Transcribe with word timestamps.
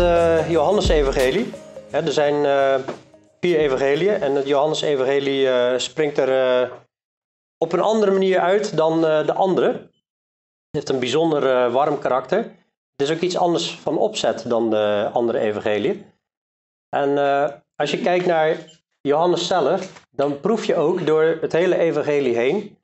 Uh, 0.00 0.50
Johannes-evangelie. 0.50 1.52
er 1.90 2.12
zijn 2.12 2.34
uh, 2.34 2.88
vier 3.40 3.58
evangeliën 3.58 4.14
en 4.14 4.34
het 4.34 4.46
Johannes-evangelie 4.46 5.42
uh, 5.42 5.78
springt 5.78 6.18
er 6.18 6.70
op 7.58 7.72
een 7.72 7.80
andere 7.80 8.12
manier 8.12 8.38
uit 8.40 8.76
dan 8.76 9.00
de 9.00 9.32
andere. 9.32 9.68
Het 9.68 9.88
heeft 10.70 10.88
een 10.88 10.98
bijzonder 10.98 11.70
warm 11.70 11.98
karakter. 11.98 12.38
Het 12.96 13.08
is 13.08 13.10
ook 13.10 13.20
iets 13.20 13.36
anders 13.36 13.78
van 13.78 13.98
opzet 13.98 14.44
dan 14.48 14.70
de 14.70 15.10
andere 15.12 15.38
evangeliën. 15.38 16.04
En 16.88 17.18
als 17.76 17.90
je 17.90 18.00
kijkt 18.00 18.26
naar 18.26 18.56
Johannes 19.00 19.46
zelf, 19.46 20.06
dan 20.10 20.40
proef 20.40 20.64
je 20.64 20.76
ook 20.76 21.06
door 21.06 21.38
het 21.40 21.52
hele 21.52 21.78
evangelie 21.78 22.36
heen. 22.36 22.78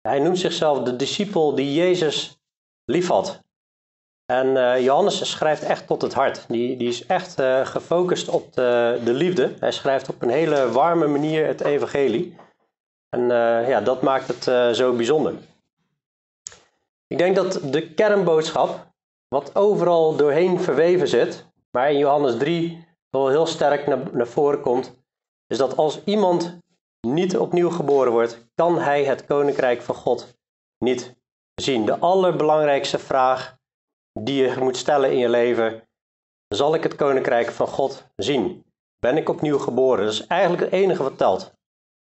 Hij 0.00 0.18
noemt 0.18 0.38
zichzelf 0.38 0.82
de 0.82 0.96
discipel 0.96 1.54
die 1.54 1.74
Jezus 1.74 2.40
liefhad. 2.84 3.40
En 4.30 4.46
uh, 4.46 4.80
Johannes 4.80 5.30
schrijft 5.30 5.62
echt 5.62 5.86
tot 5.86 6.02
het 6.02 6.14
hart. 6.14 6.44
Die, 6.48 6.76
die 6.76 6.88
is 6.88 7.06
echt 7.06 7.40
uh, 7.40 7.66
gefocust 7.66 8.28
op 8.28 8.52
de, 8.52 9.00
de, 9.04 9.12
liefde. 9.12 9.54
Hij 9.60 9.72
schrijft 9.72 10.08
op 10.08 10.22
een 10.22 10.28
hele 10.28 10.70
warme 10.70 11.06
manier 11.06 11.46
het 11.46 11.60
evangelie. 11.60 12.36
En 13.08 13.20
uh, 13.20 13.68
ja, 13.68 13.80
dat 13.80 14.02
maakt 14.02 14.28
het 14.28 14.76
zo 14.76 14.92
bijzonder. 14.92 15.34
Ik 17.06 17.18
denk 17.18 17.36
dat 17.36 17.60
de 17.64 17.94
kernboodschap, 17.94 18.86
wat 19.28 19.56
overal 19.56 20.16
doorheen 20.16 20.60
verweven 20.60 21.08
zit, 21.08 21.46
maar 21.70 21.90
in 21.90 21.98
Johannes 21.98 22.36
3 22.36 22.86
wel 23.08 23.28
heel 23.28 23.46
sterk 23.46 23.86
naar, 23.86 23.98
naar 24.12 24.26
voren 24.26 24.60
komt, 24.60 24.94
is 25.46 25.58
dat 25.58 25.76
als 25.76 26.04
iemand 26.04 26.58
niet 27.00 27.38
opnieuw 27.38 27.70
geboren 27.70 28.12
wordt, 28.12 28.46
kan 28.54 28.78
hij 28.78 29.04
het 29.04 29.24
koninkrijk 29.24 29.82
van 29.82 29.94
God 29.94 30.38
niet 30.78 31.14
zien. 31.54 31.86
De 31.86 31.98
allerbelangrijkste 31.98 32.98
vraag 32.98 33.58
die 34.12 34.42
je 34.42 34.56
moet 34.58 34.76
stellen 34.76 35.10
in 35.10 35.18
je 35.18 35.28
leven. 35.28 35.82
Zal 36.48 36.74
ik 36.74 36.82
het 36.82 36.94
koninkrijk 36.94 37.50
van 37.50 37.66
God 37.66 38.06
zien? 38.16 38.64
Ben 38.98 39.16
ik 39.16 39.28
opnieuw 39.28 39.58
geboren? 39.58 40.04
Dat 40.04 40.12
is 40.12 40.26
eigenlijk 40.26 40.62
het 40.62 40.72
enige 40.72 41.02
wat 41.02 41.18
telt. 41.18 41.52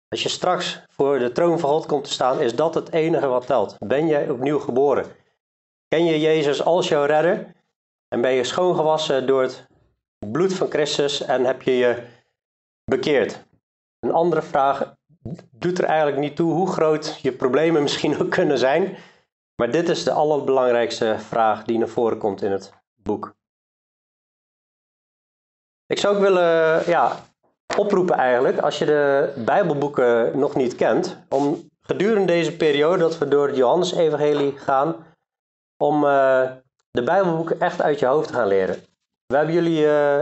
Als 0.08 0.24
je 0.24 0.30
straks 0.30 0.84
voor 0.90 1.20
de 1.20 1.32
troon 1.32 1.60
van 1.60 1.70
God 1.70 1.86
komt 1.86 2.04
te 2.04 2.12
staan, 2.12 2.40
is 2.40 2.56
dat 2.56 2.76
het 2.76 2.92
enige 2.92 3.28
wat 3.28 3.46
telt. 3.46 3.76
Ben 3.80 4.08
jij 4.08 4.30
opnieuw 4.30 4.60
geboren? 4.60 5.06
Ken 5.88 6.06
je 6.06 6.20
Jezus 6.20 6.64
als 6.64 6.88
jouw 6.88 7.06
redder? 7.06 7.56
En 8.08 8.22
ben 8.22 8.32
je 8.32 8.44
schoongewassen 8.44 9.28
door 9.28 9.42
het 9.42 9.68
bloed 10.32 10.54
van 10.54 10.70
Christus 10.70 11.22
en 11.22 11.46
heb 11.46 11.62
je 11.62 11.72
je 11.72 12.04
bekeerd? 12.84 13.46
Een 14.00 14.12
andere 14.12 14.42
vraag 14.42 14.96
doet 15.52 15.78
er 15.78 15.86
eigenlijk 15.86 16.18
niet 16.18 16.36
toe 16.36 16.54
hoe 16.54 16.68
groot 16.68 17.20
je 17.22 17.32
problemen 17.32 17.82
misschien 17.88 18.22
ook 18.22 18.32
kunnen 18.32 18.58
zijn. 18.58 18.98
Maar 19.56 19.72
dit 19.72 19.90
is 19.90 20.04
de 20.04 20.12
allerbelangrijkste 20.12 21.16
vraag 21.20 21.64
die 21.64 21.78
naar 21.78 21.88
voren 21.88 22.18
komt 22.18 22.42
in 22.42 22.52
het 22.52 22.74
boek. 22.96 23.36
Ik 25.88 26.00
zou 26.00 26.16
ook 26.16 26.22
willen 26.22 26.84
ja, 26.90 27.20
oproepen 27.78 28.16
eigenlijk, 28.16 28.60
als 28.60 28.78
je 28.78 28.86
de 28.86 29.34
Bijbelboeken 29.46 30.40
nog 30.40 30.56
niet 30.56 30.76
kent, 30.76 31.18
om 31.30 31.70
gedurende 31.82 32.26
deze 32.26 32.56
periode 32.56 32.98
dat 32.98 33.18
we 33.18 33.28
door 33.28 33.48
het 33.48 33.56
Johannes-evangelie 33.56 34.58
gaan, 34.58 34.96
om 35.78 36.04
uh, 36.04 36.52
de 36.92 37.04
Bijbelboeken 37.04 37.60
echt 37.60 37.82
uit 37.82 38.00
je 38.00 38.06
hoofd 38.06 38.28
te 38.28 38.34
gaan 38.34 38.48
leren. 38.48 38.84
We 39.26 39.36
hebben 39.36 39.56
jullie 39.56 39.86
uh, 39.86 40.22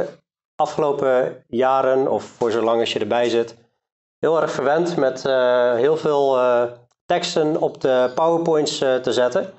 afgelopen 0.56 1.44
jaren, 1.48 2.08
of 2.12 2.24
voor 2.24 2.52
zolang 2.52 2.80
als 2.80 2.94
je 2.94 3.00
erbij 3.00 3.30
zit, 3.30 3.58
heel 4.20 4.42
erg 4.42 4.52
verwend 4.52 4.96
met 4.96 5.26
uh, 5.26 5.74
heel 5.74 5.98
veel 5.98 6.40
teksten 7.06 7.62
op 7.62 7.82
de 7.82 8.12
PowerPoints 8.16 8.82
eh, 8.82 8.96
te 8.96 9.12
zetten. 9.12 9.54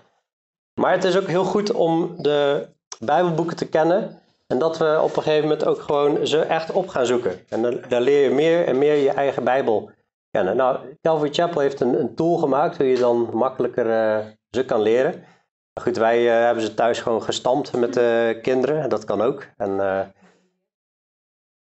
Maar 0.80 0.92
het 0.92 1.04
is 1.04 1.16
ook 1.16 1.26
heel 1.26 1.44
goed 1.44 1.72
om 1.72 2.14
de 2.22 2.68
Bijbelboeken 2.98 3.56
te 3.56 3.68
kennen. 3.68 4.20
En 4.46 4.58
dat 4.58 4.78
we 4.78 4.98
op 5.02 5.16
een 5.16 5.22
gegeven 5.22 5.48
moment 5.48 5.66
ook 5.66 5.80
gewoon 5.80 6.26
ze 6.26 6.40
echt 6.40 6.72
op 6.72 6.88
gaan 6.88 7.06
zoeken. 7.06 7.40
En 7.48 7.62
dan, 7.62 8.02
leer 8.02 8.22
je 8.22 8.34
meer 8.34 8.66
en 8.66 8.78
meer 8.78 8.94
je 8.94 9.10
eigen 9.10 9.44
Bijbel 9.44 9.90
kennen. 10.30 10.56
Nou, 10.56 10.78
Calvary 11.02 11.32
Chapel 11.32 11.60
heeft 11.60 11.80
een, 11.80 12.00
een 12.00 12.14
tool 12.14 12.36
gemaakt 12.36 12.76
hoe 12.76 12.86
je 12.86 12.98
dan 12.98 13.28
makkelijker 13.32 13.86
uh, 13.86 14.26
ze 14.50 14.64
kan 14.64 14.82
leren. 14.82 15.24
Goed, 15.80 15.96
wij 15.96 16.22
uh, 16.22 16.44
hebben 16.44 16.62
ze 16.62 16.74
thuis 16.74 17.00
gewoon 17.00 17.22
gestampt 17.22 17.72
met 17.72 17.94
de 17.94 18.38
kinderen. 18.42 18.88
Dat 18.88 19.04
kan 19.04 19.22
ook. 19.22 19.46
En 19.56 19.76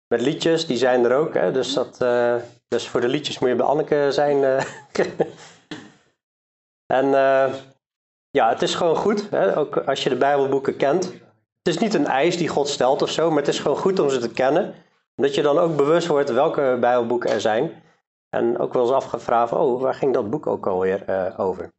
met 0.06 0.20
liedjes, 0.20 0.66
die 0.66 0.76
zijn 0.76 1.04
er 1.04 1.16
ook. 1.16 1.34
Hè? 1.34 1.52
Dus, 1.52 1.74
dat, 1.74 1.98
dus 2.68 2.88
voor 2.88 3.00
de 3.00 3.08
liedjes 3.08 3.38
moet 3.38 3.48
je 3.48 3.54
bij 3.56 3.66
Anneke 3.66 4.06
zijn. 4.10 4.44
En 6.92 7.04
uh, 7.06 7.54
ja, 8.30 8.48
het 8.48 8.62
is 8.62 8.74
gewoon 8.74 8.96
goed, 8.96 9.30
hè? 9.30 9.56
ook 9.56 9.76
als 9.76 10.02
je 10.02 10.08
de 10.08 10.16
Bijbelboeken 10.16 10.76
kent. 10.76 11.04
Het 11.62 11.76
is 11.76 11.78
niet 11.78 11.94
een 11.94 12.06
eis 12.06 12.36
die 12.36 12.48
God 12.48 12.68
stelt 12.68 13.02
of 13.02 13.10
zo, 13.10 13.28
maar 13.28 13.38
het 13.38 13.48
is 13.48 13.58
gewoon 13.58 13.76
goed 13.76 13.98
om 13.98 14.10
ze 14.10 14.18
te 14.18 14.32
kennen. 14.32 14.74
Dat 15.14 15.34
je 15.34 15.42
dan 15.42 15.58
ook 15.58 15.76
bewust 15.76 16.06
wordt 16.06 16.30
welke 16.30 16.76
Bijbelboeken 16.80 17.30
er 17.30 17.40
zijn. 17.40 17.82
En 18.28 18.58
ook 18.58 18.72
wel 18.72 18.82
eens 18.82 18.92
afgevraagd, 18.92 19.52
oh, 19.52 19.80
waar 19.80 19.94
ging 19.94 20.14
dat 20.14 20.30
boek 20.30 20.46
ook 20.46 20.66
alweer 20.66 21.08
uh, 21.08 21.40
over? 21.40 21.72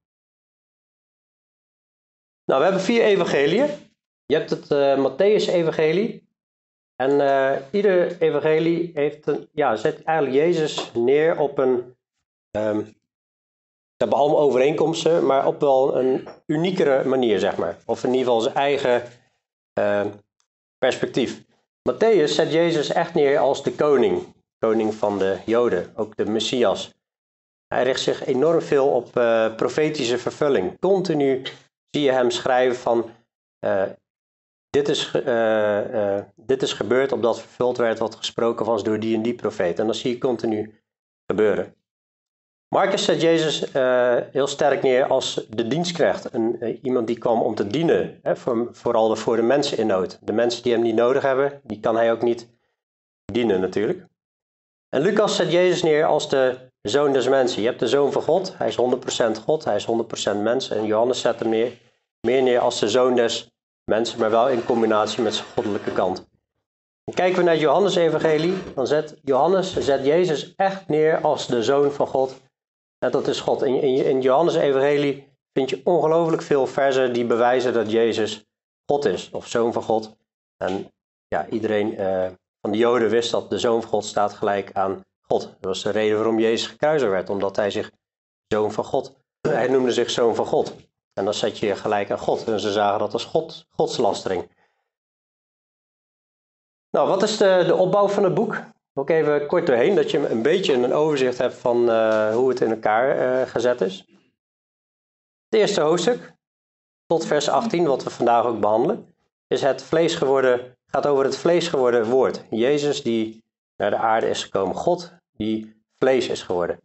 Nou, 2.46 2.60
we 2.60 2.64
hebben 2.68 2.82
vier 2.82 3.04
evangeliën. 3.04 3.68
Je 4.26 4.36
hebt 4.36 4.50
het 4.50 4.72
uh, 4.72 5.06
Matthäus-evangelie. 5.06 6.28
En 6.96 7.12
uh, 7.12 7.56
ieder 7.72 8.22
evangelie 8.22 8.92
heeft 8.94 9.28
een, 9.28 9.50
ja, 9.52 9.76
zet 9.76 10.04
eigenlijk 10.04 10.38
Jezus 10.38 10.92
neer 10.94 11.40
op 11.40 11.58
een 11.58 11.96
um, 12.52 12.99
ze 14.00 14.06
hebben 14.06 14.24
allemaal 14.24 14.44
overeenkomsten, 14.44 15.26
maar 15.26 15.48
op 15.48 15.60
wel 15.60 15.98
een 15.98 16.28
uniekere 16.46 17.04
manier, 17.04 17.40
zeg 17.40 17.58
maar. 17.58 17.78
Of 17.86 18.04
in 18.04 18.10
ieder 18.10 18.26
geval 18.26 18.42
zijn 18.42 18.56
eigen 18.56 19.04
uh, 19.80 20.06
perspectief. 20.78 21.44
Matthäus 21.92 22.24
zet 22.24 22.52
Jezus 22.52 22.90
echt 22.90 23.14
neer 23.14 23.40
als 23.40 23.64
de 23.64 23.72
koning. 23.72 24.24
Koning 24.58 24.94
van 24.94 25.18
de 25.18 25.38
Joden, 25.46 25.94
ook 25.96 26.16
de 26.16 26.26
Messias. 26.26 26.94
Hij 27.68 27.84
richt 27.84 28.02
zich 28.02 28.26
enorm 28.26 28.62
veel 28.62 28.88
op 28.88 29.18
uh, 29.18 29.56
profetische 29.56 30.18
vervulling. 30.18 30.80
Continu 30.80 31.42
zie 31.90 32.04
je 32.04 32.12
hem 32.12 32.32
schrijven 32.32 32.78
van... 32.78 33.10
Uh, 33.66 33.84
dit 34.70 34.90
is, 34.90 35.12
dit 36.36 36.62
is 36.62 36.74
gebeurd 36.74 37.12
opdat 37.12 37.40
vervuld 37.40 37.78
werd 37.78 38.00
wat 38.00 38.16
gesproken 38.16 38.66
was 38.66 38.84
door 38.84 39.00
die 39.00 39.16
en 39.16 39.22
die 39.22 39.36
profeet. 39.36 39.80
En 39.80 39.88
dat 39.88 39.96
zie 39.96 40.12
je 40.12 40.18
continu 40.18 40.82
gebeuren. 41.26 41.79
Marcus 42.70 43.04
zet 43.04 43.22
Jezus 43.22 43.74
uh, 43.74 44.16
heel 44.32 44.48
sterk 44.48 44.82
neer 44.82 45.08
als 45.08 45.46
de 45.50 45.68
dienstknecht. 45.68 46.34
Een, 46.34 46.56
uh, 46.60 46.78
iemand 46.82 47.08
die 47.08 47.18
kwam 47.18 47.42
om 47.42 47.56
te 47.56 47.68
dienen, 47.68 48.20
hè, 48.24 48.36
voor, 48.36 48.68
vooral 48.72 49.16
voor 49.16 49.36
de 49.36 49.42
mensen 49.42 49.78
in 49.78 49.88
nood. 49.88 50.20
De 50.22 50.34
mensen 50.34 50.64
die 50.64 50.74
hem 50.74 50.82
niet 50.82 50.96
nodig 50.96 51.24
hebben, 51.24 51.62
die 51.64 51.80
kan 51.80 51.96
hij 51.96 52.12
ook 52.12 52.22
niet 52.22 52.48
dienen 53.26 53.62
natuurlijk. 53.62 54.06
En 54.90 55.02
Lucas 55.02 55.36
zet 55.36 55.52
Jezus 55.52 55.84
neer 55.84 56.06
als 56.06 56.30
de 56.30 56.58
zoon 56.82 57.14
des 57.14 57.28
mensen. 57.28 57.62
Je 57.62 57.68
hebt 57.68 57.80
de 57.80 57.88
zoon 57.88 58.12
van 58.12 58.22
God, 58.22 58.58
hij 58.58 58.68
is 58.68 58.78
100% 58.78 59.44
God, 59.44 59.64
hij 59.64 59.76
is 59.76 59.88
100% 60.34 60.38
mens. 60.42 60.70
En 60.70 60.86
Johannes 60.86 61.22
zet 61.22 61.40
hem 61.40 61.50
neer, 61.50 61.72
meer 62.22 62.44
neer 62.44 62.60
als 62.60 62.80
de 62.80 62.90
zoon 62.90 63.16
des 63.16 63.52
mensen, 63.84 64.20
maar 64.20 64.32
wel 64.32 64.50
in 64.50 64.66
combinatie 64.66 65.24
met 65.24 65.36
zijn 65.36 65.48
goddelijke 65.54 65.92
kant. 65.92 66.28
En 67.04 67.14
kijken 67.14 67.38
we 67.38 67.44
naar 67.44 67.58
Johannes-evangelie, 67.58 68.54
dan 68.76 68.88
zet 68.88 69.16
Johannes 69.24 69.78
zet 69.78 70.06
Jezus 70.06 70.54
echt 70.56 70.88
neer 70.88 71.22
als 71.22 71.48
de 71.48 71.64
zoon 71.64 71.92
van 71.92 72.08
God 72.08 72.36
ja, 73.00 73.10
dat 73.10 73.28
is 73.28 73.40
God. 73.40 73.62
In, 73.62 73.82
in, 73.82 74.06
in 74.06 74.22
Johannes 74.22 74.56
Evangelie 74.56 75.38
vind 75.54 75.70
je 75.70 75.82
ongelooflijk 75.84 76.42
veel 76.42 76.68
versen 76.68 77.14
die 77.14 77.26
bewijzen 77.26 77.74
dat 77.74 77.92
Jezus 77.92 78.46
God 78.86 79.06
is, 79.06 79.30
of 79.32 79.48
Zoon 79.48 79.74
van 79.74 79.84
God. 79.84 80.16
En 80.58 80.92
ja, 81.28 81.48
iedereen 81.48 81.94
uh, 81.94 82.28
van 82.62 82.72
de 82.72 82.78
Joden 82.78 83.10
wist 83.10 83.32
dat 83.32 83.50
de 83.50 83.60
Zoon 83.60 83.82
van 83.82 83.90
God 83.90 84.06
staat 84.06 84.34
gelijk 84.34 84.74
aan 84.74 85.06
God. 85.22 85.42
Dat 85.42 85.58
was 85.60 85.84
de 85.84 85.90
reden 85.90 86.16
waarom 86.16 86.40
Jezus 86.40 86.68
gekruisigd 86.68 87.12
werd, 87.12 87.30
omdat 87.30 87.56
hij 87.56 87.72
zich 87.72 87.92
Zoon 88.48 88.72
van 88.72 88.84
God, 88.84 89.16
hij 89.42 89.68
noemde 89.68 89.92
zich 89.92 90.10
Zoon 90.10 90.36
van 90.36 90.46
God. 90.46 90.74
En 91.14 91.26
dan 91.26 91.34
zet 91.34 91.58
je 91.58 91.76
gelijk 91.76 92.12
aan 92.12 92.20
God. 92.20 92.48
En 92.48 92.60
ze 92.60 92.72
zagen 92.72 93.00
dat 93.00 93.14
als 93.14 93.26
God, 93.26 93.66
godslastering. 93.70 94.52
Nou, 96.90 97.08
wat 97.08 97.24
is 97.24 97.38
de, 97.38 97.64
de 97.66 97.76
opbouw 97.76 98.08
van 98.08 98.24
het 98.24 98.34
boek? 98.34 98.64
Ook 99.00 99.10
even 99.10 99.48
kort 99.48 99.68
doorheen, 99.68 99.96
dat 99.96 100.12
je 100.12 100.30
een 100.30 100.42
beetje 100.42 100.74
een 100.74 100.94
overzicht 100.94 101.38
hebt 101.38 101.54
van 101.54 101.90
uh, 101.90 102.36
hoe 102.36 102.50
het 102.50 102.62
in 102.62 102.70
elkaar 102.70 103.18
uh, 103.18 103.48
gezet 103.48 103.82
is. 103.82 104.06
Het 105.50 105.60
eerste 105.60 105.82
hoofdstuk, 105.82 106.34
tot 107.06 107.26
vers 107.26 107.50
18, 107.50 107.86
wat 107.86 108.04
we 108.04 108.10
vandaag 108.10 108.46
ook 108.46 108.60
behandelen, 108.60 109.16
is 109.48 109.62
het 109.62 109.84
vlees 109.84 110.16
geworden, 110.16 110.78
gaat 110.86 111.08
over 111.08 111.24
het 111.24 111.38
vlees 111.38 111.68
geworden 111.68 112.06
woord. 112.06 112.44
Jezus 112.50 113.04
die 113.04 113.44
naar 113.76 113.90
de 113.90 113.98
aarde 113.98 114.30
is 114.30 114.44
gekomen, 114.44 114.76
God 114.76 115.14
die 115.32 115.84
vlees 115.98 116.28
is 116.28 116.42
geworden. 116.42 116.82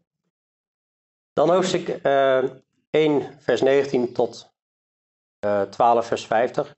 Dan 1.33 1.51
hoofdstuk 1.51 1.89
uh, 1.89 2.39
eh, 2.39 2.51
1, 2.91 3.39
vers 3.41 3.63
19 3.63 4.13
tot 4.13 4.53
12, 5.71 6.07
vers 6.07 6.27
50. 6.27 6.75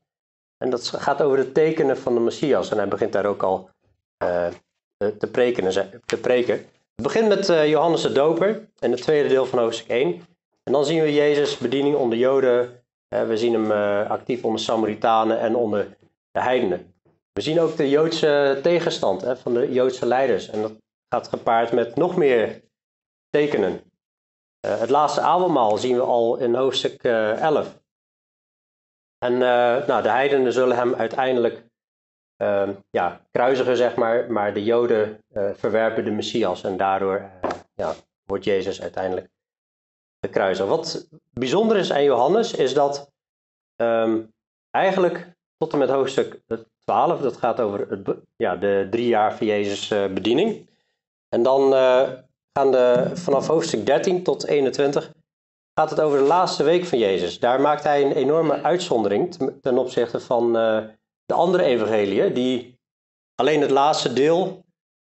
En 0.56 0.70
dat 0.70 0.88
gaat 0.88 1.22
over 1.22 1.36
de 1.36 1.52
tekenen 1.52 1.98
van 1.98 2.14
de 2.14 2.20
Messias. 2.20 2.70
En 2.70 2.76
hij 2.76 2.88
begint 2.88 3.12
daar 3.12 3.26
ook 3.26 3.42
al 3.42 3.70
eh, 4.16 4.48
te 4.96 5.28
preken. 5.30 6.00
Te 6.04 6.20
preken. 6.20 6.54
Het 6.94 7.04
begint 7.04 7.28
met 7.28 7.48
uh, 7.48 7.68
Johannes 7.68 8.02
de 8.02 8.12
Doper 8.12 8.68
en 8.78 8.90
het 8.90 9.02
tweede 9.02 9.28
deel 9.28 9.46
van 9.46 9.58
hoofdstuk 9.58 9.88
1. 9.88 10.26
En 10.62 10.72
dan 10.72 10.84
zien 10.84 11.02
we 11.02 11.14
Jezus' 11.14 11.58
bediening 11.58 11.96
onder 11.96 12.18
Joden. 12.18 12.82
we 13.08 13.36
zien 13.36 13.52
hem 13.52 13.70
uh, 13.70 14.10
actief 14.10 14.44
onder 14.44 14.60
Samaritanen 14.60 15.40
en 15.40 15.56
onder 15.56 15.96
de 16.30 16.40
heidenen. 16.40 16.94
We 17.32 17.40
zien 17.40 17.60
ook 17.60 17.76
de 17.76 17.88
Joodse 17.88 18.58
tegenstand 18.62 19.24
van 19.42 19.54
de 19.54 19.72
Joodse 19.72 20.06
leiders. 20.06 20.48
En 20.48 20.62
dat 20.62 20.72
gaat 21.08 21.28
gepaard 21.28 21.72
met 21.72 21.96
nog 21.96 22.16
meer 22.16 22.62
tekenen. 23.30 23.80
Het 24.66 24.90
laatste 24.90 25.20
avondmaal 25.20 25.76
zien 25.76 25.96
we 25.96 26.02
al 26.02 26.36
in 26.36 26.54
hoofdstuk 26.54 27.04
uh, 27.04 27.30
eh, 27.30 27.40
11. 27.40 27.80
En 29.18 29.38
nou, 29.86 30.02
de 30.02 30.08
heidenen 30.08 30.52
zullen 30.52 30.76
hem 30.76 30.94
uiteindelijk 30.94 31.65
ja, 32.90 33.20
kruisigen, 33.30 33.76
zeg 33.76 33.96
maar, 33.96 34.32
maar 34.32 34.54
de 34.54 34.64
Joden 34.64 35.24
verwerpen 35.54 36.04
de 36.04 36.10
Messias. 36.10 36.64
En 36.64 36.76
daardoor 36.76 37.30
ja, 37.74 37.94
wordt 38.24 38.44
Jezus 38.44 38.82
uiteindelijk 38.82 39.28
gekruisigd. 40.20 40.68
Wat 40.68 41.08
bijzonder 41.30 41.76
is 41.76 41.92
aan 41.92 42.04
Johannes, 42.04 42.52
is 42.52 42.74
dat 42.74 43.12
um, 43.76 44.32
eigenlijk 44.70 45.34
tot 45.58 45.72
en 45.72 45.78
met 45.78 45.88
hoofdstuk 45.88 46.40
12, 46.84 47.20
dat 47.20 47.36
gaat 47.36 47.60
over 47.60 47.88
het, 47.88 48.16
ja, 48.36 48.56
de 48.56 48.86
drie 48.90 49.08
jaar 49.08 49.34
van 49.34 49.46
Jezus 49.46 49.88
bediening. 49.88 50.70
En 51.28 51.42
dan 51.42 51.72
gaan 52.52 52.70
de, 52.70 53.10
vanaf 53.14 53.46
hoofdstuk 53.46 53.86
13 53.86 54.22
tot 54.22 54.46
21 54.46 55.12
gaat 55.80 55.90
het 55.90 56.00
over 56.00 56.18
de 56.18 56.24
laatste 56.24 56.62
week 56.62 56.84
van 56.84 56.98
Jezus. 56.98 57.38
Daar 57.38 57.60
maakt 57.60 57.82
hij 57.82 58.02
een 58.02 58.12
enorme 58.12 58.62
uitzondering 58.62 59.34
ten 59.60 59.78
opzichte 59.78 60.20
van 60.20 60.56
de 61.26 61.34
andere 61.34 61.64
evangeliën, 61.64 62.34
die 62.34 62.80
alleen 63.34 63.60
het 63.60 63.70
laatste 63.70 64.12
deel 64.12 64.64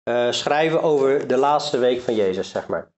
uh, 0.08 0.32
schrijven 0.32 0.82
over 0.82 1.26
de 1.26 1.36
laatste 1.36 1.78
week 1.78 2.00
van 2.00 2.14
Jezus, 2.14 2.50
zeg 2.50 2.68
maar. 2.68 2.92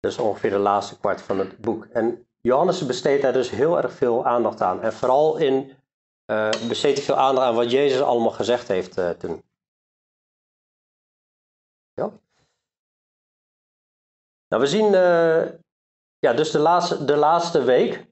Dus 0.00 0.18
ongeveer 0.18 0.50
de 0.50 0.58
laatste 0.58 0.98
kwart 0.98 1.22
van 1.22 1.38
het 1.38 1.58
boek. 1.58 1.84
En 1.84 2.26
Johannes 2.40 2.86
besteedt 2.86 3.22
daar 3.22 3.32
dus 3.32 3.50
heel 3.50 3.76
erg 3.76 3.92
veel 3.92 4.26
aandacht 4.26 4.60
aan. 4.60 4.82
En 4.82 4.92
vooral 4.92 5.36
in 5.36 5.76
uh, 6.26 6.50
besteedt 6.68 6.96
hij 6.96 7.06
veel 7.06 7.16
aandacht 7.16 7.46
aan 7.46 7.54
wat 7.54 7.70
Jezus 7.70 8.00
allemaal 8.00 8.30
gezegd 8.30 8.68
heeft 8.68 9.18
toen. 9.18 9.42
Ja. 11.92 12.12
Nou, 14.48 14.62
we 14.62 14.66
zien 14.66 14.92
ja, 16.18 16.32
dus 16.32 16.50
de 16.50 16.58
laatste, 16.58 17.04
de 17.04 17.16
laatste 17.16 17.64
week 17.64 18.06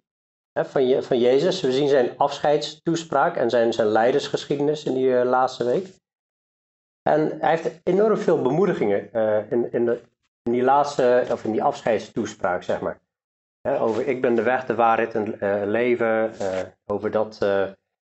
hè, 0.61 0.71
van, 0.71 0.87
je, 0.87 1.03
van 1.03 1.19
Jezus. 1.19 1.61
We 1.61 1.73
zien 1.73 1.89
zijn 1.89 2.19
afscheidstoespraak 2.19 3.37
en 3.37 3.51
zijn, 3.51 3.73
zijn 3.73 3.89
leidersgeschiedenis 3.89 4.85
in 4.85 4.95
die 4.95 5.07
uh, 5.07 5.25
laatste 5.25 5.65
week. 5.65 5.87
En 7.03 7.37
hij 7.41 7.51
heeft 7.51 7.81
enorm 7.83 8.17
veel 8.17 8.43
bemoedigingen 8.43 9.09
uh, 9.13 9.53
in, 9.53 9.73
in, 9.73 9.85
de, 9.85 10.01
in 10.43 10.53
die 10.53 10.63
laatste, 10.63 11.27
of 11.31 11.45
in 11.45 11.53
die 11.53 11.63
afscheidstoespraak, 11.63 12.63
zeg 12.63 12.81
maar. 12.81 13.01
over 13.81 14.07
ik 14.09 14.21
ben 14.21 14.35
de 14.35 14.43
weg, 14.43 14.67
de 14.67 14.75
waarheid 14.75 15.15
en 15.15 15.37
uh, 15.41 15.63
leven. 15.65 16.33
over 16.87 17.11
dat 17.11 17.39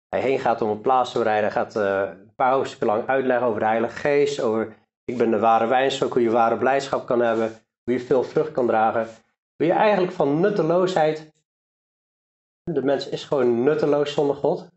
hij 0.08 0.20
heen 0.20 0.38
gaat 0.38 0.62
om 0.62 0.70
een 0.70 0.80
plaats 0.80 1.12
te 1.12 1.18
bereiden. 1.18 1.52
Hij 1.52 1.62
gaat 1.62 1.74
een 1.74 2.34
paar 2.34 2.52
hoofdstukken 2.52 2.86
lang 2.86 3.06
uitleggen 3.06 3.46
over 3.46 3.60
de 3.60 3.66
Heilige 3.66 3.98
Geest. 3.98 4.40
Over 4.40 4.76
ik 5.04 5.18
ben 5.18 5.30
de 5.30 5.38
ware 5.38 5.66
wijnstok, 5.66 6.12
hoe 6.12 6.22
je 6.22 6.30
ware 6.30 6.56
blijdschap 6.56 7.06
kan 7.06 7.20
hebben, 7.20 7.52
hoe 7.84 7.94
je 7.94 8.00
veel 8.00 8.22
vrucht 8.22 8.52
kan 8.52 8.66
dragen. 8.66 9.08
Hoe 9.56 9.66
je 9.66 9.72
eigenlijk 9.72 10.12
van 10.12 10.40
nutteloosheid, 10.40 11.32
de 12.72 12.82
mens 12.82 13.08
is 13.08 13.24
gewoon 13.24 13.62
nutteloos 13.62 14.12
zonder 14.12 14.36
God. 14.36 14.68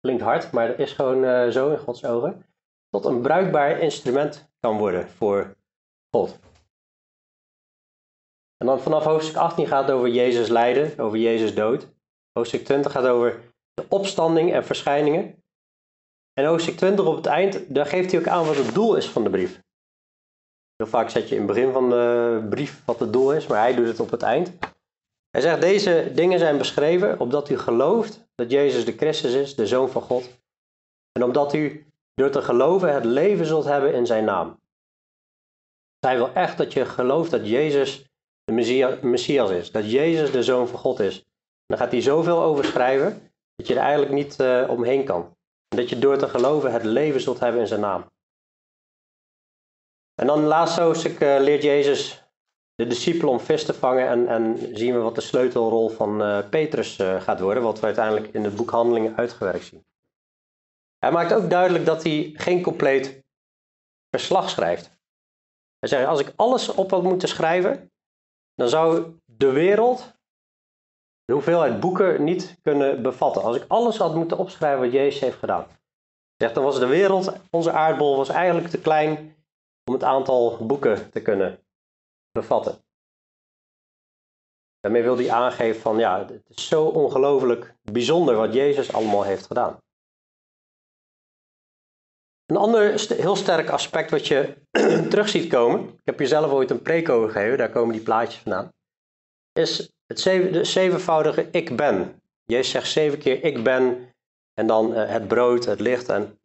Klinkt 0.00 0.22
hard, 0.22 0.52
maar 0.52 0.68
dat 0.68 0.78
is 0.78 0.92
gewoon 0.92 1.24
uh, 1.24 1.48
zo 1.48 1.70
in 1.70 1.78
Gods 1.78 2.04
ogen. 2.04 2.44
Tot 2.90 3.04
een 3.04 3.20
bruikbaar 3.20 3.78
instrument 3.78 4.50
kan 4.60 4.78
worden 4.78 5.08
voor 5.08 5.56
God. 6.10 6.38
En 8.56 8.66
dan 8.66 8.80
vanaf 8.80 9.04
hoofdstuk 9.04 9.36
18 9.36 9.66
gaat 9.66 9.86
het 9.86 9.96
over 9.96 10.08
Jezus 10.08 10.48
lijden, 10.48 10.98
over 10.98 11.18
Jezus 11.18 11.54
dood. 11.54 11.88
Hoofdstuk 12.32 12.64
20 12.64 12.92
gaat 12.92 13.06
over 13.06 13.40
de 13.74 13.84
opstanding 13.88 14.52
en 14.52 14.64
verschijningen. 14.64 15.42
En 16.32 16.44
hoofdstuk 16.44 16.76
20 16.76 17.06
op 17.06 17.16
het 17.16 17.26
eind, 17.26 17.74
daar 17.74 17.86
geeft 17.86 18.10
hij 18.10 18.20
ook 18.20 18.26
aan 18.26 18.46
wat 18.46 18.56
het 18.56 18.74
doel 18.74 18.96
is 18.96 19.08
van 19.08 19.24
de 19.24 19.30
brief. 19.30 19.62
Heel 20.76 20.86
vaak 20.86 21.10
zet 21.10 21.28
je 21.28 21.34
in 21.34 21.40
het 21.40 21.50
begin 21.50 21.72
van 21.72 21.90
de 21.90 22.46
brief 22.50 22.84
wat 22.84 23.00
het 23.00 23.12
doel 23.12 23.34
is, 23.34 23.46
maar 23.46 23.58
hij 23.58 23.74
doet 23.74 23.86
het 23.86 24.00
op 24.00 24.10
het 24.10 24.22
eind. 24.22 24.52
Hij 25.30 25.40
zegt, 25.40 25.60
deze 25.60 26.10
dingen 26.14 26.38
zijn 26.38 26.58
beschreven 26.58 27.20
opdat 27.20 27.48
u 27.48 27.58
gelooft 27.58 28.28
dat 28.34 28.50
Jezus 28.50 28.84
de 28.84 28.96
Christus 28.96 29.34
is, 29.34 29.54
de 29.54 29.66
Zoon 29.66 29.90
van 29.90 30.02
God. 30.02 30.40
En 31.12 31.24
omdat 31.24 31.54
u 31.54 31.92
door 32.14 32.30
te 32.30 32.42
geloven 32.42 32.94
het 32.94 33.04
leven 33.04 33.46
zult 33.46 33.64
hebben 33.64 33.94
in 33.94 34.06
zijn 34.06 34.24
naam. 34.24 34.60
Hij 36.06 36.16
wil 36.16 36.32
echt 36.32 36.58
dat 36.58 36.72
je 36.72 36.84
gelooft 36.84 37.30
dat 37.30 37.48
Jezus 37.48 38.08
de 38.44 38.98
Messias 39.02 39.50
is, 39.50 39.70
dat 39.70 39.90
Jezus 39.90 40.32
de 40.32 40.42
Zoon 40.42 40.68
van 40.68 40.78
God 40.78 41.00
is. 41.00 41.18
En 41.18 41.24
daar 41.66 41.78
gaat 41.78 41.92
hij 41.92 42.02
zoveel 42.02 42.42
over 42.42 42.64
schrijven 42.64 43.32
dat 43.56 43.66
je 43.66 43.74
er 43.74 43.80
eigenlijk 43.80 44.12
niet 44.12 44.40
uh, 44.40 44.68
omheen 44.70 45.04
kan. 45.04 45.36
En 45.68 45.76
dat 45.76 45.88
je 45.88 45.98
door 45.98 46.18
te 46.18 46.28
geloven 46.28 46.72
het 46.72 46.84
leven 46.84 47.20
zult 47.20 47.40
hebben 47.40 47.60
in 47.60 47.66
zijn 47.66 47.80
naam. 47.80 48.10
En 50.14 50.26
dan 50.26 50.42
laatste 50.42 50.80
hoofdstuk 50.80 51.20
uh, 51.20 51.36
leert 51.40 51.62
Jezus 51.62 52.27
de 52.78 52.86
discipelen 52.86 53.32
om 53.32 53.40
vis 53.40 53.64
te 53.64 53.74
vangen 53.74 54.08
en, 54.08 54.28
en 54.28 54.76
zien 54.76 54.94
we 54.94 55.00
wat 55.00 55.14
de 55.14 55.20
sleutelrol 55.20 55.88
van 55.88 56.22
uh, 56.22 56.48
Petrus 56.48 56.98
uh, 56.98 57.20
gaat 57.20 57.40
worden, 57.40 57.62
wat 57.62 57.80
we 57.80 57.86
uiteindelijk 57.86 58.26
in 58.34 58.44
het 58.44 58.56
boek 58.56 58.70
Handelingen 58.70 59.16
uitgewerkt 59.16 59.64
zien. 59.64 59.84
Hij 60.98 61.12
maakt 61.12 61.32
ook 61.32 61.50
duidelijk 61.50 61.84
dat 61.86 62.02
hij 62.02 62.32
geen 62.34 62.62
compleet 62.62 63.24
verslag 64.10 64.50
schrijft. 64.50 64.90
Hij 65.78 65.88
zegt, 65.88 66.06
als 66.06 66.20
ik 66.20 66.32
alles 66.36 66.68
op 66.68 66.90
had 66.90 67.02
moeten 67.02 67.28
schrijven, 67.28 67.92
dan 68.54 68.68
zou 68.68 69.18
de 69.24 69.50
wereld 69.50 70.12
de 71.24 71.32
hoeveelheid 71.32 71.80
boeken 71.80 72.24
niet 72.24 72.58
kunnen 72.62 73.02
bevatten. 73.02 73.42
Als 73.42 73.56
ik 73.56 73.64
alles 73.68 73.96
had 73.96 74.14
moeten 74.14 74.38
opschrijven 74.38 74.80
wat 74.80 74.92
Jezus 74.92 75.20
heeft 75.20 75.38
gedaan. 75.38 75.66
Zegt, 76.36 76.54
dan 76.54 76.64
was 76.64 76.78
de 76.78 76.86
wereld, 76.86 77.32
onze 77.50 77.72
aardbol, 77.72 78.16
was 78.16 78.28
eigenlijk 78.28 78.68
te 78.68 78.80
klein 78.80 79.36
om 79.84 79.92
het 79.92 80.02
aantal 80.02 80.66
boeken 80.66 81.10
te 81.10 81.22
kunnen 81.22 81.62
bevatten. 82.40 82.84
Daarmee 84.80 85.02
wil 85.02 85.16
hij 85.16 85.30
aangeven 85.30 85.80
van 85.80 85.98
ja, 85.98 86.26
het 86.26 86.42
is 86.48 86.68
zo 86.68 86.84
ongelooflijk 86.84 87.74
bijzonder 87.82 88.36
wat 88.36 88.52
Jezus 88.52 88.92
allemaal 88.92 89.22
heeft 89.22 89.46
gedaan. 89.46 89.78
Een 92.46 92.56
ander 92.56 93.12
heel 93.16 93.36
sterk 93.36 93.68
aspect 93.68 94.10
wat 94.10 94.26
je 94.26 94.56
terug 95.10 95.28
ziet 95.28 95.50
komen, 95.50 95.88
ik 95.88 96.04
heb 96.04 96.18
je 96.18 96.26
zelf 96.26 96.50
ooit 96.50 96.70
een 96.70 96.82
preek 96.82 97.08
over 97.08 97.30
gegeven, 97.30 97.58
daar 97.58 97.70
komen 97.70 97.94
die 97.94 98.02
plaatjes 98.02 98.42
vandaan, 98.42 98.72
is 99.52 99.92
het 100.06 100.20
zeven, 100.20 100.66
zevenvoudige 100.66 101.48
ik 101.50 101.76
ben. 101.76 102.22
Jezus 102.44 102.70
zegt 102.70 102.90
zeven 102.90 103.18
keer 103.18 103.44
ik 103.44 103.64
ben 103.64 104.14
en 104.54 104.66
dan 104.66 104.92
uh, 104.92 105.08
het 105.08 105.28
brood, 105.28 105.64
het 105.64 105.80
licht 105.80 106.08
en... 106.08 106.40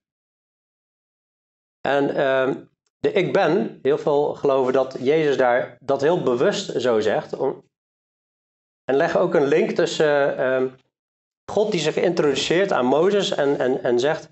En 1.82 2.16
uh, 2.16 2.56
de 3.04 3.12
ik 3.12 3.34
ben, 3.34 3.80
heel 3.82 3.98
veel 3.98 4.34
geloven 4.34 4.74
dat 4.74 4.98
Jezus 5.00 5.38
daar 5.38 5.78
dat 5.80 6.02
heel 6.02 6.24
bewust 6.24 6.82
zo 6.82 7.00
zegt. 7.00 7.38
Om, 7.38 7.64
en 8.84 8.96
leggen 8.96 9.20
ook 9.20 9.34
een 9.34 9.48
link 9.48 9.72
tussen 9.72 10.40
uh, 10.40 10.72
God 11.52 11.72
die 11.72 11.80
zich 11.80 11.96
introduceert 11.96 12.72
aan 12.72 12.86
Mozes 12.86 13.32
en, 13.32 13.60
en, 13.60 13.84
en 13.84 14.00
zegt, 14.00 14.30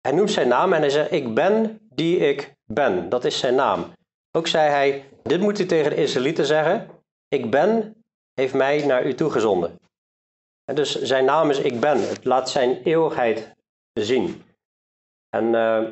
hij 0.00 0.12
noemt 0.12 0.30
zijn 0.30 0.48
naam 0.48 0.72
en 0.72 0.80
hij 0.80 0.90
zegt, 0.90 1.12
ik 1.12 1.34
ben 1.34 1.80
die 1.94 2.18
ik 2.18 2.54
ben. 2.64 3.08
Dat 3.08 3.24
is 3.24 3.38
zijn 3.38 3.54
naam. 3.54 3.92
Ook 4.30 4.46
zei 4.46 4.70
hij, 4.70 5.08
dit 5.22 5.40
moet 5.40 5.58
u 5.58 5.66
tegen 5.66 5.90
de 5.90 5.96
Israëlieten 5.96 6.46
zeggen, 6.46 6.90
ik 7.28 7.50
ben 7.50 7.96
heeft 8.34 8.54
mij 8.54 8.86
naar 8.86 9.06
u 9.06 9.14
toegezonden. 9.14 9.78
En 10.64 10.74
dus 10.74 11.02
zijn 11.02 11.24
naam 11.24 11.50
is 11.50 11.58
ik 11.58 11.80
ben. 11.80 12.08
Het 12.08 12.24
laat 12.24 12.50
zijn 12.50 12.82
eeuwigheid 12.82 13.54
zien. 13.92 14.42
En 15.28 15.44
uh, 15.44 15.88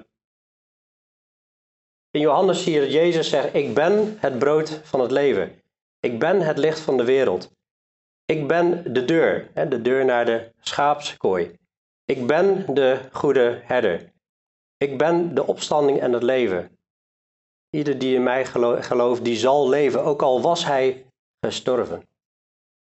in 2.16 2.22
Johannes 2.22 2.62
zie 2.62 2.72
je 2.72 2.80
dat 2.80 2.92
Jezus 2.92 3.28
zegt: 3.28 3.54
Ik 3.54 3.74
ben 3.74 4.16
het 4.20 4.38
brood 4.38 4.80
van 4.84 5.00
het 5.00 5.10
leven. 5.10 5.62
Ik 6.00 6.18
ben 6.18 6.40
het 6.40 6.58
licht 6.58 6.80
van 6.80 6.96
de 6.96 7.04
wereld. 7.04 7.50
Ik 8.24 8.48
ben 8.48 8.92
de 8.92 9.04
deur, 9.04 9.50
de 9.68 9.82
deur 9.82 10.04
naar 10.04 10.24
de 10.24 10.52
schaapskooi. 10.60 11.58
Ik 12.04 12.26
ben 12.26 12.74
de 12.74 13.00
goede 13.12 13.60
herder. 13.62 14.12
Ik 14.76 14.98
ben 14.98 15.34
de 15.34 15.46
opstanding 15.46 16.00
en 16.00 16.12
het 16.12 16.22
leven. 16.22 16.78
Ieder 17.70 17.98
die 17.98 18.14
in 18.14 18.22
mij 18.22 18.46
gelooft, 18.80 19.24
die 19.24 19.36
zal 19.36 19.68
leven, 19.68 20.04
ook 20.04 20.22
al 20.22 20.40
was 20.40 20.64
hij 20.64 21.06
gestorven. 21.40 22.08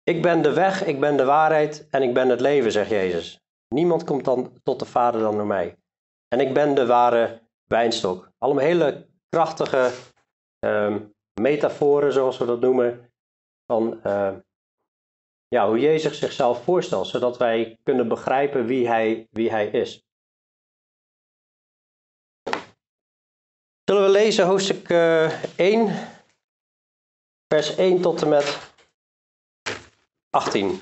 Ik 0.02 0.23
ben 0.23 0.42
de 0.42 0.52
weg, 0.52 0.85
ik 0.85 1.00
ben 1.00 1.16
de 1.16 1.25
waarheid 1.25 1.87
en 1.90 2.02
ik 2.02 2.14
ben 2.14 2.28
het 2.28 2.40
leven, 2.40 2.73
zegt 2.73 2.90
Jezus. 2.90 3.40
Niemand 3.68 4.04
komt 4.04 4.25
dan 4.25 4.61
tot 4.62 4.78
de 4.78 4.85
Vader 4.85 5.20
dan 5.20 5.37
door 5.37 5.47
mij. 5.47 5.76
En 6.28 6.40
ik 6.40 6.54
ben 6.54 6.75
de 6.75 6.87
ware 6.87 7.40
wijnstok. 7.66 8.30
Allemaal 8.38 8.64
hele 8.64 9.06
krachtige 9.28 9.92
um, 10.64 11.14
metaforen, 11.40 12.12
zoals 12.12 12.38
we 12.38 12.44
dat 12.44 12.61
noemen, 12.61 13.12
van 13.66 14.00
uh, 14.04 14.37
ja, 15.49 15.68
hoe 15.68 15.78
Jezus 15.78 16.18
zichzelf 16.18 16.64
voorstelt, 16.64 17.06
zodat 17.06 17.37
wij 17.37 17.78
kunnen 17.82 18.08
begrijpen 18.08 18.66
wie 18.66 18.88
hij, 18.88 19.28
wie 19.30 19.50
hij 19.50 19.66
is. 19.66 20.06
Zullen 23.85 24.02
we 24.02 24.08
lezen 24.08 24.47
hoofdstuk 24.47 24.88
uh, 24.88 25.25
eh, 25.25 25.44
1, 25.56 26.08
vers 27.54 27.76
1 27.76 28.00
tot 28.00 28.23
en 28.23 28.28
met 28.28 28.73
18. 30.30 30.80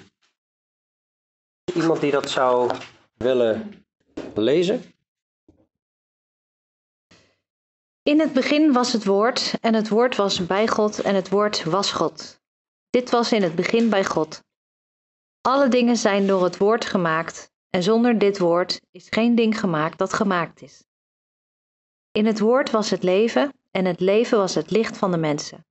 Iemand 1.75 2.01
die 2.01 2.11
dat 2.11 2.31
zou 2.31 2.71
willen 3.15 3.85
lezen. 4.35 4.96
In 8.07 8.21
het 8.21 8.33
begin 8.33 8.73
was 8.73 8.93
het 8.93 9.05
woord, 9.05 9.55
en 9.61 9.75
het 9.75 9.89
woord 9.89 10.17
was 10.17 10.47
bij 10.47 10.69
God, 10.69 11.01
en 11.01 11.15
het 11.15 11.29
woord 11.29 11.65
was 11.65 11.93
God. 11.93 12.41
Dit 12.91 13.11
was 13.11 13.33
in 13.33 13.43
het 13.43 13.55
begin 13.55 13.91
bij 13.91 14.05
God. 14.05 14.43
Alle 15.41 15.69
dingen 15.69 15.97
zijn 15.97 16.27
door 16.27 16.45
het 16.45 16.57
woord 16.57 16.85
gemaakt, 16.85 17.53
en 17.71 17.83
zonder 17.83 18.19
dit 18.19 18.39
woord 18.39 18.81
is 18.91 19.07
geen 19.11 19.35
ding 19.35 19.61
gemaakt 19.61 19.99
dat 19.99 20.13
gemaakt 20.13 20.63
is. 20.63 20.85
In 22.13 22.27
het 22.27 22.39
woord 22.39 22.71
was 22.71 22.91
het 22.91 23.03
leven, 23.03 23.53
en 23.71 23.85
het 23.85 24.01
leven 24.01 24.39
was 24.39 24.55
het 24.55 24.71
licht 24.71 24.97
van 24.97 25.11
de 25.11 25.19
mensen. 25.19 25.67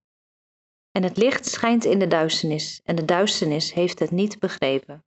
En 0.91 1.03
het 1.03 1.17
licht 1.17 1.45
schijnt 1.45 1.85
in 1.85 1.99
de 1.99 2.07
duisternis, 2.07 2.81
en 2.83 2.95
de 2.95 3.05
duisternis 3.05 3.73
heeft 3.73 3.99
het 3.99 4.11
niet 4.11 4.39
begrepen. 4.39 5.05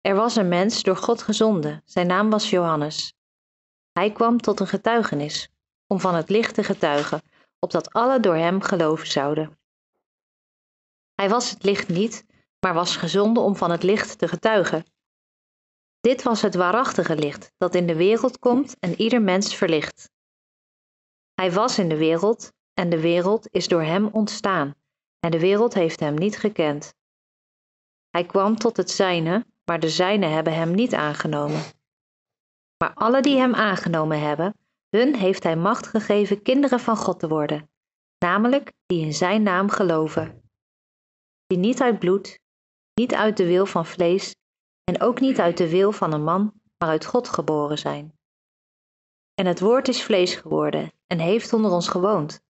Er 0.00 0.14
was 0.14 0.36
een 0.36 0.48
mens 0.48 0.82
door 0.82 0.96
God 0.96 1.22
gezonden, 1.22 1.82
zijn 1.84 2.06
naam 2.06 2.30
was 2.30 2.50
Johannes. 2.50 3.14
Hij 3.92 4.12
kwam 4.12 4.40
tot 4.40 4.60
een 4.60 4.66
getuigenis, 4.66 5.50
om 5.86 6.00
van 6.00 6.14
het 6.14 6.28
licht 6.28 6.54
te 6.54 6.64
getuigen, 6.64 7.22
opdat 7.58 7.92
alle 7.92 8.20
door 8.20 8.36
hem 8.36 8.60
geloven 8.60 9.06
zouden. 9.06 9.58
Hij 11.14 11.28
was 11.28 11.50
het 11.50 11.62
licht 11.62 11.88
niet, 11.88 12.26
maar 12.60 12.74
was 12.74 12.96
gezonden 12.96 13.42
om 13.42 13.56
van 13.56 13.70
het 13.70 13.82
licht 13.82 14.18
te 14.18 14.28
getuigen. 14.28 14.84
Dit 16.00 16.22
was 16.22 16.42
het 16.42 16.54
waarachtige 16.54 17.16
licht 17.16 17.52
dat 17.56 17.74
in 17.74 17.86
de 17.86 17.96
wereld 17.96 18.38
komt 18.38 18.76
en 18.78 19.00
ieder 19.00 19.22
mens 19.22 19.54
verlicht. 19.54 20.10
Hij 21.34 21.52
was 21.52 21.78
in 21.78 21.88
de 21.88 21.96
wereld 21.96 22.52
en 22.74 22.90
de 22.90 23.00
wereld 23.00 23.48
is 23.50 23.68
door 23.68 23.82
hem 23.82 24.06
ontstaan 24.06 24.74
en 25.20 25.30
de 25.30 25.40
wereld 25.40 25.74
heeft 25.74 26.00
hem 26.00 26.14
niet 26.14 26.38
gekend. 26.38 26.94
Hij 28.10 28.24
kwam 28.24 28.56
tot 28.56 28.76
het 28.76 28.90
zijne, 28.90 29.46
maar 29.64 29.80
de 29.80 29.88
zijne 29.88 30.26
hebben 30.26 30.54
hem 30.54 30.74
niet 30.74 30.94
aangenomen. 30.94 31.62
Maar 32.78 32.94
alle 32.94 33.22
die 33.22 33.38
hem 33.38 33.54
aangenomen 33.54 34.20
hebben, 34.20 34.54
hun 34.96 35.14
heeft 35.14 35.42
hij 35.42 35.56
macht 35.56 35.86
gegeven 35.86 36.42
kinderen 36.42 36.80
van 36.80 36.96
God 36.96 37.18
te 37.18 37.28
worden, 37.28 37.70
namelijk 38.18 38.72
die 38.86 39.04
in 39.04 39.14
zijn 39.14 39.42
naam 39.42 39.70
geloven. 39.70 40.50
Die 41.46 41.58
niet 41.58 41.80
uit 41.80 41.98
bloed, 41.98 42.38
niet 42.94 43.14
uit 43.14 43.36
de 43.36 43.46
wil 43.46 43.66
van 43.66 43.86
vlees 43.86 44.34
en 44.84 45.00
ook 45.00 45.20
niet 45.20 45.40
uit 45.40 45.56
de 45.56 45.68
wil 45.68 45.92
van 45.92 46.12
een 46.12 46.24
man, 46.24 46.60
maar 46.78 46.88
uit 46.88 47.06
God 47.06 47.28
geboren 47.28 47.78
zijn. 47.78 48.18
En 49.34 49.46
het 49.46 49.60
woord 49.60 49.88
is 49.88 50.02
vlees 50.02 50.34
geworden 50.34 50.92
en 51.06 51.18
heeft 51.18 51.52
onder 51.52 51.70
ons 51.70 51.88
gewoond. 51.88 52.40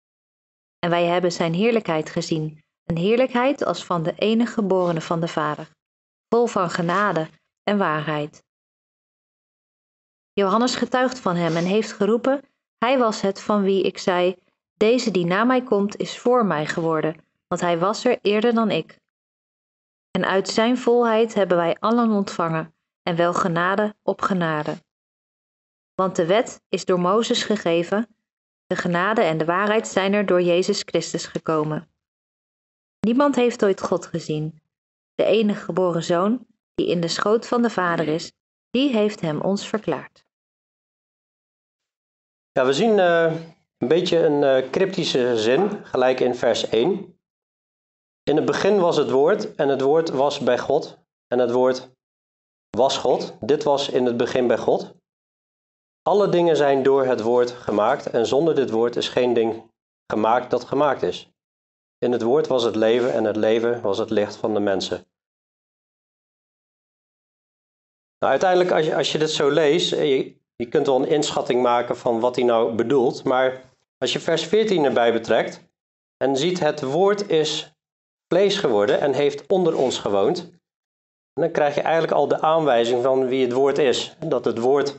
En 0.79 0.91
wij 0.91 1.05
hebben 1.05 1.33
zijn 1.33 1.55
heerlijkheid 1.55 2.11
gezien, 2.11 2.65
een 2.85 2.97
heerlijkheid 2.97 3.65
als 3.65 3.85
van 3.85 4.03
de 4.03 4.15
enige 4.15 4.53
geborene 4.53 5.00
van 5.00 5.21
de 5.21 5.29
Vader, 5.29 5.71
vol 6.29 6.47
van 6.47 6.71
genade 6.71 7.29
en 7.62 7.79
waarheid. 7.79 8.45
Johannes 10.38 10.75
getuigt 10.75 11.19
van 11.19 11.37
hem 11.37 11.57
en 11.57 11.64
heeft 11.64 11.93
geroepen: 11.93 12.40
Hij 12.78 12.99
was 12.99 13.21
het 13.21 13.40
van 13.40 13.62
wie 13.62 13.83
ik 13.83 13.99
zei: 13.99 14.37
Deze 14.75 15.11
die 15.11 15.26
na 15.26 15.45
mij 15.45 15.62
komt, 15.62 15.97
is 15.97 16.19
voor 16.19 16.47
mij 16.47 16.66
geworden, 16.66 17.25
want 17.49 17.61
hij 17.61 17.78
was 17.78 18.05
er 18.05 18.19
eerder 18.23 18.55
dan 18.55 18.71
ik. 18.71 19.00
En 20.11 20.25
uit 20.25 20.49
zijn 20.49 20.78
volheid 20.78 21.35
hebben 21.35 21.57
wij 21.57 21.76
allen 21.78 22.11
ontvangen, 22.11 22.75
en 23.02 23.16
wel 23.16 23.35
genade 23.35 23.95
op 24.02 24.23
genade. 24.23 24.85
Want 25.95 26.16
de 26.16 26.26
wet 26.26 26.62
is 26.69 26.85
door 26.85 27.00
Mozes 27.00 27.43
gegeven, 27.43 28.16
de 28.66 28.76
genade 28.76 29.21
en 29.23 29.38
de 29.38 29.45
waarheid 29.45 29.88
zijn 29.88 30.12
er 30.12 30.26
door 30.26 30.43
Jezus 30.43 30.83
Christus 30.83 31.26
gekomen. 31.26 31.88
Niemand 33.00 33.35
heeft 33.35 33.64
ooit 33.64 33.81
God 33.81 34.07
gezien. 34.07 34.61
De 35.14 35.25
enige 35.25 35.64
geboren 35.64 36.05
zoon, 36.05 36.47
die 36.75 36.88
in 36.88 37.00
de 37.00 37.09
schoot 37.09 37.47
van 37.47 37.62
de 37.62 37.71
Vader 37.71 38.09
is, 38.09 38.33
die 38.71 38.90
heeft 38.90 39.21
hem 39.21 39.40
ons 39.40 39.69
verklaard. 39.69 40.25
Ja, 42.57 42.65
we 42.65 42.73
zien 42.73 42.99
uh, 42.99 43.33
een 43.79 43.89
beetje 43.89 44.19
een 44.19 44.43
uh, 44.43 44.71
cryptische 44.71 45.39
zin, 45.39 45.87
gelijk 45.87 46.21
in 46.21 46.35
vers 46.35 46.69
1. 46.69 47.19
In 48.23 48.37
het 48.37 48.45
begin 48.45 48.81
was 48.81 48.97
het 48.97 49.11
woord 49.11 49.55
en 49.55 49.69
het 49.69 49.81
woord 49.81 50.09
was 50.09 50.39
bij 50.39 50.59
God 50.59 50.99
en 51.27 51.39
het 51.39 51.51
woord 51.51 51.91
was 52.71 52.99
God. 52.99 53.37
Dit 53.41 53.63
was 53.63 53.89
in 53.89 54.05
het 54.07 54.17
begin 54.17 54.47
bij 54.47 54.59
God. 54.59 54.95
Alle 56.03 56.29
dingen 56.29 56.57
zijn 56.57 56.83
door 56.83 57.05
het 57.05 57.21
woord 57.21 57.51
gemaakt 57.51 58.11
en 58.11 58.27
zonder 58.27 58.55
dit 58.55 58.71
woord 58.71 58.97
is 58.97 59.09
geen 59.09 59.33
ding 59.33 59.73
gemaakt 60.13 60.51
dat 60.51 60.65
gemaakt 60.65 61.03
is. 61.03 61.31
In 61.99 62.13
het 62.13 62.23
woord 62.23 62.47
was 62.47 62.63
het 62.63 62.77
leven 62.77 63.13
en 63.13 63.25
het 63.25 63.37
leven 63.37 63.81
was 63.83 63.99
het 63.99 64.11
licht 64.11 64.37
van 64.37 64.55
de 64.55 64.61
mensen. 64.61 65.07
Nou, 68.19 68.33
uiteindelijk, 68.33 68.71
als 68.71 68.87
je, 68.87 68.97
als 68.97 69.13
je 69.13 69.19
dit 69.19 69.31
zo 69.31 69.51
leest, 69.51 69.93
eh, 69.93 70.35
je 70.57 70.69
kunt 70.69 70.87
wel 70.87 70.97
een 70.97 71.09
inschatting 71.09 71.63
maken 71.63 71.97
van 71.97 72.21
wat 72.21 72.37
hij 72.37 72.45
nou 72.45 72.75
bedoelt, 72.75 73.25
maar 73.25 73.65
als 73.99 74.13
je 74.13 74.21
vers 74.21 74.45
14 74.45 74.85
erbij 74.85 75.13
betrekt 75.13 75.61
en 76.17 76.37
ziet 76.37 76.61
het 76.61 76.83
woord 76.83 77.29
is 77.29 77.73
vlees 78.29 78.59
geworden 78.59 79.01
en 79.01 79.13
heeft 79.13 79.47
onder 79.47 79.77
ons 79.77 79.99
gewoond, 79.99 80.51
dan 81.33 81.51
krijg 81.51 81.75
je 81.75 81.81
eigenlijk 81.81 82.13
al 82.13 82.29
de 82.29 82.41
aanwijzing 82.41 83.03
van 83.03 83.27
wie 83.27 83.45
het 83.45 83.53
woord 83.53 83.79
is. 83.79 84.17
Dat 84.27 84.45
het 84.45 84.59
woord 84.59 84.97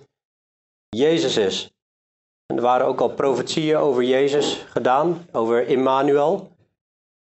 Jezus 0.89 1.37
is. 1.37 1.71
En 2.45 2.55
er 2.55 2.61
waren 2.61 2.87
ook 2.87 3.01
al 3.01 3.13
profetieën 3.13 3.77
over 3.77 4.03
Jezus 4.03 4.53
gedaan, 4.53 5.27
over 5.31 5.67
Immanuel. 5.67 6.51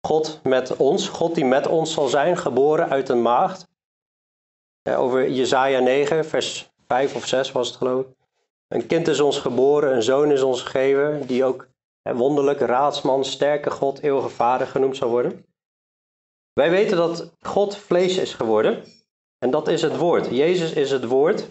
God 0.07 0.39
met 0.43 0.77
ons, 0.77 1.09
God 1.09 1.35
die 1.35 1.45
met 1.45 1.67
ons 1.67 1.93
zal 1.93 2.07
zijn, 2.07 2.37
geboren 2.37 2.89
uit 2.89 3.09
een 3.09 3.21
maagd. 3.21 3.69
Over 4.89 5.29
Jesaja 5.29 5.79
9, 5.79 6.25
vers 6.25 6.70
5 6.91 7.15
of 7.15 7.27
6 7.27 7.51
was 7.51 7.67
het 7.67 7.77
geloof 7.77 8.05
ik. 8.05 8.15
Een 8.67 8.87
kind 8.87 9.07
is 9.07 9.19
ons 9.19 9.39
geboren, 9.39 9.95
een 9.95 10.03
zoon 10.03 10.31
is 10.31 10.41
ons 10.41 10.61
gegeven, 10.61 11.27
die 11.27 11.43
ook 11.43 11.67
wonderlijk, 12.01 12.59
raadsman, 12.59 13.25
sterke 13.25 13.69
God, 13.69 13.99
eeuwige 13.99 14.29
vader 14.29 14.67
genoemd 14.67 14.97
zal 14.97 15.09
worden. 15.09 15.45
Wij 16.53 16.69
weten 16.69 16.97
dat 16.97 17.31
God 17.39 17.77
vlees 17.77 18.17
is 18.17 18.33
geworden 18.33 18.83
en 19.37 19.51
dat 19.51 19.67
is 19.67 19.81
het 19.81 19.97
woord. 19.97 20.29
Jezus 20.29 20.71
is 20.73 20.91
het 20.91 21.05
woord. 21.05 21.47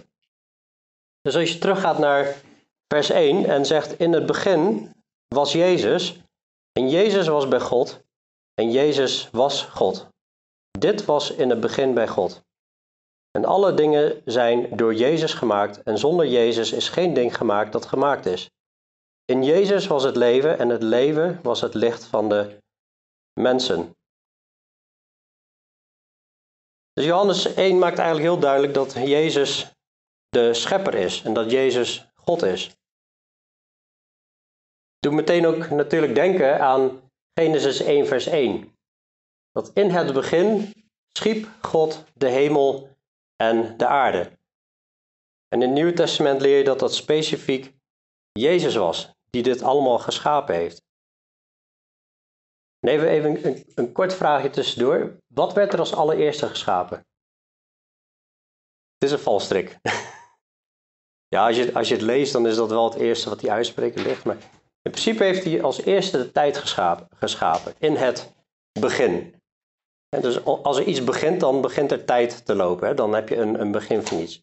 Dus 1.22 1.36
als 1.36 1.52
je 1.52 1.58
teruggaat 1.58 1.98
naar 1.98 2.42
vers 2.88 3.10
1 3.10 3.44
en 3.44 3.66
zegt 3.66 3.98
in 3.98 4.12
het 4.12 4.26
begin 4.26 4.94
was 5.28 5.52
Jezus 5.52 6.22
en 6.72 6.90
Jezus 6.90 7.26
was 7.26 7.48
bij 7.48 7.60
God 7.60 8.02
en 8.54 8.70
Jezus 8.70 9.28
was 9.32 9.62
God. 9.62 10.08
Dit 10.78 11.04
was 11.04 11.30
in 11.30 11.50
het 11.50 11.60
begin 11.60 11.94
bij 11.94 12.08
God. 12.08 12.48
En 13.30 13.44
alle 13.44 13.74
dingen 13.74 14.22
zijn 14.24 14.76
door 14.76 14.94
Jezus 14.94 15.34
gemaakt 15.34 15.82
en 15.82 15.98
zonder 15.98 16.26
Jezus 16.26 16.72
is 16.72 16.88
geen 16.88 17.14
ding 17.14 17.36
gemaakt 17.36 17.72
dat 17.72 17.86
gemaakt 17.86 18.26
is. 18.26 18.50
In 19.24 19.44
Jezus 19.44 19.86
was 19.86 20.02
het 20.02 20.16
leven 20.16 20.58
en 20.58 20.68
het 20.68 20.82
leven 20.82 21.40
was 21.42 21.60
het 21.60 21.74
licht 21.74 22.04
van 22.04 22.28
de 22.28 22.58
mensen. 23.40 23.94
Dus 26.92 27.04
Johannes 27.04 27.54
1 27.54 27.78
maakt 27.78 27.98
eigenlijk 27.98 28.28
heel 28.28 28.40
duidelijk 28.40 28.74
dat 28.74 28.92
Jezus 28.92 29.72
de 30.28 30.54
schepper 30.54 30.94
is 30.94 31.22
en 31.22 31.34
dat 31.34 31.50
Jezus 31.50 32.08
God 32.14 32.42
is. 32.42 32.70
Doe 34.98 35.12
meteen 35.12 35.46
ook 35.46 35.70
natuurlijk 35.70 36.14
denken 36.14 36.60
aan 36.60 37.10
Genesis 37.34 37.80
1 37.80 38.06
vers 38.06 38.26
1. 38.26 38.76
Dat 39.52 39.70
in 39.74 39.90
het 39.90 40.12
begin 40.12 40.72
schiep 41.12 41.48
God 41.60 42.04
de 42.14 42.28
hemel 42.28 42.88
en 43.40 43.76
de 43.76 43.86
aarde. 43.86 44.38
En 45.48 45.60
in 45.60 45.60
het 45.60 45.70
Nieuwe 45.70 45.92
Testament 45.92 46.40
leer 46.40 46.58
je 46.58 46.64
dat 46.64 46.78
dat 46.78 46.94
specifiek 46.94 47.74
Jezus 48.32 48.74
was, 48.74 49.12
die 49.30 49.42
dit 49.42 49.62
allemaal 49.62 49.98
geschapen 49.98 50.54
heeft. 50.54 50.82
En 52.80 52.88
even, 52.88 53.46
een, 53.46 53.64
een 53.74 53.92
kort 53.92 54.14
vraagje 54.14 54.50
tussendoor. 54.50 55.16
Wat 55.26 55.52
werd 55.52 55.72
er 55.72 55.78
als 55.78 55.94
allereerste 55.94 56.46
geschapen? 56.46 56.96
Het 58.94 59.08
is 59.08 59.12
een 59.12 59.18
valstrik. 59.18 59.78
ja, 61.34 61.46
als 61.46 61.56
je, 61.56 61.74
als 61.74 61.88
je 61.88 61.94
het 61.94 62.02
leest, 62.02 62.32
dan 62.32 62.46
is 62.46 62.56
dat 62.56 62.70
wel 62.70 62.84
het 62.84 62.98
eerste 62.98 63.28
wat 63.28 63.40
hij 63.40 63.50
uitspreken 63.50 64.02
ligt. 64.02 64.24
Maar 64.24 64.36
in 64.82 64.90
principe 64.90 65.24
heeft 65.24 65.44
hij 65.44 65.62
als 65.62 65.82
eerste 65.82 66.18
de 66.18 66.32
tijd 66.32 66.56
geschapen, 66.58 67.08
geschapen 67.16 67.74
in 67.78 67.94
het 67.94 68.32
begin. 68.80 69.39
Dus 70.10 70.44
als 70.44 70.76
er 70.76 70.84
iets 70.84 71.04
begint, 71.04 71.40
dan 71.40 71.60
begint 71.60 71.92
er 71.92 72.04
tijd 72.04 72.46
te 72.46 72.54
lopen. 72.54 72.88
Hè? 72.88 72.94
Dan 72.94 73.14
heb 73.14 73.28
je 73.28 73.36
een, 73.36 73.60
een 73.60 73.70
begin 73.70 74.06
van 74.06 74.18
iets. 74.18 74.42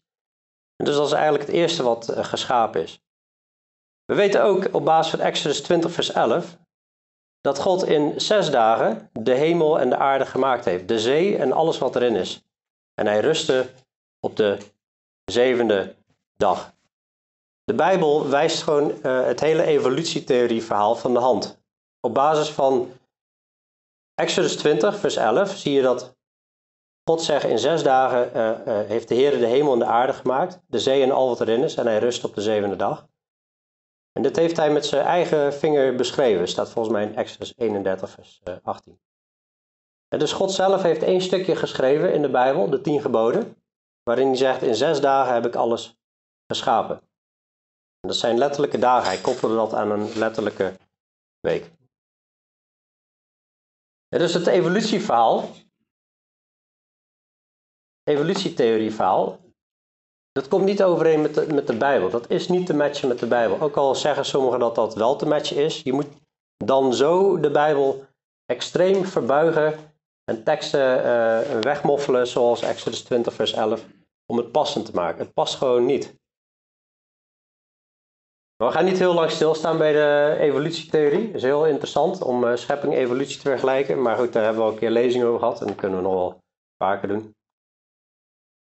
Dus 0.76 0.94
dat 0.94 1.06
is 1.06 1.12
eigenlijk 1.12 1.46
het 1.46 1.54
eerste 1.54 1.82
wat 1.82 2.10
uh, 2.10 2.24
geschapen 2.24 2.82
is. 2.82 3.02
We 4.04 4.14
weten 4.14 4.42
ook 4.42 4.74
op 4.74 4.84
basis 4.84 5.10
van 5.10 5.20
Exodus 5.20 5.62
20, 5.62 5.92
vers 5.92 6.12
11, 6.12 6.58
dat 7.40 7.58
God 7.58 7.84
in 7.84 8.20
zes 8.20 8.50
dagen 8.50 9.10
de 9.12 9.34
hemel 9.34 9.80
en 9.80 9.90
de 9.90 9.96
aarde 9.96 10.26
gemaakt 10.26 10.64
heeft, 10.64 10.88
de 10.88 11.00
zee 11.00 11.36
en 11.36 11.52
alles 11.52 11.78
wat 11.78 11.96
erin 11.96 12.16
is. 12.16 12.44
En 12.94 13.06
hij 13.06 13.20
rustte 13.20 13.70
op 14.20 14.36
de 14.36 14.58
zevende 15.24 15.94
dag. 16.36 16.74
De 17.64 17.74
Bijbel 17.74 18.28
wijst 18.28 18.62
gewoon 18.62 18.90
uh, 18.90 19.24
het 19.24 19.40
hele 19.40 19.62
evolutietheorieverhaal 19.62 20.96
van 20.96 21.12
de 21.12 21.20
hand. 21.20 21.60
Op 22.00 22.14
basis 22.14 22.50
van 22.50 22.92
Exodus 24.18 24.56
20, 24.56 24.98
vers 24.98 25.16
11 25.16 25.56
zie 25.56 25.72
je 25.72 25.82
dat 25.82 26.16
God 27.04 27.22
zegt 27.22 27.44
in 27.44 27.58
zes 27.58 27.82
dagen 27.82 28.36
uh, 28.36 28.66
uh, 28.66 28.88
heeft 28.88 29.08
de 29.08 29.14
Heer 29.14 29.38
de 29.38 29.46
hemel 29.46 29.72
en 29.72 29.78
de 29.78 29.84
aarde 29.84 30.12
gemaakt, 30.12 30.60
de 30.66 30.78
zee 30.78 31.02
en 31.02 31.10
al 31.10 31.28
wat 31.28 31.40
erin 31.40 31.62
is, 31.62 31.74
en 31.74 31.86
hij 31.86 31.98
rust 31.98 32.24
op 32.24 32.34
de 32.34 32.40
zevende 32.40 32.76
dag. 32.76 33.08
En 34.12 34.22
dit 34.22 34.36
heeft 34.36 34.56
hij 34.56 34.70
met 34.70 34.86
zijn 34.86 35.04
eigen 35.04 35.54
vinger 35.54 35.94
beschreven, 35.94 36.48
staat 36.48 36.70
volgens 36.70 36.94
mij 36.94 37.04
in 37.04 37.16
Exodus 37.16 37.52
31, 37.56 38.10
vers 38.10 38.40
18. 38.62 39.00
En 40.08 40.18
dus 40.18 40.32
God 40.32 40.52
zelf 40.52 40.82
heeft 40.82 41.02
één 41.02 41.20
stukje 41.20 41.56
geschreven 41.56 42.12
in 42.12 42.22
de 42.22 42.30
Bijbel, 42.30 42.70
de 42.70 42.80
tien 42.80 43.00
geboden, 43.00 43.62
waarin 44.02 44.26
hij 44.26 44.36
zegt, 44.36 44.62
in 44.62 44.74
zes 44.74 45.00
dagen 45.00 45.34
heb 45.34 45.46
ik 45.46 45.54
alles 45.54 45.98
geschapen. 46.46 46.96
En 48.00 48.08
dat 48.08 48.16
zijn 48.16 48.38
letterlijke 48.38 48.78
dagen, 48.78 49.08
hij 49.08 49.20
koppelde 49.20 49.54
dat 49.54 49.74
aan 49.74 49.90
een 49.90 50.18
letterlijke 50.18 50.76
week. 51.40 51.76
Dus 54.08 54.34
het 54.34 54.46
evolutieverhaal, 54.46 55.50
evolutietheorieverhaal, 58.04 59.40
dat 60.32 60.48
komt 60.48 60.64
niet 60.64 60.82
overeen 60.82 61.22
met 61.22 61.34
de, 61.34 61.46
met 61.52 61.66
de 61.66 61.76
Bijbel. 61.76 62.10
Dat 62.10 62.30
is 62.30 62.48
niet 62.48 62.66
te 62.66 62.74
matchen 62.74 63.08
met 63.08 63.18
de 63.18 63.26
Bijbel. 63.26 63.60
Ook 63.60 63.76
al 63.76 63.94
zeggen 63.94 64.24
sommigen 64.24 64.58
dat 64.58 64.74
dat 64.74 64.94
wel 64.94 65.16
te 65.16 65.26
matchen 65.26 65.56
is. 65.56 65.82
Je 65.82 65.92
moet 65.92 66.08
dan 66.56 66.94
zo 66.94 67.40
de 67.40 67.50
Bijbel 67.50 68.06
extreem 68.46 69.04
verbuigen 69.04 69.74
en 70.24 70.44
teksten 70.44 70.98
uh, 70.98 71.60
wegmoffelen, 71.60 72.26
zoals 72.26 72.62
Exodus 72.62 73.02
20, 73.02 73.34
vers 73.34 73.52
11, 73.52 73.84
om 74.26 74.36
het 74.36 74.52
passend 74.52 74.84
te 74.84 74.92
maken. 74.92 75.24
Het 75.24 75.34
past 75.34 75.54
gewoon 75.54 75.86
niet. 75.86 76.14
We 78.58 78.70
gaan 78.70 78.84
niet 78.84 78.98
heel 78.98 79.14
lang 79.14 79.30
stilstaan 79.30 79.78
bij 79.78 79.92
de 79.92 80.36
evolutietheorie. 80.40 81.26
Het 81.26 81.34
is 81.34 81.42
heel 81.42 81.66
interessant 81.66 82.22
om 82.22 82.44
uh, 82.44 82.56
schepping 82.56 82.92
en 82.92 82.98
evolutie 82.98 83.36
te 83.36 83.48
vergelijken. 83.48 84.02
Maar 84.02 84.16
goed, 84.16 84.32
daar 84.32 84.44
hebben 84.44 84.62
we 84.62 84.68
al 84.68 84.72
een 84.74 84.80
keer 84.80 84.90
lezing 84.90 85.24
over 85.24 85.38
gehad 85.38 85.60
en 85.60 85.66
dat 85.66 85.76
kunnen 85.76 85.98
we 85.98 86.04
nog 86.04 86.14
wel 86.14 86.38
vaker 86.82 87.08
doen. 87.08 87.34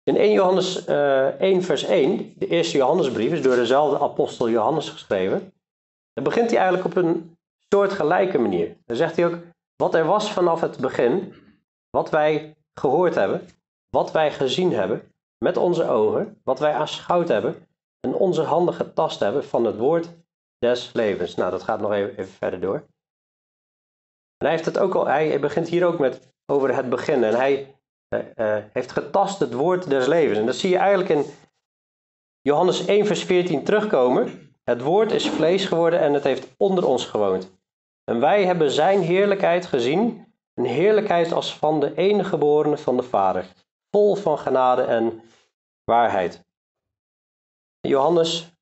In 0.03 0.17
1 0.17 0.33
Johannes 0.33 0.87
uh, 0.89 1.29
eh, 1.29 1.41
1 1.41 1.63
vers 1.63 1.85
1, 1.85 2.35
de 2.37 2.47
eerste 2.47 2.77
Johannesbrief, 2.77 3.33
is 3.33 3.43
door 3.43 3.55
dezelfde 3.55 4.01
apostel 4.01 4.51
Johannes 4.51 4.91
geschreven. 4.91 5.53
Dan 6.13 6.25
begint 6.25 6.51
hij 6.51 6.59
eigenlijk 6.59 6.89
op 6.89 7.05
een 7.05 7.37
soortgelijke 7.75 8.39
manier. 8.39 8.77
Dan 8.85 8.97
zegt 8.97 9.17
hij 9.17 9.27
ook, 9.27 9.39
wat 9.77 9.95
er 9.95 10.05
was 10.05 10.33
vanaf 10.33 10.61
het 10.61 10.79
begin, 10.79 11.35
wat 11.91 12.11
wij 12.11 12.57
gehoord 12.75 13.15
hebben, 13.15 13.49
wat 13.89 14.13
wij 14.13 14.33
gezien 14.33 14.73
hebben 14.73 15.13
met 15.45 15.57
onze 15.57 15.89
ogen, 15.89 16.41
wat 16.45 16.59
wij 16.59 16.73
aanschouwd 16.73 17.29
hebben 17.29 17.66
en 18.01 18.15
onze 18.15 18.43
handen 18.43 18.75
getast 18.75 19.21
hebben 19.21 19.45
van 19.45 19.65
het 19.65 19.77
woord 19.77 20.09
des 20.59 20.93
levens. 20.93 21.35
Nou, 21.35 21.51
dat 21.51 21.63
gaat 21.63 21.81
nog 21.81 21.93
even, 21.93 22.11
even 22.11 22.33
verder 22.33 22.61
door. 22.61 22.87
Hij, 24.37 24.51
heeft 24.51 24.65
het 24.65 24.79
ook 24.79 24.95
al, 24.95 25.07
hij 25.07 25.41
begint 25.41 25.69
hier 25.69 25.87
ook 25.87 25.99
met 25.99 26.35
over 26.47 26.75
het 26.75 26.89
begin. 26.89 27.25
En 27.25 27.35
hij 27.35 27.77
uh, 28.09 28.57
heeft 28.73 28.93
getast 28.93 29.39
het 29.39 29.53
woord 29.53 29.89
des 29.89 30.07
levens. 30.07 30.39
En 30.39 30.47
dat 30.47 30.57
zie 30.57 30.71
je 30.71 30.77
eigenlijk 30.77 31.09
in 31.09 31.25
Johannes 32.41 32.87
1, 32.87 33.07
vers 33.07 33.25
14 33.25 33.65
terugkomen. 33.65 34.55
Het 34.65 34.83
woord 34.83 35.13
is 35.13 35.29
vlees 35.29 35.65
geworden 35.65 36.01
en 36.01 36.13
het 36.13 36.25
heeft 36.25 36.55
onder 36.57 36.87
ons 36.87 37.07
gewoond. 37.07 37.55
En 38.05 38.21
wij 38.21 38.45
hebben 38.45 38.71
zijn 38.71 39.01
heerlijkheid 39.01 39.67
gezien, 39.67 40.35
een 40.55 40.65
heerlijkheid 40.65 41.33
als 41.33 41.57
van 41.57 41.81
de 41.81 41.95
enige 41.95 42.29
geborene 42.29 42.79
van 42.79 42.97
de 42.97 43.03
Vader, 43.03 43.47
vol 43.91 44.15
van 44.15 44.39
genade 44.39 44.83
en 44.83 45.23
waarheid. 45.85 46.46
Johannes, 47.87 48.57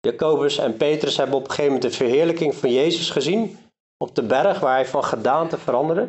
Jacobus 0.00 0.58
en 0.58 0.76
Petrus 0.76 1.16
hebben 1.16 1.36
op 1.36 1.42
een 1.42 1.50
gegeven 1.50 1.72
moment 1.72 1.90
de 1.90 1.96
verheerlijking 1.96 2.54
van 2.54 2.72
Jezus 2.72 3.10
gezien 3.10 3.58
op 3.96 4.14
de 4.14 4.22
berg 4.22 4.60
waar 4.60 4.74
hij 4.74 4.86
van 4.86 5.04
gedaante 5.04 5.58
veranderde. 5.58 6.02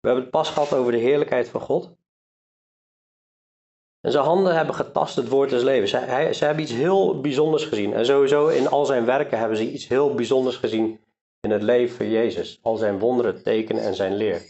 We 0.00 0.06
hebben 0.06 0.22
het 0.22 0.32
pas 0.32 0.50
gehad 0.50 0.72
over 0.72 0.92
de 0.92 0.98
heerlijkheid 0.98 1.48
van 1.48 1.60
God. 1.60 1.98
En 4.00 4.12
zijn 4.12 4.24
handen 4.24 4.56
hebben 4.56 4.74
getast 4.74 5.16
het 5.16 5.28
woord 5.28 5.50
des 5.50 5.62
levens. 5.62 5.90
Ze, 6.38 6.44
hebben 6.44 6.62
iets 6.62 6.72
heel 6.72 7.20
bijzonders 7.20 7.64
gezien. 7.64 7.92
En 7.92 8.06
sowieso 8.06 8.48
in 8.48 8.68
al 8.68 8.84
zijn 8.84 9.04
werken 9.04 9.38
hebben 9.38 9.56
ze 9.56 9.70
iets 9.70 9.88
heel 9.88 10.14
bijzonders 10.14 10.56
gezien 10.56 11.04
in 11.40 11.50
het 11.50 11.62
leven 11.62 11.96
van 11.96 12.08
Jezus. 12.08 12.58
Al 12.62 12.76
zijn 12.76 12.98
wonderen, 12.98 13.42
tekenen 13.42 13.82
en 13.82 13.94
zijn 13.94 14.16
leer. 14.16 14.42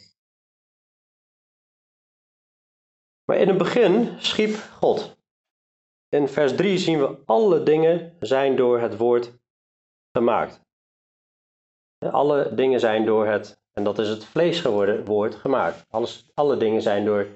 Maar 3.25 3.37
in 3.37 3.49
het 3.49 3.59
begin 3.59 4.20
schiep 4.20 4.55
God. 4.55 5.16
In 6.11 6.29
vers 6.29 6.57
3 6.57 6.79
zien 6.79 6.99
we 6.99 7.16
alle 7.25 7.62
dingen 7.62 8.16
zijn 8.20 8.57
door 8.57 8.81
het 8.81 8.96
woord 8.96 9.33
gemaakt. 10.12 10.61
Alle 11.99 12.55
dingen 12.55 12.81
zijn 12.81 13.05
door 13.05 13.27
het, 13.27 13.62
en 13.73 13.85
dat 13.85 13.99
is 13.99 14.09
het 14.09 14.25
vlees 14.25 14.61
geworden 14.61 15.05
woord, 15.05 15.35
gemaakt. 15.35 15.87
Alles, 15.90 16.31
alle 16.35 16.57
dingen 16.57 16.83
zijn 16.83 17.05
door 17.05 17.27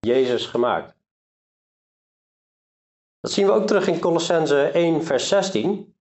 Jezus 0.00 0.46
gemaakt. 0.46 0.96
Dat 3.20 3.30
zien 3.30 3.46
we 3.46 3.52
ook 3.52 3.66
terug 3.66 3.86
in 3.86 4.00
Colossense 4.00 4.62
1, 4.62 5.04
vers 5.04 5.28
16. 5.28 5.96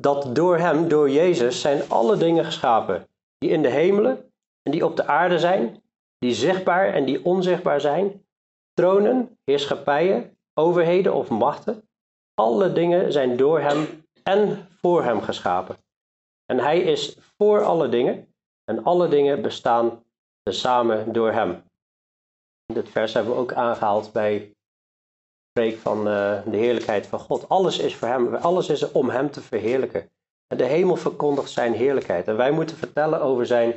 Dat 0.00 0.34
door 0.34 0.58
Hem, 0.58 0.88
door 0.88 1.10
Jezus, 1.10 1.60
zijn 1.60 1.88
alle 1.88 2.16
dingen 2.16 2.44
geschapen. 2.44 3.08
Die 3.38 3.50
in 3.50 3.62
de 3.62 3.68
hemelen 3.68 4.32
en 4.62 4.72
die 4.72 4.84
op 4.84 4.96
de 4.96 5.06
aarde 5.06 5.38
zijn. 5.38 5.82
Die 6.18 6.34
zichtbaar 6.34 6.94
en 6.94 7.04
die 7.04 7.24
onzichtbaar 7.24 7.80
zijn. 7.80 8.26
Tronen, 8.72 9.38
heerschappijen, 9.44 10.38
overheden 10.54 11.14
of 11.14 11.28
machten. 11.28 11.88
Alle 12.34 12.72
dingen 12.72 13.12
zijn 13.12 13.36
door 13.36 13.60
Hem 13.60 14.04
en 14.22 14.68
voor 14.80 15.02
Hem 15.02 15.20
geschapen. 15.20 15.76
En 16.46 16.58
Hij 16.58 16.80
is 16.80 17.16
voor 17.36 17.64
alle 17.64 17.88
dingen. 17.88 18.34
En 18.64 18.84
alle 18.84 19.08
dingen 19.08 19.42
bestaan 19.42 20.04
samen 20.50 21.12
door 21.12 21.32
Hem. 21.32 21.62
Dit 22.72 22.88
vers 22.88 23.12
hebben 23.12 23.34
we 23.34 23.40
ook 23.40 23.52
aangehaald 23.52 24.12
bij 24.12 24.54
spreek 25.50 25.78
van 25.78 25.98
uh, 25.98 26.42
de 26.44 26.56
heerlijkheid 26.56 27.06
van 27.06 27.18
God. 27.18 27.48
Alles 27.48 27.78
is 27.78 27.96
voor 27.96 28.08
hem, 28.08 28.34
alles 28.34 28.68
is 28.68 28.92
om 28.92 29.10
hem 29.10 29.30
te 29.30 29.40
verheerlijken. 29.40 30.10
En 30.46 30.56
de 30.56 30.64
hemel 30.64 30.96
verkondigt 30.96 31.50
zijn 31.50 31.72
heerlijkheid. 31.72 32.28
En 32.28 32.36
wij 32.36 32.50
moeten 32.50 32.76
vertellen 32.76 33.20
over 33.20 33.46
zijn 33.46 33.74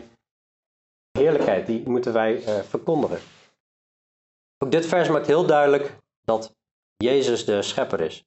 heerlijkheid. 1.12 1.66
Die 1.66 1.90
moeten 1.90 2.14
wij 2.14 2.38
uh, 2.38 2.60
verkondigen. 2.60 3.20
Ook 4.64 4.72
dit 4.72 4.86
vers 4.86 5.10
maakt 5.10 5.28
heel 5.28 5.46
duidelijk 5.46 5.98
dat 6.22 6.56
Jezus 7.04 7.46
de 7.46 7.62
schepper 7.62 8.02
is. 8.02 8.26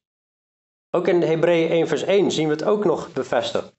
Ook 0.89 1.07
in 1.07 1.21
Hebreeën 1.21 1.69
1 1.69 1.87
vers 1.87 2.03
1 2.03 2.31
zien 2.31 2.47
we 2.47 2.53
het 2.53 2.63
ook 2.63 2.85
nog 2.85 3.13
bevestigd. 3.13 3.75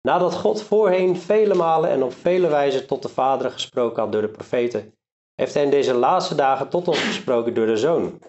Nadat 0.00 0.34
God 0.34 0.62
voorheen 0.62 1.16
vele 1.16 1.54
malen 1.54 1.90
en 1.90 2.02
op 2.02 2.12
vele 2.12 2.48
wijzen 2.48 2.86
tot 2.86 3.02
de 3.02 3.08
Vader 3.08 3.50
gesproken 3.50 4.02
had 4.02 4.12
door 4.12 4.22
de 4.22 4.28
profeten, 4.28 4.94
heeft 5.34 5.54
hij 5.54 5.62
in 5.62 5.70
deze 5.70 5.94
laatste 5.94 6.34
dagen 6.34 6.68
tot 6.68 6.88
ons 6.88 7.02
gesproken 7.02 7.54
door 7.54 7.66
de 7.66 7.76
Zoon, 7.76 8.22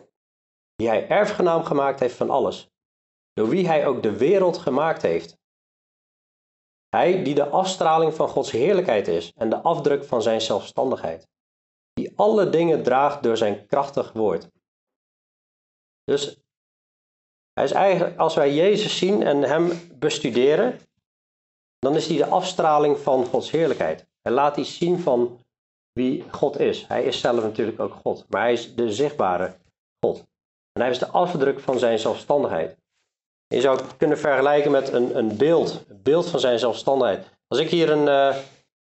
die 0.76 0.88
hij 0.88 1.08
erfgenaam 1.08 1.64
gemaakt 1.64 2.00
heeft 2.00 2.16
van 2.16 2.30
alles, 2.30 2.70
door 3.34 3.50
wie 3.50 3.68
hij 3.68 3.88
ook 3.88 4.04
de 4.04 4.18
wereld 4.18 4.58
gemaakt 4.58 5.02
heeft. 5.02 5.38
Hij 6.90 7.24
die 7.24 7.36
de 7.36 7.48
afstraling 7.50 8.14
van 8.14 8.28
Gods 8.28 8.52
heerlijkheid 8.52 9.08
is 9.08 9.34
en 9.34 9.50
de 9.50 9.62
afdruk 9.62 10.04
van 10.04 10.22
zijn 10.22 10.42
zelfstandigheid, 10.42 11.28
die 11.94 12.14
alle 12.16 12.50
dingen 12.50 12.84
draagt 12.84 13.24
door 13.24 13.38
zijn 13.38 13.66
krachtig 13.66 14.14
woord. 14.14 14.50
Dus 16.04 16.38
hij 17.54 17.64
is 17.64 17.72
eigenlijk, 17.72 18.18
als 18.18 18.36
wij 18.36 18.54
Jezus 18.54 18.98
zien 18.98 19.24
en 19.24 19.42
hem 19.42 19.72
bestuderen, 20.00 20.80
dan 21.80 21.96
is 21.96 22.08
hij 22.08 22.18
de 22.18 22.26
afstraling 22.26 22.98
van 22.98 23.26
Gods 23.26 23.52
heerlijkheid. 23.52 24.08
Hij 24.22 24.32
laat 24.32 24.58
iets 24.58 24.78
zien 24.78 25.00
van 25.00 25.40
wie 25.92 26.24
God 26.32 26.60
is. 26.60 26.88
Hij 26.88 27.04
is 27.04 27.20
zelf 27.20 27.44
natuurlijk 27.44 27.80
ook 27.80 27.94
God, 27.94 28.26
maar 28.30 28.42
hij 28.42 28.54
is 28.54 28.76
de 28.76 28.94
zichtbare 28.94 29.56
God. 30.06 30.18
En 30.72 30.82
hij 30.82 30.90
is 30.90 31.00
de 31.00 31.08
afdruk 31.08 31.60
van 31.60 31.80
zijn 31.80 32.00
zelfstandigheid. 32.00 32.78
Je 33.48 33.62
zou 33.62 33.78
het 33.78 33.98
kunnen 33.98 34.18
vergelijken 34.18 34.72
met 34.72 34.94
een, 34.94 35.18
een 35.18 35.38
beeld, 35.38 35.86
een 35.88 36.02
beeld 36.04 36.30
van 36.30 36.40
zijn 36.40 36.60
zelfstandigheid. 36.60 37.30
Als 37.48 37.60
ik 37.60 37.70
hier 37.70 37.90
een, 37.90 38.08
uh, 38.08 38.38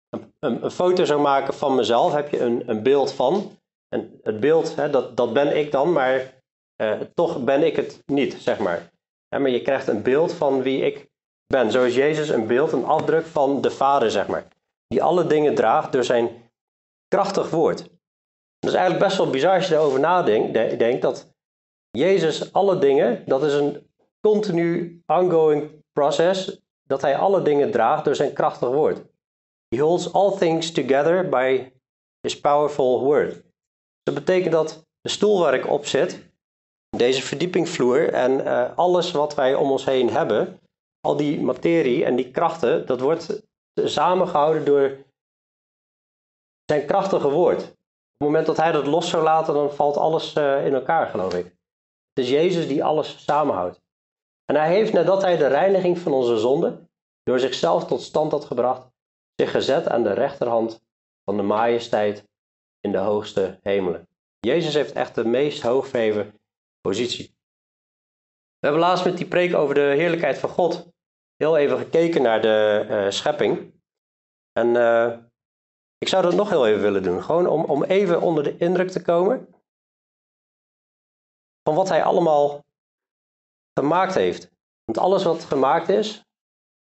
een, 0.08 0.64
een, 0.64 0.70
foto 0.70 1.04
zou 1.04 1.20
maken 1.20 1.54
van 1.54 1.74
mezelf, 1.74 2.12
heb 2.12 2.30
je 2.30 2.40
een, 2.40 2.68
een 2.68 2.82
beeld 2.82 3.12
van. 3.12 3.58
En 3.88 4.20
het 4.22 4.40
beeld, 4.40 4.76
hè, 4.76 4.90
dat, 4.90 5.16
dat 5.16 5.32
ben 5.32 5.56
ik 5.56 5.72
dan, 5.72 5.92
maar 5.92 6.37
uh, 6.82 7.00
toch 7.14 7.44
ben 7.44 7.62
ik 7.62 7.76
het 7.76 8.02
niet, 8.06 8.34
zeg 8.34 8.58
maar. 8.58 8.90
Maar 9.28 9.50
je 9.50 9.62
krijgt 9.62 9.88
een 9.88 10.02
beeld 10.02 10.32
van 10.32 10.62
wie 10.62 10.82
ik 10.82 11.08
ben. 11.46 11.70
Zo 11.70 11.84
is 11.84 11.94
Jezus 11.94 12.28
een 12.28 12.46
beeld, 12.46 12.72
een 12.72 12.84
afdruk 12.84 13.26
van 13.26 13.60
de 13.60 13.70
Vader, 13.70 14.10
zeg 14.10 14.26
maar. 14.26 14.46
Die 14.86 15.02
alle 15.02 15.26
dingen 15.26 15.54
draagt 15.54 15.92
door 15.92 16.04
zijn 16.04 16.50
krachtig 17.08 17.50
woord. 17.50 17.78
Dat 18.58 18.70
is 18.70 18.76
eigenlijk 18.76 19.04
best 19.04 19.16
wel 19.16 19.30
bizar 19.30 19.54
als 19.54 19.68
je 19.68 19.74
erover 19.74 20.00
nadenkt, 20.00 20.78
denkt, 20.78 21.02
dat 21.02 21.34
Jezus 21.90 22.52
alle 22.52 22.78
dingen, 22.78 23.22
dat 23.26 23.42
is 23.42 23.54
een 23.54 23.90
continu 24.20 25.02
ongoing 25.06 25.84
process, 25.92 26.60
dat 26.82 27.02
hij 27.02 27.16
alle 27.16 27.42
dingen 27.42 27.70
draagt 27.70 28.04
door 28.04 28.14
zijn 28.14 28.32
krachtig 28.32 28.68
woord. 28.68 29.02
He 29.68 29.78
holds 29.78 30.12
all 30.12 30.36
things 30.36 30.72
together 30.72 31.28
by 31.28 31.72
his 32.20 32.40
powerful 32.40 33.04
word. 33.04 33.42
Dat 34.02 34.14
betekent 34.14 34.52
dat 34.52 34.86
de 35.00 35.08
stoel 35.08 35.38
waar 35.38 35.54
ik 35.54 35.66
op 35.66 35.86
zit, 35.86 36.27
deze 36.96 37.22
verdiepingvloer 37.22 38.12
en 38.12 38.40
uh, 38.40 38.76
alles 38.76 39.10
wat 39.10 39.34
wij 39.34 39.54
om 39.54 39.70
ons 39.70 39.84
heen 39.84 40.10
hebben, 40.10 40.60
al 41.00 41.16
die 41.16 41.40
materie 41.40 42.04
en 42.04 42.16
die 42.16 42.30
krachten, 42.30 42.86
dat 42.86 43.00
wordt 43.00 43.42
samengehouden 43.74 44.64
door 44.64 44.96
zijn 46.64 46.86
krachtige 46.86 47.30
woord. 47.30 47.60
het 47.60 48.26
moment 48.26 48.46
dat 48.46 48.56
hij 48.56 48.72
dat 48.72 48.86
los 48.86 49.10
zou 49.10 49.22
laten, 49.22 49.54
dan 49.54 49.72
valt 49.72 49.96
alles 49.96 50.34
uh, 50.34 50.66
in 50.66 50.74
elkaar, 50.74 51.06
geloof 51.06 51.34
ik. 51.34 51.44
Het 51.44 52.24
is 52.24 52.30
Jezus 52.30 52.68
die 52.68 52.84
alles 52.84 53.24
samenhoudt. 53.24 53.80
En 54.44 54.56
hij 54.56 54.68
heeft, 54.68 54.92
nadat 54.92 55.22
hij 55.22 55.36
de 55.36 55.46
reiniging 55.46 55.98
van 55.98 56.12
onze 56.12 56.38
zonde 56.38 56.78
door 57.22 57.38
zichzelf 57.38 57.84
tot 57.84 58.02
stand 58.02 58.32
had 58.32 58.44
gebracht, 58.44 58.88
zich 59.34 59.50
gezet 59.50 59.88
aan 59.88 60.02
de 60.02 60.12
rechterhand 60.12 60.80
van 61.24 61.36
de 61.36 61.42
majesteit 61.42 62.24
in 62.80 62.92
de 62.92 62.98
hoogste 62.98 63.58
hemelen. 63.62 64.08
Jezus 64.40 64.74
heeft 64.74 64.92
echt 64.92 65.14
de 65.14 65.24
meest 65.24 65.62
hoogverheven 65.62 66.37
positie. 66.80 67.36
We 68.58 68.66
hebben 68.66 68.80
laatst 68.80 69.04
met 69.04 69.16
die 69.16 69.26
preek 69.26 69.54
over 69.54 69.74
de 69.74 69.80
heerlijkheid 69.80 70.38
van 70.38 70.50
God 70.50 70.92
heel 71.36 71.56
even 71.56 71.78
gekeken 71.78 72.22
naar 72.22 72.42
de 72.42 72.86
uh, 72.90 73.10
schepping. 73.10 73.80
En 74.52 74.66
uh, 74.74 75.18
ik 75.98 76.08
zou 76.08 76.22
dat 76.22 76.34
nog 76.34 76.48
heel 76.48 76.66
even 76.66 76.82
willen 76.82 77.02
doen. 77.02 77.22
Gewoon 77.22 77.46
om, 77.46 77.64
om 77.64 77.84
even 77.84 78.20
onder 78.20 78.44
de 78.44 78.56
indruk 78.56 78.90
te 78.90 79.02
komen 79.02 79.48
van 81.62 81.74
wat 81.74 81.88
hij 81.88 82.02
allemaal 82.02 82.64
gemaakt 83.78 84.14
heeft. 84.14 84.50
Want 84.84 84.98
alles 84.98 85.24
wat 85.24 85.44
gemaakt 85.44 85.88
is, 85.88 86.24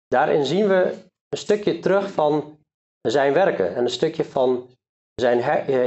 daarin 0.07 0.45
zien 0.45 0.69
we 0.69 1.09
een 1.29 1.39
stukje 1.39 1.79
terug 1.79 2.13
van 2.13 2.59
zijn 3.01 3.33
werken 3.33 3.75
en 3.75 3.83
een 3.83 3.91
stukje 3.91 4.25
van 4.25 4.69
zijn 5.15 5.41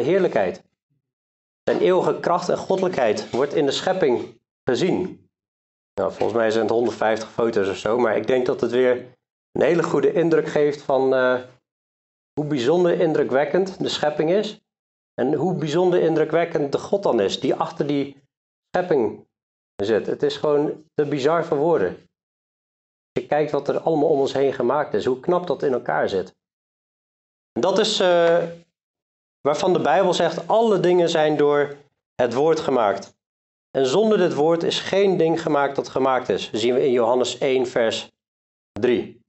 heerlijkheid. 0.04 0.64
Zijn 1.70 1.82
eeuwige 1.82 2.20
kracht 2.20 2.50
en 2.50 2.58
goddelijkheid 2.58 3.30
wordt 3.30 3.54
in 3.54 3.66
de 3.66 3.72
schepping 3.72 4.42
gezien. 4.64 5.30
Nou, 5.94 6.12
volgens 6.12 6.38
mij 6.38 6.52
zijn 6.52 6.64
het 6.64 6.74
150 6.74 7.32
foto's 7.32 7.70
of 7.70 7.78
zo, 7.78 7.98
maar 7.98 8.18
ik 8.18 8.28
denk 8.28 8.46
dat 8.46 8.62
het 8.62 8.72
weer 8.72 9.18
een 9.52 9.62
hele 9.62 9.84
goede 9.84 10.14
indruk 10.14 10.48
geeft 10.48 10.82
van 10.82 11.14
uh, 11.14 11.42
hoe 12.34 12.46
bijzonder 12.46 13.00
indrukwekkend 13.00 13.80
de 13.80 13.90
schepping 13.90 14.32
is. 14.32 14.62
En 15.14 15.34
hoe 15.34 15.56
bijzonder 15.56 16.02
indrukwekkend 16.02 16.72
de 16.72 16.78
God 16.78 17.04
dan 17.04 17.20
is, 17.20 17.40
die 17.40 17.56
achter 17.56 17.88
die 17.88 18.22
schepping 18.76 19.28
zit. 19.76 20.06
Het 20.06 20.24
is 20.24 20.38
gewoon 20.38 20.84
te 20.94 21.06
bizar 21.06 21.46
voor 21.46 21.58
woorden. 21.58 21.90
Als 21.90 23.24
je 23.24 23.28
kijkt 23.28 23.52
wat 23.52 23.68
er 23.68 23.80
allemaal 23.80 24.10
om 24.10 24.20
ons 24.20 24.34
heen 24.34 24.54
gemaakt 24.54 24.94
is, 24.94 25.06
hoe 25.06 25.20
knap 25.20 25.48
dat 25.48 25.64
in 25.64 25.74
elkaar 25.74 26.10
zit. 26.10 26.36
En 27.52 27.62
dat 27.62 27.80
is 27.80 28.02
uh, 28.02 28.44
waarvan 29.42 29.74
de 29.74 29.82
Bijbel 29.82 30.14
zegt, 30.14 30.48
alle 30.48 30.80
dingen 30.80 31.10
zijn 31.10 31.38
door 31.38 31.78
het 32.16 32.34
woord 32.34 32.60
gemaakt. 32.60 33.18
En 33.72 33.86
zonder 33.86 34.18
dit 34.18 34.34
woord 34.34 34.64
is 34.64 34.80
geen 34.80 35.18
ding 35.18 35.42
gemaakt 35.42 35.76
dat 35.76 35.90
gemaakt 35.90 36.30
is. 36.30 36.52
Dat 36.52 36.62
zien 36.62 36.74
we 36.74 36.86
in 36.86 36.92
Johannes 36.92 37.38
1, 37.38 37.68
vers 37.68 38.12
3. 38.80 39.20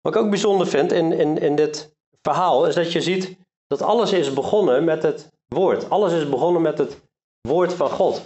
Wat 0.00 0.14
ik 0.14 0.20
ook 0.20 0.30
bijzonder 0.30 0.66
vind 0.66 0.92
in, 0.92 1.12
in, 1.12 1.38
in 1.38 1.56
dit 1.56 1.96
verhaal, 2.22 2.66
is 2.66 2.74
dat 2.74 2.92
je 2.92 3.00
ziet 3.00 3.38
dat 3.66 3.82
alles 3.82 4.12
is 4.12 4.32
begonnen 4.32 4.84
met 4.84 5.02
het 5.02 5.30
woord. 5.46 5.90
Alles 5.90 6.12
is 6.12 6.28
begonnen 6.28 6.62
met 6.62 6.78
het 6.78 7.00
woord 7.48 7.72
van 7.72 7.90
God. 7.90 8.22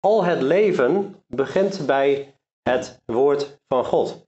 Al 0.00 0.24
het 0.24 0.42
leven 0.42 1.24
begint 1.26 1.86
bij 1.86 2.34
het 2.62 3.00
woord 3.04 3.58
van 3.68 3.84
God. 3.84 4.26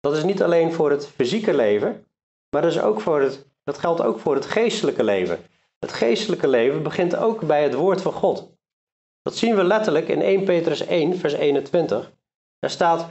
Dat 0.00 0.16
is 0.16 0.24
niet 0.24 0.42
alleen 0.42 0.72
voor 0.72 0.90
het 0.90 1.06
fysieke 1.06 1.54
leven, 1.54 2.06
maar 2.50 2.62
dat, 2.62 2.70
is 2.70 2.80
ook 2.80 3.00
voor 3.00 3.20
het, 3.20 3.46
dat 3.64 3.78
geldt 3.78 4.02
ook 4.02 4.18
voor 4.18 4.34
het 4.34 4.46
geestelijke 4.46 5.04
leven. 5.04 5.38
Het 5.78 5.92
geestelijke 5.92 6.48
leven 6.48 6.82
begint 6.82 7.16
ook 7.16 7.46
bij 7.46 7.62
het 7.62 7.74
woord 7.74 8.02
van 8.02 8.12
God. 8.12 8.52
Dat 9.22 9.36
zien 9.36 9.56
we 9.56 9.64
letterlijk 9.64 10.08
in 10.08 10.22
1 10.22 10.44
Petrus 10.44 10.80
1, 10.80 11.16
vers 11.18 11.32
21. 11.32 12.12
Daar 12.58 12.70
staat: 12.70 13.10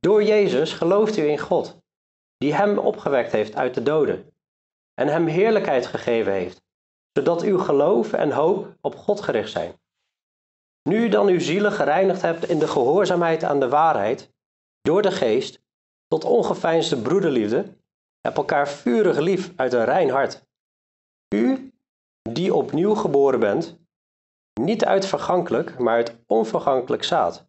Door 0.00 0.22
Jezus 0.22 0.72
gelooft 0.72 1.16
u 1.16 1.28
in 1.28 1.38
God, 1.38 1.80
die 2.36 2.54
hem 2.54 2.78
opgewekt 2.78 3.32
heeft 3.32 3.54
uit 3.54 3.74
de 3.74 3.82
doden 3.82 4.32
en 4.94 5.08
hem 5.08 5.26
heerlijkheid 5.26 5.86
gegeven 5.86 6.32
heeft, 6.32 6.62
zodat 7.12 7.42
uw 7.42 7.58
geloof 7.58 8.12
en 8.12 8.30
hoop 8.30 8.76
op 8.80 8.96
God 8.96 9.20
gericht 9.20 9.50
zijn. 9.50 9.80
Nu 10.82 11.04
u 11.04 11.08
dan 11.08 11.26
uw 11.26 11.40
zielen 11.40 11.72
gereinigd 11.72 12.22
hebt 12.22 12.48
in 12.48 12.58
de 12.58 12.68
gehoorzaamheid 12.68 13.44
aan 13.44 13.60
de 13.60 13.68
waarheid, 13.68 14.32
door 14.80 15.02
de 15.02 15.10
geest, 15.10 15.60
tot 16.06 16.24
ongeveinsde 16.24 17.02
broederliefde, 17.02 17.76
heb 18.28 18.36
elkaar 18.36 18.68
vurig 18.68 19.18
lief 19.18 19.52
uit 19.56 19.72
een 19.72 19.84
rein 19.84 20.10
hart. 20.10 20.46
U, 21.34 21.72
die 22.22 22.54
opnieuw 22.54 22.94
geboren 22.94 23.40
bent, 23.40 23.78
niet 24.60 24.84
uit 24.84 25.06
vergankelijk, 25.06 25.78
maar 25.78 25.94
uit 25.94 26.16
onvergankelijk 26.26 27.04
zaad, 27.04 27.48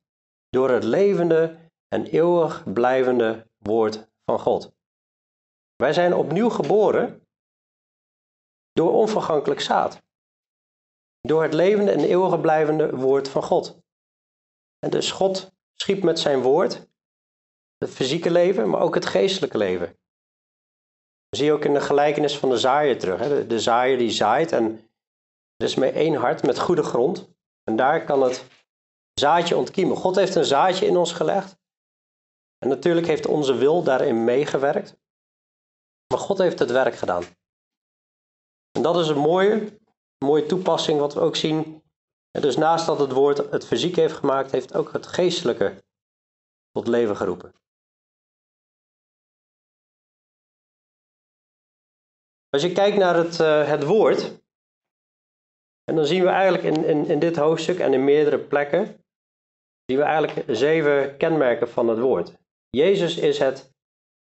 door 0.49 0.69
het 0.69 0.83
levende 0.83 1.57
en 1.87 2.05
eeuwig 2.05 2.73
blijvende 2.73 3.47
woord 3.57 4.09
van 4.25 4.39
God. 4.39 4.73
Wij 5.75 5.93
zijn 5.93 6.13
opnieuw 6.13 6.49
geboren 6.49 7.27
door 8.71 8.91
onvergankelijk 8.91 9.61
zaad, 9.61 10.01
door 11.21 11.43
het 11.43 11.53
levende 11.53 11.91
en 11.91 12.03
eeuwig 12.03 12.41
blijvende 12.41 12.95
woord 12.95 13.29
van 13.29 13.43
God. 13.43 13.81
En 14.79 14.89
dus 14.89 15.11
God 15.11 15.51
schiep 15.73 16.03
met 16.03 16.19
zijn 16.19 16.41
woord 16.41 16.87
het 17.77 17.89
fysieke 17.89 18.31
leven, 18.31 18.69
maar 18.69 18.81
ook 18.81 18.95
het 18.95 19.05
geestelijke 19.05 19.57
leven. 19.57 19.98
Zie 21.29 21.45
je 21.45 21.51
ook 21.51 21.65
in 21.65 21.73
de 21.73 21.81
gelijkenis 21.81 22.37
van 22.37 22.49
de 22.49 22.57
zaaier 22.57 22.99
terug. 22.99 23.19
Hè? 23.19 23.47
De, 23.47 23.59
zaaier 23.59 23.97
die 23.97 24.11
zaait 24.11 24.51
en 24.51 24.89
er 25.55 25.65
is 25.65 25.75
maar 25.75 25.93
één 25.93 26.15
hart 26.15 26.43
met 26.43 26.59
goede 26.59 26.83
grond. 26.83 27.29
En 27.63 27.75
daar 27.75 28.05
kan 28.05 28.21
het 28.21 28.45
zaadje 29.13 29.57
ontkiemen. 29.57 29.97
God 29.97 30.15
heeft 30.15 30.35
een 30.35 30.45
zaadje 30.45 30.85
in 30.85 30.97
ons 30.97 31.11
gelegd. 31.11 31.57
En 32.57 32.69
natuurlijk 32.69 33.07
heeft 33.07 33.25
onze 33.25 33.55
wil 33.55 33.83
daarin 33.83 34.23
meegewerkt. 34.23 34.97
Maar 36.07 36.19
God 36.19 36.37
heeft 36.37 36.59
het 36.59 36.71
werk 36.71 36.95
gedaan. 36.95 37.23
En 38.71 38.81
dat 38.81 38.97
is 38.97 39.07
een 39.07 39.17
mooie, 39.17 39.79
mooie 40.25 40.45
toepassing 40.45 40.99
wat 40.99 41.13
we 41.13 41.19
ook 41.19 41.35
zien. 41.35 41.83
En 42.31 42.41
dus 42.41 42.57
naast 42.57 42.85
dat 42.85 42.99
het 42.99 43.11
woord 43.11 43.37
het 43.51 43.65
fysiek 43.65 43.95
heeft 43.95 44.13
gemaakt, 44.13 44.51
heeft 44.51 44.73
ook 44.73 44.93
het 44.93 45.07
geestelijke 45.07 45.83
tot 46.71 46.87
leven 46.87 47.17
geroepen. 47.17 47.53
Als 52.49 52.61
je 52.61 52.71
kijkt 52.71 52.97
naar 52.97 53.15
het, 53.15 53.39
uh, 53.39 53.67
het 53.67 53.83
woord, 53.83 54.41
en 55.83 55.95
dan 55.95 56.05
zien 56.05 56.23
we 56.23 56.29
eigenlijk 56.29 56.63
in, 56.63 56.85
in, 56.85 57.05
in 57.05 57.19
dit 57.19 57.35
hoofdstuk 57.35 57.79
en 57.79 57.93
in 57.93 58.03
meerdere 58.03 58.39
plekken, 58.39 58.85
zien 59.85 59.97
we 59.97 60.03
eigenlijk 60.03 60.43
zeven 60.47 61.17
kenmerken 61.17 61.69
van 61.69 61.87
het 61.87 61.99
woord. 61.99 62.33
Jezus 62.69 63.17
is 63.17 63.39
het 63.39 63.73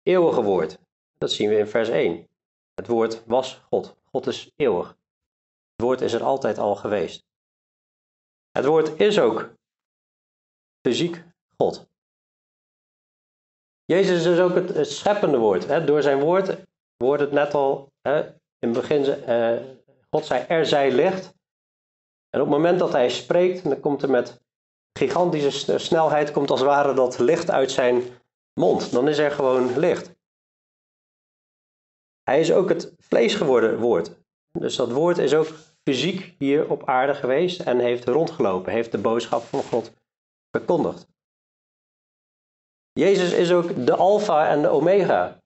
eeuwige 0.02 0.42
woord. 0.42 0.78
Dat 1.18 1.32
zien 1.32 1.48
we 1.48 1.58
in 1.58 1.66
vers 1.66 1.88
1. 1.88 2.28
Het 2.74 2.86
woord 2.86 3.24
was 3.26 3.62
God. 3.70 3.96
God 4.04 4.26
is 4.26 4.52
eeuwig. 4.56 4.88
Het 5.72 5.86
woord 5.86 6.00
is 6.00 6.12
er 6.12 6.22
altijd 6.22 6.58
al 6.58 6.76
geweest. 6.76 7.26
Het 8.50 8.64
woord 8.64 9.00
is 9.00 9.18
ook 9.18 9.50
fysiek 10.86 11.24
God. 11.56 11.88
Jezus 13.84 14.26
is 14.26 14.38
ook 14.38 14.54
het, 14.54 14.86
scheppende 14.86 15.38
woord. 15.38 15.86
Door 15.86 16.02
zijn 16.02 16.20
woord 16.20 16.66
wordt 16.98 17.22
het 17.22 17.32
net 17.32 17.54
al 17.54 17.92
hè, 18.00 18.32
in 18.58 18.74
het 18.74 18.90
uh, 19.28 19.56
God 20.10 20.26
zei 20.26 20.44
er 20.48 20.66
zij 20.66 20.92
licht. 20.92 21.34
En 22.30 22.40
op 22.40 22.46
het 22.46 22.56
moment 22.56 22.78
dat 22.78 22.92
hij 22.92 23.10
spreekt, 23.10 23.64
dan 23.64 23.80
komt 23.80 24.02
er 24.02 24.10
met 24.10 24.42
gigantische 24.98 25.78
snelheid, 25.78 26.32
komt 26.32 26.50
als 26.50 26.60
het 26.60 26.68
ware 26.68 26.94
dat 26.94 27.18
licht 27.18 27.50
uit 27.50 27.70
zijn 27.70 28.02
mond. 28.54 28.92
Dan 28.92 29.08
is 29.08 29.18
er 29.18 29.30
gewoon 29.30 29.78
licht. 29.78 30.16
Hij 32.22 32.40
is 32.40 32.52
ook 32.52 32.68
het 32.68 32.94
vlees 32.98 33.34
geworden 33.34 33.78
woord. 33.78 34.10
Dus 34.50 34.76
dat 34.76 34.92
woord 34.92 35.18
is 35.18 35.34
ook 35.34 35.48
fysiek 35.82 36.34
hier 36.38 36.70
op 36.70 36.88
aarde 36.88 37.14
geweest 37.14 37.60
en 37.60 37.78
heeft 37.78 38.04
rondgelopen, 38.04 38.72
heeft 38.72 38.92
de 38.92 38.98
boodschap 38.98 39.42
van 39.42 39.62
God 39.62 39.92
verkondigd. 40.50 41.06
Jezus 42.92 43.32
is 43.32 43.52
ook 43.52 43.86
de 43.86 43.96
Alpha 43.96 44.48
en 44.48 44.62
de 44.62 44.68
Omega. 44.68 45.40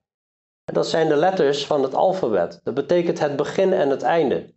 Dat 0.63 0.87
zijn 0.87 1.07
de 1.07 1.15
letters 1.15 1.65
van 1.65 1.83
het 1.83 1.93
alfabet. 1.93 2.59
Dat 2.63 2.73
betekent 2.73 3.19
het 3.19 3.35
begin 3.35 3.73
en 3.73 3.89
het 3.89 4.01
einde. 4.01 4.53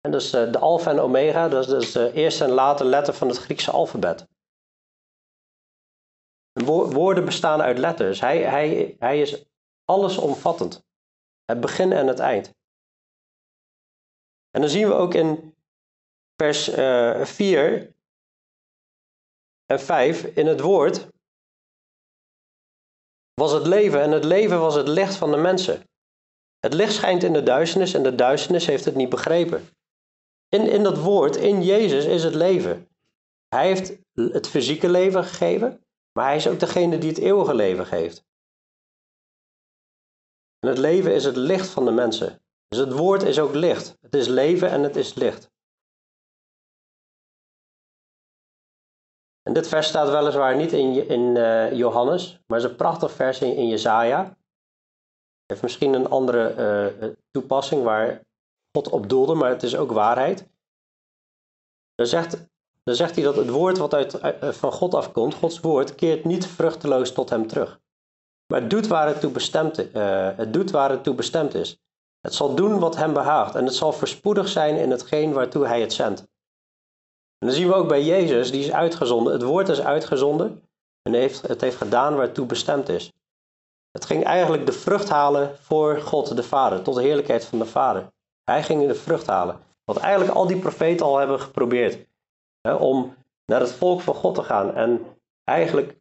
En 0.00 0.10
dus 0.10 0.30
de 0.30 0.58
Alpha 0.58 0.90
en 0.90 1.00
Omega, 1.00 1.48
dat 1.48 1.64
is 1.64 1.70
dus 1.70 1.92
de 1.92 2.12
eerste 2.12 2.44
en 2.44 2.50
late 2.50 2.84
letter 2.84 3.14
van 3.14 3.28
het 3.28 3.36
Griekse 3.36 3.70
alfabet. 3.70 4.26
Woorden 6.92 7.24
bestaan 7.24 7.60
uit 7.60 7.78
letters. 7.78 8.20
Hij, 8.20 8.42
hij, 8.42 8.96
hij 8.98 9.20
is 9.20 9.44
allesomvattend. 9.84 10.86
Het 11.44 11.60
begin 11.60 11.92
en 11.92 12.06
het 12.06 12.18
eind. 12.18 12.54
En 14.50 14.60
dan 14.60 14.70
zien 14.70 14.88
we 14.88 14.94
ook 14.94 15.14
in 15.14 15.56
vers 16.36 16.68
uh, 16.68 17.20
eh, 17.20 17.26
4 17.26 17.94
en 19.66 19.80
5 19.80 20.24
in 20.24 20.46
het 20.46 20.60
woord 20.60 21.08
was 23.38 23.52
het 23.52 23.66
leven 23.66 24.02
en 24.02 24.10
het 24.10 24.24
leven 24.24 24.60
was 24.60 24.74
het 24.74 24.88
licht 24.88 25.16
van 25.16 25.30
de 25.30 25.36
mensen. 25.36 25.82
Het 26.58 26.74
licht 26.74 26.92
schijnt 26.92 27.22
in 27.22 27.32
de 27.32 27.42
duisternis 27.42 27.94
en 27.94 28.02
de 28.02 28.14
duisternis 28.14 28.66
heeft 28.66 28.84
het 28.84 28.94
niet 28.94 29.08
begrepen. 29.08 29.68
In, 30.48 30.66
in 30.70 30.82
dat 30.82 30.98
woord, 30.98 31.36
in 31.36 31.62
Jezus, 31.62 32.04
is 32.04 32.24
het 32.24 32.34
leven. 32.34 32.88
Hij 33.48 33.66
heeft 33.66 33.98
het 34.14 34.48
fysieke 34.48 34.88
leven 34.88 35.24
gegeven, 35.24 35.84
maar 36.12 36.24
hij 36.24 36.36
is 36.36 36.48
ook 36.48 36.60
degene 36.60 36.98
die 36.98 37.08
het 37.08 37.18
eeuwige 37.18 37.54
leven 37.54 37.86
geeft. 37.86 38.24
En 40.58 40.68
het 40.68 40.78
leven 40.78 41.14
is 41.14 41.24
het 41.24 41.36
licht 41.36 41.68
van 41.68 41.84
de 41.84 41.90
mensen. 41.90 42.42
Dus 42.68 42.78
het 42.78 42.92
woord 42.92 43.22
is 43.22 43.38
ook 43.38 43.54
licht. 43.54 43.96
Het 44.00 44.14
is 44.14 44.26
leven 44.26 44.70
en 44.70 44.82
het 44.82 44.96
is 44.96 45.14
licht. 45.14 45.50
En 49.48 49.54
dit 49.54 49.68
vers 49.68 49.88
staat 49.88 50.10
weliswaar 50.10 50.56
niet 50.56 50.72
in, 50.72 51.08
in 51.08 51.36
uh, 51.36 51.72
Johannes, 51.72 52.40
maar 52.46 52.58
is 52.58 52.64
een 52.64 52.76
prachtig 52.76 53.12
vers 53.12 53.40
in, 53.40 53.56
in 53.56 53.68
Jezaja. 53.68 54.36
heeft 55.46 55.62
misschien 55.62 55.92
een 55.92 56.08
andere 56.08 56.54
uh, 57.02 57.08
toepassing 57.30 57.82
waar 57.82 58.20
God 58.72 58.88
op 58.88 59.08
doelde, 59.08 59.34
maar 59.34 59.50
het 59.50 59.62
is 59.62 59.76
ook 59.76 59.92
waarheid. 59.92 60.48
Dan 61.94 62.06
zegt, 62.06 62.48
zegt 62.84 63.14
hij 63.14 63.24
dat 63.24 63.36
het 63.36 63.48
woord 63.48 63.78
wat 63.78 63.94
uit, 63.94 64.18
van 64.40 64.72
God 64.72 64.94
afkomt, 64.94 65.34
Gods 65.34 65.60
woord, 65.60 65.94
keert 65.94 66.24
niet 66.24 66.46
vruchteloos 66.46 67.12
tot 67.12 67.30
hem 67.30 67.46
terug. 67.46 67.80
Maar 68.52 68.60
het 68.60 68.70
doet 68.70 68.86
waar 68.86 69.06
het 69.06 69.20
toe 69.20 69.30
bestemd, 69.30 69.76
het 70.36 70.52
doet 70.52 70.70
waar 70.70 70.90
het 70.90 71.04
toe 71.04 71.14
bestemd 71.14 71.54
is. 71.54 71.78
Het 72.20 72.34
zal 72.34 72.54
doen 72.54 72.78
wat 72.78 72.96
hem 72.96 73.12
behaagt 73.12 73.54
en 73.54 73.64
het 73.64 73.74
zal 73.74 73.92
voorspoedig 73.92 74.48
zijn 74.48 74.76
in 74.76 74.90
hetgeen 74.90 75.32
waartoe 75.32 75.66
hij 75.66 75.80
het 75.80 75.92
zendt. 75.92 76.26
En 77.38 77.46
dan 77.46 77.56
zien 77.56 77.68
we 77.68 77.74
ook 77.74 77.88
bij 77.88 78.02
Jezus, 78.02 78.50
die 78.50 78.64
is 78.64 78.72
uitgezonden. 78.72 79.32
Het 79.32 79.42
woord 79.42 79.68
is 79.68 79.80
uitgezonden 79.80 80.62
en 81.02 81.12
heeft, 81.12 81.42
het 81.42 81.60
heeft 81.60 81.76
gedaan 81.76 82.14
waar 82.14 82.24
het 82.24 82.34
toe 82.34 82.46
bestemd 82.46 82.88
is. 82.88 83.12
Het 83.90 84.04
ging 84.04 84.24
eigenlijk 84.24 84.66
de 84.66 84.72
vrucht 84.72 85.08
halen 85.08 85.56
voor 85.58 86.00
God 86.00 86.36
de 86.36 86.42
Vader, 86.42 86.82
tot 86.82 86.94
de 86.94 87.02
heerlijkheid 87.02 87.44
van 87.44 87.58
de 87.58 87.66
Vader. 87.66 88.12
Hij 88.44 88.62
ging 88.62 88.86
de 88.86 88.94
vrucht 88.94 89.26
halen. 89.26 89.60
Wat 89.84 89.96
eigenlijk 89.96 90.36
al 90.36 90.46
die 90.46 90.58
profeten 90.58 91.06
al 91.06 91.18
hebben 91.18 91.40
geprobeerd. 91.40 92.06
Hè, 92.60 92.74
om 92.74 93.16
naar 93.44 93.60
het 93.60 93.72
volk 93.72 94.00
van 94.00 94.14
God 94.14 94.34
te 94.34 94.42
gaan 94.42 94.74
en 94.74 95.06
eigenlijk 95.44 95.96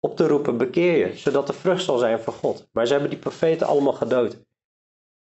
op 0.00 0.16
te 0.16 0.26
roepen, 0.26 0.56
bekeer 0.56 1.06
je, 1.06 1.16
zodat 1.16 1.48
er 1.48 1.54
vrucht 1.54 1.84
zal 1.84 1.98
zijn 1.98 2.20
voor 2.20 2.32
God. 2.32 2.68
Maar 2.72 2.86
ze 2.86 2.92
hebben 2.92 3.10
die 3.10 3.18
profeten 3.18 3.66
allemaal 3.66 3.92
gedood. 3.92 4.38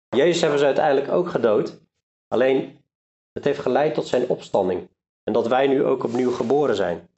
Jezus 0.10 0.42
hebben 0.42 0.60
ze 0.60 0.66
uiteindelijk 0.66 1.12
ook 1.12 1.30
gedood. 1.30 1.82
Alleen, 2.28 2.86
het 3.32 3.44
heeft 3.44 3.60
geleid 3.60 3.94
tot 3.94 4.08
zijn 4.08 4.30
opstanding. 4.30 4.90
En 5.24 5.34
dat 5.34 5.48
wij 5.48 5.68
nu 5.68 5.84
ook 5.84 6.04
opnieuw 6.04 6.32
geboren 6.32 6.76
zijn. 6.76 7.10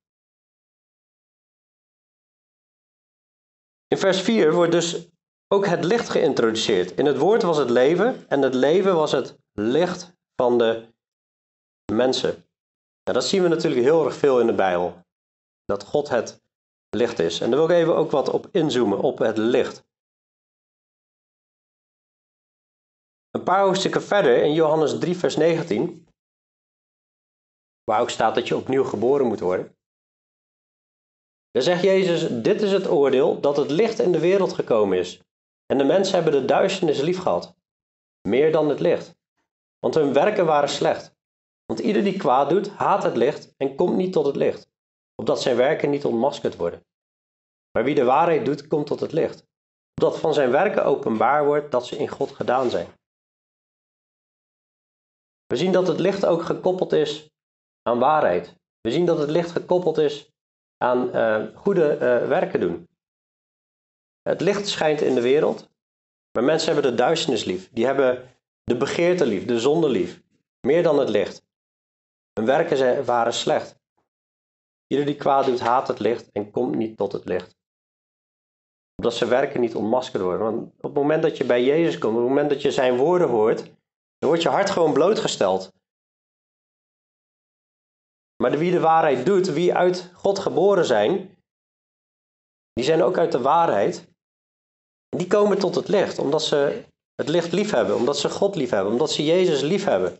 In 3.88 3.98
vers 3.98 4.22
4 4.22 4.54
wordt 4.54 4.72
dus 4.72 5.08
ook 5.48 5.66
het 5.66 5.84
licht 5.84 6.10
geïntroduceerd. 6.10 6.92
In 6.92 7.06
het 7.06 7.18
woord 7.18 7.42
was 7.42 7.58
het 7.58 7.70
leven 7.70 8.30
en 8.30 8.42
het 8.42 8.54
leven 8.54 8.96
was 8.96 9.12
het 9.12 9.38
licht 9.52 10.14
van 10.36 10.58
de 10.58 10.94
mensen. 11.94 12.46
Dat 13.04 13.26
zien 13.26 13.44
we 13.44 13.48
natuurlijk 13.48 13.84
heel 13.84 14.06
erg 14.06 14.16
veel 14.16 14.40
in 14.40 14.48
de 14.48 14.54
Bijbel. 14.54 15.04
Dat 15.66 15.84
God 15.84 16.10
het 16.10 16.44
licht 16.90 17.20
is. 17.20 17.40
En 17.40 17.50
daar 17.50 17.60
wil 17.60 17.70
ik 17.70 17.76
even 17.76 17.96
ook 17.96 18.12
wat 18.12 18.30
op 18.30 18.48
inzoomen, 18.52 19.00
op 19.00 19.18
het 19.18 19.38
licht. 19.38 19.84
Een 23.32 23.44
paar 23.44 23.62
hoofdstukken 23.62 24.04
verder, 24.04 24.44
in 24.44 24.54
Johannes 24.54 25.00
3, 25.00 25.18
vers 25.18 25.36
19, 25.36 26.05
waar 27.86 28.02
ook 28.02 28.10
staat 28.10 28.36
dat 28.36 28.48
je 28.48 28.56
opnieuw 28.56 28.84
geboren 28.84 29.28
moet 29.28 29.40
worden. 29.40 29.78
Daar 31.52 31.64
zegt 31.64 31.84
Jezus, 31.84 32.42
dit 32.42 32.62
is 32.62 32.72
het 32.72 32.88
oordeel 32.88 33.40
dat 33.40 33.58
het 33.58 33.72
licht 33.72 34.00
in 34.00 34.12
de 34.12 34.20
wereld 34.20 34.54
gekomen 34.54 34.98
is. 34.98 35.22
En 35.66 35.78
de 35.78 35.84
mensen 35.84 36.16
hebben 36.16 36.42
de 36.42 36.46
duisternis 36.46 37.02
lief 37.02 37.20
gehad, 37.20 37.56
meer 38.22 38.52
dan 38.52 38.70
het 38.70 38.80
licht. 38.80 39.16
Want 39.80 39.96
hun 39.96 40.14
werken 40.14 40.46
waren 40.46 40.70
slecht. 40.70 41.16
Want 41.66 41.80
ieder 41.80 42.04
die 42.04 42.18
kwaad 42.18 42.50
doet, 42.50 42.70
haat 42.70 43.04
het 43.04 43.16
licht 43.16 43.54
en 43.58 43.76
komt 43.76 43.96
niet 43.96 44.14
tot 44.14 44.26
het 44.26 44.36
licht, 44.36 44.70
opdat 45.16 45.42
zijn 45.42 45.56
werken 45.56 45.90
niet 45.90 46.06
ontmaskerd 46.06 46.56
worden. 46.56 46.86
Maar 47.72 47.84
wie 47.84 47.96
de 47.96 48.04
waarheid 48.04 48.46
doet, 48.46 48.68
komt 48.68 48.88
tot 48.88 49.00
het 49.00 49.12
licht, 49.12 49.48
opdat 50.00 50.20
van 50.20 50.34
zijn 50.34 50.52
werken 50.52 50.86
openbaar 50.86 51.46
wordt 51.46 51.72
dat 51.72 51.86
ze 51.86 51.98
in 51.98 52.08
God 52.08 52.32
gedaan 52.32 52.70
zijn. 52.70 52.88
We 55.46 55.56
zien 55.56 55.72
dat 55.72 55.88
het 55.88 56.00
licht 56.00 56.26
ook 56.26 56.44
gekoppeld 56.44 56.94
is 56.94 57.30
aan 57.88 58.00
waarheid. 58.00 58.56
We 58.82 58.92
zien 58.92 59.06
dat 59.06 59.18
het 59.18 59.30
licht 59.30 59.52
gekoppeld 59.52 59.98
is 59.98 60.32
aan 60.78 61.16
uh, 61.16 61.56
goede 61.56 61.94
uh, 61.94 62.28
werken 62.28 62.60
doen. 62.60 62.90
Het 64.22 64.42
licht 64.42 64.68
schijnt 64.68 65.02
in 65.02 65.16
de 65.16 65.22
wereld, 65.22 65.70
maar 66.32 66.44
mensen 66.44 66.74
hebben 66.74 66.92
de 66.92 66.98
duisternis 66.98 67.44
lief. 67.44 67.70
Die 67.72 67.86
hebben 67.86 68.30
de 68.64 68.78
begeerte 68.78 69.26
lief, 69.26 69.46
de 69.46 69.60
zonde 69.60 69.90
lief, 69.90 70.22
meer 70.68 70.84
dan 70.84 71.00
het 71.00 71.10
licht. 71.10 71.46
Hun 72.34 72.46
werken 72.46 73.06
waren 73.06 73.34
slecht. 73.34 73.80
Ieder 74.88 75.06
die 75.06 75.16
kwaad 75.16 75.46
doet, 75.46 75.60
haat 75.60 75.88
het 75.88 76.00
licht 76.00 76.32
en 76.32 76.52
komt 76.52 76.76
niet 76.76 76.98
tot 76.98 77.12
het 77.12 77.26
licht. 77.26 77.56
Opdat 78.96 79.14
zijn 79.14 79.30
werken 79.30 79.62
niet 79.62 79.76
ontmaskerd 79.76 80.24
worden. 80.24 80.42
Want 80.42 80.74
op 80.78 80.82
het 80.82 80.94
moment 80.94 81.24
dat 81.24 81.38
je 81.38 81.46
bij 81.46 81.64
Jezus 81.64 81.98
komt, 81.98 82.14
op 82.14 82.20
het 82.20 82.30
moment 82.30 82.50
dat 82.50 82.62
je 82.62 82.72
zijn 82.72 82.98
woorden 82.98 83.28
hoort, 83.28 83.64
dan 84.18 84.30
wordt 84.30 84.42
je 84.42 84.50
hart 84.50 84.70
gewoon 84.70 84.94
blootgesteld. 84.94 85.74
Maar 88.44 88.58
wie 88.58 88.72
de 88.72 88.80
waarheid 88.80 89.26
doet, 89.26 89.48
wie 89.48 89.74
uit 89.74 90.12
God 90.14 90.40
geboren 90.40 90.86
zijn, 90.86 91.38
die 92.74 92.86
zijn 92.86 93.04
ook 93.04 93.18
uit 93.18 93.32
de 93.32 93.42
waarheid. 93.42 94.08
Die 95.10 95.28
komen 95.28 95.60
tot 95.60 95.76
het 95.76 95.88
licht, 95.88 96.20
omdat 96.20 96.44
ze 96.44 96.84
het 97.16 97.28
licht 97.28 97.52
lief 97.52 97.72
hebben, 97.72 97.96
omdat 97.96 98.20
ze 98.20 98.30
God 98.30 98.56
lief 98.56 98.70
hebben, 98.70 98.92
omdat 98.92 99.12
ze 99.12 99.26
Jezus 99.26 99.62
lief 99.62 99.84
hebben. 99.84 100.20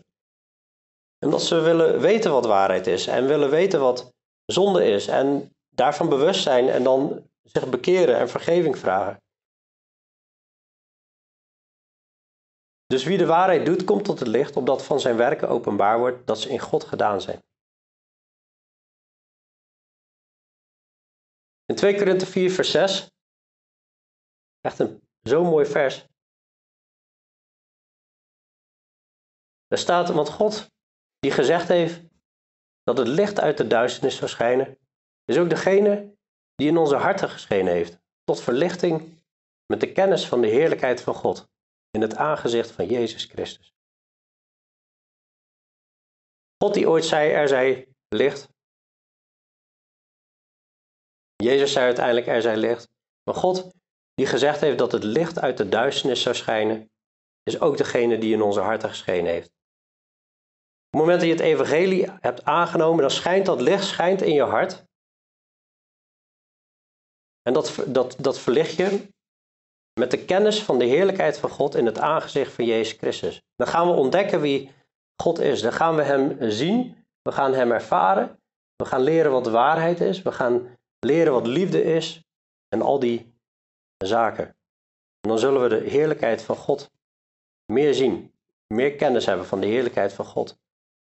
Omdat 1.26 1.42
ze 1.42 1.60
willen 1.60 2.00
weten 2.00 2.32
wat 2.32 2.46
waarheid 2.46 2.88
is 2.88 3.08
en 3.08 3.28
willen 3.28 3.50
weten 3.50 3.80
wat 3.80 4.14
zonde 4.46 4.86
is 4.86 5.08
en 5.08 5.52
daarvan 5.70 6.10
bewust 6.10 6.44
zijn 6.44 6.70
en 6.70 6.84
dan 6.84 7.30
zich 7.44 7.70
bekeren 7.70 8.18
en 8.18 8.30
vergeving 8.30 8.78
vragen. 8.78 9.24
Dus 12.86 13.04
wie 13.04 13.18
de 13.18 13.26
waarheid 13.26 13.66
doet, 13.66 13.84
komt 13.84 14.06
tot 14.06 14.20
het 14.20 14.28
licht, 14.28 14.56
opdat 14.58 14.84
van 14.84 15.00
zijn 15.00 15.18
werken 15.18 15.50
openbaar 15.50 16.00
wordt 16.00 16.28
dat 16.28 16.40
ze 16.40 16.50
in 16.50 16.60
God 16.60 16.84
gedaan 16.84 17.22
zijn. 17.22 17.44
In 21.66 21.76
2 21.76 21.96
Korinthe 21.96 22.26
4, 22.26 22.52
vers 22.52 22.72
6, 22.72 23.12
echt 24.62 24.80
een 24.80 25.02
zo'n 25.22 25.48
mooi 25.48 25.66
vers. 25.66 26.08
Daar 29.68 29.80
staat, 29.80 30.10
want 30.10 30.30
God, 30.30 30.72
die 31.20 31.32
gezegd 31.32 31.68
heeft 31.68 32.02
dat 32.84 32.98
het 32.98 33.08
licht 33.08 33.40
uit 33.40 33.58
de 33.58 33.68
duisternis 33.68 34.16
zou 34.16 34.30
schijnen, 34.30 34.78
is 35.24 35.38
ook 35.38 35.50
degene 35.50 36.18
die 36.56 36.68
in 36.68 36.78
onze 36.78 36.96
harten 36.96 37.30
geschenen 37.30 37.74
heeft, 37.74 38.00
tot 38.24 38.42
verlichting 38.42 39.24
met 39.66 39.80
de 39.80 39.92
kennis 39.92 40.28
van 40.28 40.42
de 40.42 40.48
heerlijkheid 40.48 41.02
van 41.02 41.14
God 41.14 41.48
in 41.92 42.02
het 42.02 42.16
aangezicht 42.16 42.72
van 42.72 42.86
Jezus 42.86 43.26
Christus. 43.26 43.74
God 46.64 46.74
die 46.74 46.90
ooit 46.90 47.06
zei, 47.06 47.32
er 47.32 47.48
zij 47.48 47.88
licht. 48.08 48.54
Jezus 51.36 51.72
zei 51.72 51.86
uiteindelijk, 51.86 52.28
er 52.28 52.42
zij 52.42 52.58
licht. 52.58 52.88
Maar 53.24 53.36
God 53.36 53.74
die 54.14 54.26
gezegd 54.26 54.62
heeft 54.62 54.78
dat 54.78 54.92
het 54.92 55.04
licht 55.04 55.40
uit 55.40 55.58
de 55.58 55.70
duisternis 55.70 56.22
zou 56.22 56.36
schijnen, 56.36 56.90
is 57.44 57.60
ook 57.60 57.78
degene 57.78 58.18
die 58.18 58.34
in 58.34 58.42
onze 58.42 58.60
harten 58.60 58.90
geschenen 58.90 59.32
heeft. 59.32 59.48
Op 59.48 61.02
het 61.02 61.10
moment 61.10 61.20
dat 61.20 61.30
je 61.30 61.36
het 61.36 61.54
evangelie 61.54 62.12
hebt 62.20 62.46
aangenomen, 62.46 63.02
dan 63.02 63.12
schijnt 63.12 63.46
dat 63.46 63.62
licht 63.62 63.86
schijnt 63.86 64.22
in 64.22 64.34
je 64.34 64.44
hart. 64.44 64.84
En 67.42 67.54
dat, 67.54 67.84
dat, 67.88 68.16
dat 68.20 68.40
verlicht 68.40 68.76
je 68.76 69.08
met 70.00 70.12
de 70.12 70.26
kennis 70.26 70.64
van 70.64 70.80
de 70.80 70.86
heerlijkheid 70.86 71.38
van 71.38 71.50
God 71.50 71.76
in 71.76 71.86
het 71.86 72.00
aangezicht 72.00 72.52
van 72.52 72.66
Jezus 72.66 72.98
Christus. 72.98 73.42
Dan 73.56 73.68
gaan 73.68 73.88
we 73.88 73.94
ontdekken 73.94 74.42
wie 74.42 74.72
God 75.22 75.40
is. 75.40 75.62
Dan 75.62 75.74
gaan 75.74 75.96
we 75.96 76.04
Hem 76.04 76.52
zien. 76.52 77.06
We 77.22 77.32
gaan 77.32 77.54
Hem 77.54 77.72
ervaren. 77.72 78.40
We 78.76 78.86
gaan 78.86 79.02
leren 79.02 79.32
wat 79.32 79.48
waarheid 79.48 80.02
is. 80.02 80.22
We 80.22 80.32
gaan 80.32 80.75
leren 81.00 81.34
wat 81.34 81.48
liefde 81.48 81.84
is. 81.84 82.24
En 82.68 82.82
al 82.82 83.00
die 83.00 83.34
zaken. 83.98 84.46
En 85.22 85.30
dan 85.30 85.40
zullen 85.40 85.62
we 85.62 85.70
de 85.70 85.90
heerlijkheid 85.90 86.42
van 86.42 86.56
God 86.56 86.92
meer 87.66 87.94
zien. 87.94 88.34
Meer 88.68 88.96
kennis 88.96 89.26
hebben 89.26 89.46
van 89.46 89.60
de 89.60 89.68
heerlijkheid 89.68 90.14
van 90.14 90.26
God. 90.26 90.58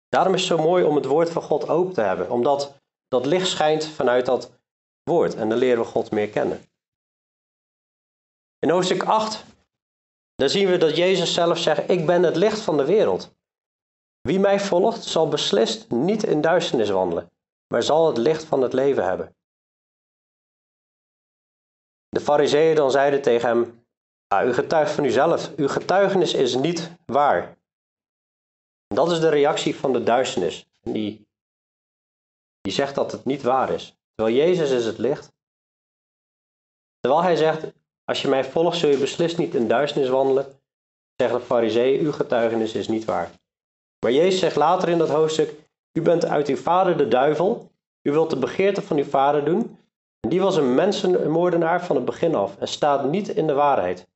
Daarom 0.08 0.34
is 0.34 0.48
het 0.48 0.58
zo 0.58 0.64
mooi 0.64 0.84
om 0.84 0.94
het 0.94 1.04
woord 1.04 1.30
van 1.30 1.42
God 1.42 1.68
open 1.68 1.94
te 1.94 2.00
hebben. 2.00 2.30
Omdat 2.30 2.80
dat 3.08 3.26
licht 3.26 3.48
schijnt 3.48 3.86
vanuit 3.86 4.26
dat 4.26 4.50
woord. 5.02 5.34
En 5.34 5.48
dan 5.48 5.58
leren 5.58 5.82
we 5.82 5.88
God 5.88 6.10
meer 6.10 6.28
kennen. 6.28 6.64
In 8.58 8.70
hoofdstuk 8.70 9.02
8, 9.02 9.44
daar 10.34 10.48
zien 10.48 10.68
we 10.68 10.76
dat 10.76 10.96
Jezus 10.96 11.34
zelf 11.34 11.58
zegt, 11.58 11.90
ik 11.90 12.06
ben 12.06 12.22
het 12.22 12.36
licht 12.36 12.60
van 12.60 12.76
de 12.76 12.84
wereld. 12.84 13.34
Wie 14.20 14.40
mij 14.40 14.60
volgt, 14.60 15.04
zal 15.04 15.28
beslist 15.28 15.90
niet 15.90 16.22
in 16.22 16.40
duisternis 16.40 16.90
wandelen, 16.90 17.30
maar 17.66 17.82
zal 17.82 18.06
het 18.06 18.16
licht 18.16 18.44
van 18.44 18.62
het 18.62 18.72
leven 18.72 19.04
hebben. 19.04 19.34
De 22.12 22.20
fariseeën 22.20 22.74
dan 22.74 22.90
zeiden 22.90 23.22
tegen 23.22 23.48
hem, 23.48 23.84
u 24.48 24.52
getuigt 24.52 24.92
van 24.92 25.04
uzelf, 25.04 25.54
uw 25.56 25.68
getuigenis 25.68 26.34
is 26.34 26.54
niet 26.54 26.90
waar. 27.06 27.56
dat 28.86 29.10
is 29.10 29.20
de 29.20 29.28
reactie 29.28 29.76
van 29.76 29.92
de 29.92 30.02
duisternis, 30.02 30.66
die, 30.80 31.26
die 32.60 32.72
zegt 32.72 32.94
dat 32.94 33.12
het 33.12 33.24
niet 33.24 33.42
waar 33.42 33.70
is. 33.70 33.96
Terwijl 34.14 34.36
Jezus 34.36 34.70
is 34.70 34.84
het 34.84 34.98
licht. 34.98 35.32
Terwijl 37.00 37.22
hij 37.22 37.36
zegt, 37.36 37.72
als 38.04 38.22
je 38.22 38.28
mij 38.28 38.44
volgt, 38.44 38.78
zul 38.78 38.90
je 38.90 38.98
beslist 38.98 39.38
niet 39.38 39.54
in 39.54 39.68
duisternis 39.68 40.08
wandelen, 40.08 40.62
Zegt 41.16 41.34
de 41.34 41.40
farisee, 41.40 42.00
uw 42.00 42.12
getuigenis 42.12 42.74
is 42.74 42.88
niet 42.88 43.04
waar. 43.04 43.30
Maar 44.04 44.12
Jezus 44.12 44.40
zegt 44.40 44.56
later 44.56 44.88
in 44.88 44.98
dat 44.98 45.08
hoofdstuk, 45.08 45.54
u 45.92 46.02
bent 46.02 46.24
uit 46.24 46.48
uw 46.48 46.56
vader 46.56 46.96
de 46.96 47.08
duivel, 47.08 47.70
u 48.02 48.10
wilt 48.10 48.30
de 48.30 48.38
begeerte 48.38 48.82
van 48.82 48.96
uw 48.96 49.04
vader 49.04 49.44
doen. 49.44 49.78
Die 50.28 50.40
was 50.40 50.56
een 50.56 50.74
mensenmoordenaar 50.74 51.84
van 51.84 51.96
het 51.96 52.04
begin 52.04 52.34
af 52.34 52.58
en 52.58 52.68
staat 52.68 53.04
niet 53.04 53.28
in 53.28 53.46
de 53.46 53.52
waarheid. 53.52 54.06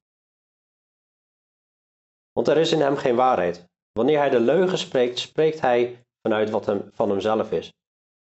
Want 2.33 2.49
er 2.49 2.57
is 2.57 2.73
in 2.73 2.81
hem 2.81 2.97
geen 2.97 3.16
waarheid. 3.16 3.69
Wanneer 3.92 4.19
hij 4.19 4.31
de 4.31 4.40
leugen 4.40 4.79
spreekt, 4.79 5.19
spreekt 5.19 5.61
hij 5.61 6.05
vanuit 6.23 6.51
wat 6.51 6.66
hem, 6.66 6.90
van 6.92 7.11
hemzelf 7.11 7.51
is. 7.51 7.73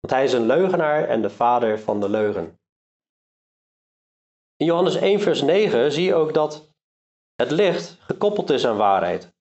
Want 0.01 0.15
hij 0.15 0.25
is 0.25 0.33
een 0.33 0.47
leugenaar 0.47 1.09
en 1.09 1.23
de 1.23 1.31
vader 1.31 1.81
van 1.81 2.01
de 2.01 2.09
leugen. 2.09 2.61
In 4.57 4.67
Johannes 4.67 4.95
1, 4.95 5.21
vers 5.21 5.43
9 5.43 5.93
zie 5.93 6.05
je 6.05 6.15
ook 6.15 6.35
dat 6.35 6.71
het 7.35 7.51
licht 7.51 7.97
gekoppeld 8.01 8.51
is 8.51 8.67
aan 8.67 8.77
waarheid. 8.77 9.33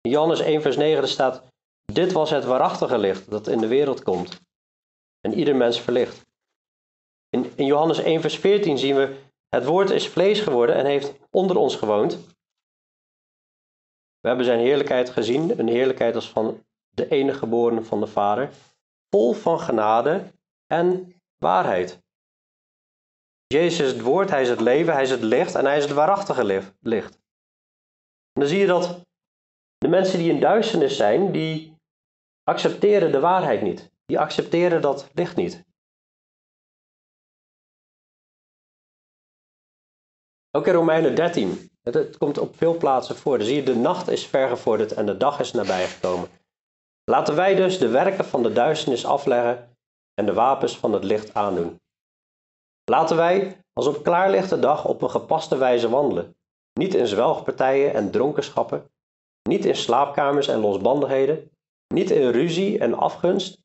In 0.00 0.10
Johannes 0.10 0.40
1, 0.40 0.62
vers 0.62 0.76
9 0.76 1.08
staat: 1.08 1.42
Dit 1.92 2.12
was 2.12 2.30
het 2.30 2.44
waarachtige 2.44 2.98
licht 2.98 3.30
dat 3.30 3.46
in 3.46 3.58
de 3.58 3.66
wereld 3.66 4.02
komt 4.02 4.40
en 5.20 5.34
ieder 5.34 5.56
mens 5.56 5.80
verlicht. 5.80 6.22
In, 7.34 7.52
in 7.56 7.66
Johannes 7.66 7.98
1, 7.98 8.20
vers 8.20 8.38
14 8.38 8.78
zien 8.78 8.96
we: 8.96 9.16
Het 9.48 9.64
woord 9.64 9.90
is 9.90 10.08
vlees 10.08 10.40
geworden 10.40 10.76
en 10.76 10.86
heeft 10.86 11.14
onder 11.30 11.56
ons 11.56 11.76
gewoond. 11.76 12.26
We 14.20 14.28
hebben 14.28 14.44
zijn 14.44 14.58
heerlijkheid 14.58 15.10
gezien, 15.10 15.58
een 15.58 15.68
heerlijkheid 15.68 16.14
als 16.14 16.30
van 16.30 16.64
de 16.88 17.08
enige 17.08 17.38
geborene 17.38 17.82
van 17.82 18.00
de 18.00 18.06
Vader, 18.06 18.50
vol 19.10 19.32
van 19.32 19.60
genade 19.60 20.32
en 20.66 21.14
waarheid. 21.38 22.02
Jezus 23.46 23.80
is 23.80 23.92
het 23.92 24.00
woord, 24.00 24.30
hij 24.30 24.42
is 24.42 24.48
het 24.48 24.60
leven, 24.60 24.92
hij 24.92 25.02
is 25.02 25.10
het 25.10 25.22
licht 25.22 25.54
en 25.54 25.64
hij 25.64 25.76
is 25.76 25.84
het 25.84 25.92
waarachtige 25.92 26.72
licht. 26.80 27.14
En 28.32 28.40
dan 28.40 28.48
zie 28.48 28.58
je 28.58 28.66
dat 28.66 29.00
de 29.78 29.88
mensen 29.88 30.18
die 30.18 30.32
in 30.32 30.40
duisternis 30.40 30.96
zijn, 30.96 31.32
die 31.32 31.76
accepteren 32.42 33.12
de 33.12 33.20
waarheid 33.20 33.62
niet. 33.62 33.90
Die 34.06 34.18
accepteren 34.18 34.80
dat 34.80 35.10
licht 35.14 35.36
niet. 35.36 35.64
Ook 40.56 40.66
in 40.66 40.74
Romeinen 40.74 41.14
13. 41.14 41.70
Het, 41.82 42.18
komt 42.18 42.38
op 42.38 42.56
veel 42.56 42.76
plaatsen 42.76 43.16
voor. 43.16 43.38
Dan 43.38 43.46
zie 43.46 43.56
je 43.56 43.62
de 43.62 43.76
nacht 43.76 44.08
is 44.08 44.26
vergevorderd 44.26 44.92
en 44.92 45.06
de 45.06 45.16
dag 45.16 45.40
is 45.40 45.52
nabijgekomen. 45.52 46.28
Laten 47.04 47.34
wij 47.34 47.54
dus 47.54 47.78
de 47.78 47.88
werken 47.88 48.24
van 48.24 48.42
de 48.42 48.52
duisternis 48.52 49.06
afleggen 49.06 49.76
en 50.14 50.26
de 50.26 50.32
wapens 50.32 50.78
van 50.78 50.92
het 50.92 51.04
licht 51.04 51.34
aandoen. 51.34 51.80
Laten 52.90 53.16
wij 53.16 53.64
als 53.72 53.86
op 53.86 54.02
klaarlichte 54.02 54.58
dag 54.58 54.84
op 54.84 55.02
een 55.02 55.10
gepaste 55.10 55.56
wijze 55.56 55.88
wandelen. 55.88 56.36
Niet 56.72 56.94
in 56.94 57.06
zwelgpartijen 57.06 57.94
en 57.94 58.10
dronkenschappen, 58.10 58.90
niet 59.48 59.64
in 59.64 59.76
slaapkamers 59.76 60.48
en 60.48 60.60
losbandigheden, 60.60 61.50
niet 61.94 62.10
in 62.10 62.30
ruzie 62.30 62.78
en 62.78 62.94
afgunst, 62.94 63.62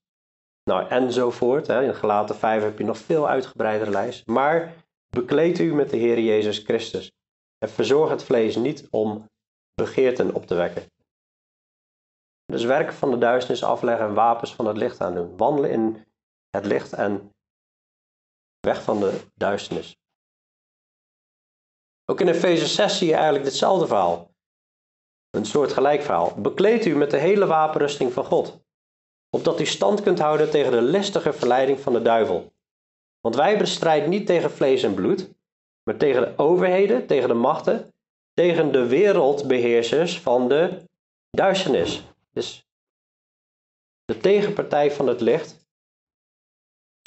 nou 0.63 0.87
enzovoort. 0.87 1.67
Hè. 1.67 1.83
In 1.83 1.95
gelaten 1.95 2.35
5 2.35 2.63
heb 2.63 2.77
je 2.77 2.83
nog 2.83 2.97
veel 2.97 3.27
uitgebreidere 3.27 3.91
lijst. 3.91 4.27
Maar 4.27 4.73
bekleed 5.09 5.59
u 5.59 5.73
met 5.73 5.89
de 5.89 5.97
Heer 5.97 6.19
Jezus 6.19 6.57
Christus 6.57 7.11
en 7.57 7.69
verzorg 7.69 8.09
het 8.09 8.23
vlees 8.23 8.55
niet 8.55 8.87
om 8.89 9.29
begeerten 9.73 10.33
op 10.33 10.45
te 10.45 10.55
wekken. 10.55 10.91
Dus 12.45 12.63
werken 12.63 12.93
van 12.93 13.11
de 13.11 13.17
duisternis 13.17 13.63
afleggen 13.63 14.05
en 14.05 14.13
wapens 14.13 14.55
van 14.55 14.65
het 14.65 14.77
licht 14.77 15.01
aandoen. 15.01 15.37
Wandelen 15.37 15.71
in 15.71 16.05
het 16.49 16.65
licht 16.65 16.93
en 16.93 17.31
weg 18.59 18.83
van 18.83 18.99
de 18.99 19.21
duisternis. 19.35 19.97
Ook 22.05 22.21
in 22.21 22.27
Efeze 22.27 22.67
6 22.67 22.97
zie 22.97 23.07
je 23.07 23.13
eigenlijk 23.13 23.43
ditzelfde 23.43 23.87
verhaal. 23.87 24.31
Een 25.29 25.45
soort 25.45 25.73
gelijk 25.73 26.01
verhaal. 26.01 26.41
Bekleed 26.41 26.85
u 26.85 26.95
met 26.95 27.11
de 27.11 27.17
hele 27.17 27.45
wapenrusting 27.45 28.13
van 28.13 28.25
God, 28.25 28.59
opdat 29.29 29.59
u 29.59 29.65
stand 29.65 30.01
kunt 30.01 30.19
houden 30.19 30.49
tegen 30.49 30.71
de 30.71 30.81
listige 30.81 31.33
verleiding 31.33 31.79
van 31.79 31.93
de 31.93 32.01
duivel. 32.01 32.53
Want 33.21 33.35
wij 33.35 33.57
bestrijden 33.57 34.09
niet 34.09 34.25
tegen 34.25 34.51
vlees 34.51 34.83
en 34.83 34.93
bloed, 34.93 35.33
maar 35.83 35.97
tegen 35.97 36.21
de 36.21 36.33
overheden, 36.37 37.07
tegen 37.07 37.27
de 37.27 37.33
machten, 37.33 37.93
tegen 38.33 38.71
de 38.71 38.87
wereldbeheersers 38.87 40.19
van 40.19 40.47
de 40.47 40.83
duisternis. 41.31 42.03
Dus 42.31 42.67
de 44.05 44.17
tegenpartij 44.17 44.91
van 44.91 45.07
het 45.07 45.21
licht, 45.21 45.67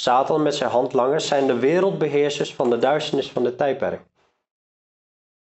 Satan 0.00 0.42
met 0.42 0.54
zijn 0.54 0.70
handlangers, 0.70 1.26
zijn 1.26 1.46
de 1.46 1.58
wereldbeheersers 1.58 2.54
van 2.54 2.70
de 2.70 2.78
duisternis 2.78 3.30
van 3.30 3.44
de 3.44 3.54
tijdperk. 3.54 4.00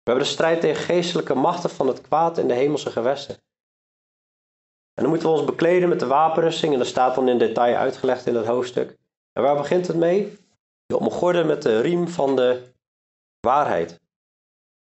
We 0.03 0.11
hebben 0.11 0.23
de 0.23 0.33
strijd 0.33 0.61
tegen 0.61 0.83
geestelijke 0.83 1.33
machten 1.33 1.69
van 1.69 1.87
het 1.87 2.01
kwaad 2.01 2.37
in 2.37 2.47
de 2.47 2.53
hemelse 2.53 2.91
gewesten. 2.91 3.35
En 4.93 5.03
dan 5.03 5.09
moeten 5.09 5.29
we 5.29 5.35
ons 5.35 5.45
bekleden 5.45 5.89
met 5.89 5.99
de 5.99 6.07
wapenrusting, 6.07 6.73
en 6.73 6.79
dat 6.79 6.87
staat 6.87 7.15
dan 7.15 7.27
in 7.27 7.37
detail 7.37 7.75
uitgelegd 7.75 8.25
in 8.25 8.35
het 8.35 8.45
hoofdstuk. 8.45 8.97
En 9.33 9.43
waar 9.43 9.55
begint 9.55 9.87
het 9.87 9.95
mee? 9.95 10.37
Omgorden 10.93 11.47
met 11.47 11.61
de 11.61 11.81
riem 11.81 12.07
van 12.07 12.35
de 12.35 12.73
waarheid. 13.39 13.99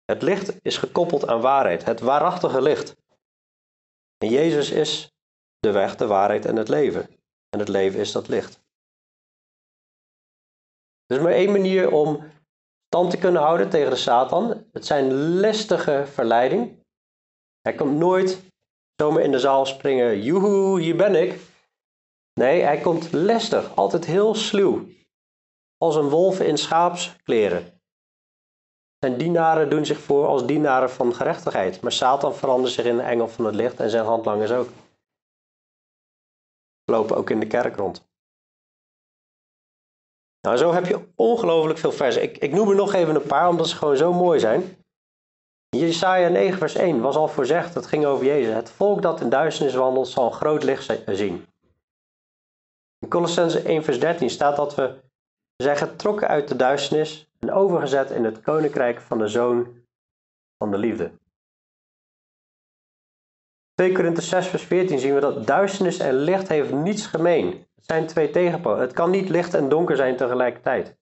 Het 0.04 0.22
licht 0.22 0.64
is 0.64 0.76
gekoppeld 0.76 1.26
aan 1.26 1.40
waarheid, 1.40 1.84
het 1.84 2.00
waarachtige 2.00 2.62
licht. 2.62 2.96
En 4.18 4.28
Jezus 4.28 4.70
is 4.70 5.12
de 5.58 5.70
weg, 5.70 5.96
de 5.96 6.06
waarheid 6.06 6.44
en 6.44 6.56
het 6.56 6.68
leven. 6.68 7.08
En 7.48 7.58
het 7.58 7.68
leven 7.68 8.00
is 8.00 8.12
dat 8.12 8.28
licht. 8.28 8.62
Er 11.06 11.16
is 11.16 11.22
maar 11.22 11.32
één 11.32 11.52
manier 11.52 11.90
om 11.90 12.32
stand 12.86 13.10
te 13.10 13.18
kunnen 13.18 13.42
houden 13.42 13.70
tegen 13.70 13.90
de 13.90 13.96
Satan. 13.96 14.66
Het 14.72 14.86
zijn 14.86 15.14
listige 15.14 16.06
verleiding. 16.06 16.82
Hij 17.60 17.74
komt 17.74 17.96
nooit 17.96 18.42
zomaar 18.96 19.22
in 19.22 19.30
de 19.30 19.38
zaal 19.38 19.66
springen, 19.66 20.22
joehoe, 20.22 20.80
hier 20.80 20.96
ben 20.96 21.14
ik. 21.14 21.40
Nee, 22.40 22.62
hij 22.62 22.80
komt 22.80 23.12
listig, 23.12 23.76
altijd 23.76 24.04
heel 24.04 24.34
sluw. 24.34 24.86
Als 25.78 25.96
een 25.96 26.08
wolf 26.08 26.40
in 26.40 26.58
schaapskleren. 26.58 27.80
Zijn 28.98 29.18
dienaren 29.18 29.70
doen 29.70 29.86
zich 29.86 29.98
voor 29.98 30.26
als 30.26 30.46
dienaren 30.46 30.90
van 30.90 31.14
gerechtigheid, 31.14 31.80
maar 31.80 31.92
Satan 31.92 32.34
verandert 32.34 32.72
zich 32.72 32.84
in 32.84 32.96
de 32.96 33.02
engel 33.02 33.28
van 33.28 33.44
het 33.44 33.54
licht 33.54 33.80
en 33.80 33.90
zijn 33.90 34.04
handlangers 34.04 34.50
ook. 34.50 34.68
Lopen 36.84 37.16
ook 37.16 37.30
in 37.30 37.40
de 37.40 37.46
kerk 37.46 37.76
rond. 37.76 38.08
Nou, 40.40 40.56
zo 40.56 40.72
heb 40.72 40.86
je 40.86 41.08
ongelooflijk 41.14 41.78
veel 41.78 41.92
versen. 41.92 42.22
Ik, 42.22 42.38
ik 42.38 42.52
noem 42.52 42.68
er 42.68 42.74
nog 42.74 42.92
even 42.92 43.14
een 43.14 43.26
paar, 43.26 43.48
omdat 43.48 43.68
ze 43.68 43.76
gewoon 43.76 43.96
zo 43.96 44.12
mooi 44.12 44.40
zijn. 44.40 44.84
Jesaja 45.68 46.28
9 46.28 46.58
vers 46.58 46.74
1 46.74 47.00
was 47.00 47.16
al 47.16 47.28
voorzegd, 47.28 47.74
het 47.74 47.86
ging 47.86 48.04
over 48.04 48.26
Jezus. 48.26 48.54
Het 48.54 48.70
volk 48.70 49.02
dat 49.02 49.20
in 49.20 49.28
duisternis 49.28 49.74
wandelt 49.74 50.08
zal 50.08 50.26
een 50.26 50.32
groot 50.32 50.62
licht 50.62 51.00
zien. 51.06 51.46
In 52.98 53.08
Colossense 53.08 53.62
1 53.62 53.84
vers 53.84 54.00
13 54.00 54.30
staat 54.30 54.56
dat 54.56 54.74
we 54.74 55.02
zijn 55.56 55.76
getrokken 55.76 56.28
uit 56.28 56.48
de 56.48 56.56
duisternis 56.56 57.30
en 57.38 57.52
overgezet 57.52 58.10
in 58.10 58.24
het 58.24 58.40
koninkrijk 58.40 59.00
van 59.00 59.18
de 59.18 59.28
Zoon 59.28 59.86
van 60.58 60.70
de 60.70 60.78
liefde. 60.78 61.12
2 63.74 63.92
Korinthe 63.92 64.20
6 64.20 64.46
vers 64.46 64.62
14 64.62 64.98
zien 64.98 65.14
we 65.14 65.20
dat 65.20 65.46
duisternis 65.46 65.98
en 65.98 66.14
licht 66.14 66.48
heeft 66.48 66.72
niets 66.72 67.06
gemeen. 67.06 67.66
Het 67.74 67.84
zijn 67.84 68.06
twee 68.06 68.30
tegenpolen. 68.30 68.80
Het 68.80 68.92
kan 68.92 69.10
niet 69.10 69.28
licht 69.28 69.54
en 69.54 69.68
donker 69.68 69.96
zijn 69.96 70.16
tegelijkertijd. 70.16 70.98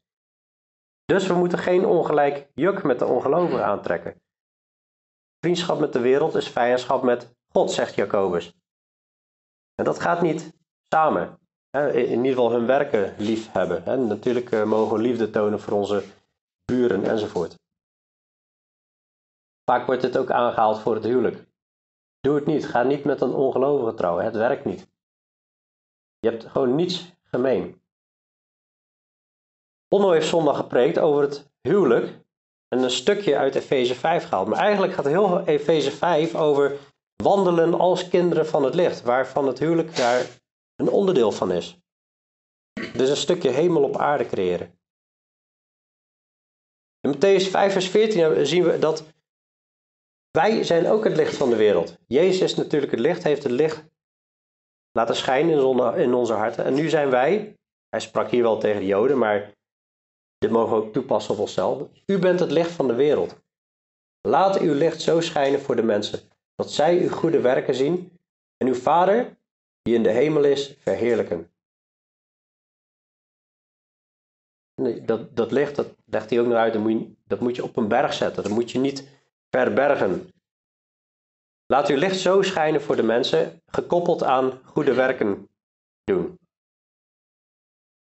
Dus 1.04 1.26
we 1.26 1.34
moeten 1.34 1.58
geen 1.58 1.86
ongelijk 1.86 2.50
juk 2.54 2.82
met 2.82 2.98
de 2.98 3.06
ongelovigen 3.06 3.64
aantrekken. 3.64 4.22
Vriendschap 5.40 5.80
met 5.80 5.92
de 5.92 6.00
wereld 6.00 6.34
is 6.34 6.48
vijandschap 6.48 7.02
met 7.02 7.34
God, 7.48 7.70
zegt 7.70 7.94
Jacobus. 7.94 8.54
En 9.74 9.84
dat 9.84 10.00
gaat 10.00 10.22
niet 10.22 10.52
samen. 10.88 11.41
In 11.72 12.10
ieder 12.10 12.24
geval 12.24 12.52
hun 12.52 12.66
werken 12.66 13.14
lief 13.18 13.52
hebben. 13.52 14.06
Natuurlijk 14.08 14.50
eh, 14.50 14.64
mogen 14.64 14.96
we 14.96 15.02
liefde 15.02 15.30
tonen 15.30 15.60
voor 15.60 15.72
onze 15.72 16.04
buren 16.64 17.04
enzovoort. 17.04 17.58
Vaak 19.64 19.86
wordt 19.86 20.02
dit 20.02 20.16
ook 20.16 20.30
aangehaald 20.30 20.78
voor 20.78 20.94
het 20.94 21.04
huwelijk. 21.04 21.46
Doe 22.20 22.34
het 22.34 22.46
niet. 22.46 22.66
Ga 22.66 22.82
niet 22.82 23.04
met 23.04 23.20
een 23.20 23.34
ongelovige 23.34 23.94
trouwen. 23.94 24.24
Het 24.24 24.36
werkt 24.36 24.64
niet. 24.64 24.86
Je 26.18 26.28
hebt 26.28 26.44
gewoon 26.44 26.74
niets 26.74 27.12
gemeen. 27.22 27.80
Onno 29.88 30.10
heeft 30.10 30.28
zondag 30.28 30.56
gepreekt 30.56 30.98
over 30.98 31.22
het 31.22 31.50
huwelijk 31.60 32.20
en 32.68 32.82
een 32.82 32.90
stukje 32.90 33.36
uit 33.36 33.54
Efeze 33.54 33.94
5 33.94 34.28
gehaald. 34.28 34.48
Maar 34.48 34.58
eigenlijk 34.58 34.92
gaat 34.92 35.04
heel 35.04 35.46
Efeze 35.46 35.90
5 35.90 36.34
over 36.34 36.78
wandelen 37.22 37.74
als 37.74 38.08
kinderen 38.08 38.46
van 38.46 38.64
het 38.64 38.74
licht, 38.74 39.02
waarvan 39.02 39.46
het 39.46 39.58
huwelijk 39.58 39.96
daar 39.96 40.40
een 40.82 40.92
onderdeel 40.92 41.32
van 41.32 41.52
is. 41.52 41.78
Dus 42.72 43.08
een 43.08 43.16
stukje 43.16 43.50
hemel 43.50 43.82
op 43.82 43.96
aarde 43.96 44.26
creëren. 44.26 44.78
In 47.00 47.14
Matthäus 47.14 47.50
5 47.50 47.72
vers 47.72 47.88
14 47.88 48.46
zien 48.46 48.64
we 48.64 48.78
dat 48.78 49.04
wij 50.30 50.64
zijn 50.64 50.86
ook 50.86 51.04
het 51.04 51.16
licht 51.16 51.36
van 51.36 51.50
de 51.50 51.56
wereld. 51.56 51.98
Jezus 52.06 52.40
is 52.40 52.54
natuurlijk 52.54 52.92
het 52.92 53.00
licht, 53.00 53.22
heeft 53.22 53.42
het 53.42 53.52
licht 53.52 53.84
laten 54.92 55.16
schijnen 55.16 55.96
in 55.96 56.14
onze 56.14 56.32
harten. 56.32 56.64
En 56.64 56.74
nu 56.74 56.88
zijn 56.88 57.10
wij, 57.10 57.56
hij 57.88 58.00
sprak 58.00 58.30
hier 58.30 58.42
wel 58.42 58.58
tegen 58.58 58.80
de 58.80 58.86
Joden, 58.86 59.18
maar 59.18 59.52
dit 60.38 60.50
mogen 60.50 60.76
ook 60.76 60.92
toepassen 60.92 61.34
op 61.34 61.40
onszelf. 61.40 61.88
U 62.06 62.18
bent 62.18 62.40
het 62.40 62.50
licht 62.50 62.70
van 62.70 62.86
de 62.86 62.94
wereld. 62.94 63.40
Laat 64.20 64.60
uw 64.60 64.74
licht 64.74 65.00
zo 65.00 65.20
schijnen 65.20 65.60
voor 65.60 65.76
de 65.76 65.82
mensen, 65.82 66.20
dat 66.54 66.70
zij 66.70 66.98
uw 66.98 67.08
goede 67.08 67.40
werken 67.40 67.74
zien 67.74 68.18
en 68.56 68.66
uw 68.66 68.74
Vader, 68.74 69.36
die 69.82 69.94
in 69.94 70.02
de 70.02 70.10
hemel 70.10 70.44
is, 70.44 70.76
verheerlijken. 70.78 71.50
Dat, 75.04 75.36
dat 75.36 75.52
licht, 75.52 75.76
dat 75.76 75.94
legt 76.04 76.30
hij 76.30 76.40
ook 76.40 76.46
nog 76.46 76.56
uit, 76.56 76.72
dat 76.72 76.82
moet, 76.82 76.92
je, 76.92 77.14
dat 77.24 77.40
moet 77.40 77.56
je 77.56 77.62
op 77.62 77.76
een 77.76 77.88
berg 77.88 78.12
zetten. 78.12 78.42
Dat 78.42 78.52
moet 78.52 78.70
je 78.70 78.78
niet 78.78 79.08
verbergen. 79.50 80.30
Laat 81.66 81.88
uw 81.88 81.96
licht 81.96 82.18
zo 82.18 82.42
schijnen 82.42 82.82
voor 82.82 82.96
de 82.96 83.02
mensen, 83.02 83.62
gekoppeld 83.66 84.22
aan 84.22 84.60
goede 84.64 84.94
werken 84.94 85.48
doen. 86.04 86.38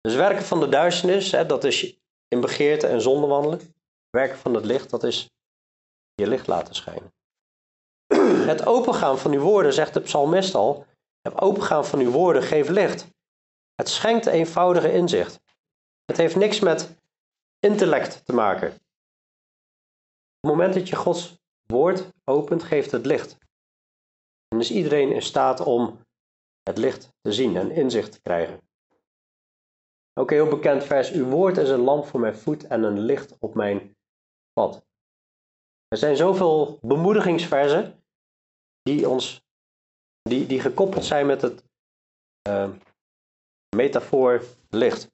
Dus 0.00 0.14
werken 0.14 0.44
van 0.44 0.60
de 0.60 0.68
duisternis, 0.68 1.32
hè, 1.32 1.46
dat 1.46 1.64
is 1.64 2.00
in 2.28 2.40
begeerte 2.40 2.86
en 2.86 3.00
zonde 3.00 3.26
wandelen. 3.26 3.60
Werken 4.10 4.38
van 4.38 4.54
het 4.54 4.64
licht, 4.64 4.90
dat 4.90 5.02
is 5.02 5.30
je 6.14 6.26
licht 6.26 6.46
laten 6.46 6.74
schijnen. 6.74 7.12
Het 8.50 8.66
opengaan 8.66 9.18
van 9.18 9.32
uw 9.32 9.40
woorden, 9.40 9.72
zegt 9.72 9.94
de 9.94 10.00
psalmist 10.00 10.54
al, 10.54 10.86
het 11.28 11.40
opengaan 11.40 11.84
van 11.84 11.98
uw 11.98 12.10
woorden 12.10 12.42
geeft 12.42 12.68
licht. 12.68 13.06
Het 13.74 13.88
schenkt 13.88 14.26
eenvoudige 14.26 14.92
inzicht. 14.92 15.40
Het 16.04 16.16
heeft 16.16 16.36
niks 16.36 16.60
met 16.60 16.96
intellect 17.58 18.24
te 18.24 18.32
maken. 18.32 18.68
Op 18.68 18.80
het 20.40 20.50
moment 20.50 20.74
dat 20.74 20.88
je 20.88 20.96
Gods 20.96 21.38
woord 21.66 22.10
opent, 22.24 22.62
geeft 22.62 22.90
het 22.90 23.06
licht. 23.06 23.36
En 24.48 24.60
is 24.60 24.70
iedereen 24.70 25.12
in 25.12 25.22
staat 25.22 25.60
om 25.60 26.00
het 26.62 26.78
licht 26.78 27.12
te 27.20 27.32
zien 27.32 27.56
en 27.56 27.70
inzicht 27.70 28.12
te 28.12 28.20
krijgen. 28.20 28.60
Ook 30.14 30.30
een 30.30 30.36
heel 30.36 30.48
bekend 30.48 30.84
vers. 30.84 31.10
Uw 31.10 31.28
woord 31.28 31.56
is 31.56 31.68
een 31.68 31.80
lamp 31.80 32.06
voor 32.06 32.20
mijn 32.20 32.36
voet 32.36 32.66
en 32.66 32.82
een 32.82 33.00
licht 33.00 33.36
op 33.38 33.54
mijn 33.54 33.96
pad. 34.52 34.86
Er 35.88 35.96
zijn 35.96 36.16
zoveel 36.16 36.78
bemoedigingsversen 36.80 38.04
die 38.82 39.08
ons 39.08 39.47
die, 40.22 40.46
die 40.46 40.60
gekoppeld 40.60 41.04
zijn 41.04 41.26
met 41.26 41.42
het 41.42 41.64
uh, 42.48 42.70
metafoor 43.76 44.42
licht. 44.70 45.08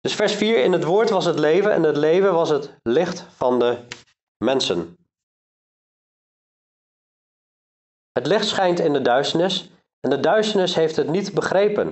Dus 0.00 0.14
vers 0.14 0.34
4, 0.34 0.62
in 0.62 0.72
het 0.72 0.84
woord 0.84 1.10
was 1.10 1.24
het 1.24 1.38
leven 1.38 1.72
en 1.72 1.82
het 1.82 1.96
leven 1.96 2.32
was 2.32 2.48
het 2.48 2.78
licht 2.82 3.20
van 3.20 3.58
de 3.58 3.86
mensen. 4.44 4.96
Het 8.12 8.26
licht 8.26 8.46
schijnt 8.46 8.78
in 8.78 8.92
de 8.92 9.02
duisternis 9.02 9.70
en 10.00 10.10
de 10.10 10.20
duisternis 10.20 10.74
heeft 10.74 10.96
het 10.96 11.08
niet 11.08 11.34
begrepen. 11.34 11.90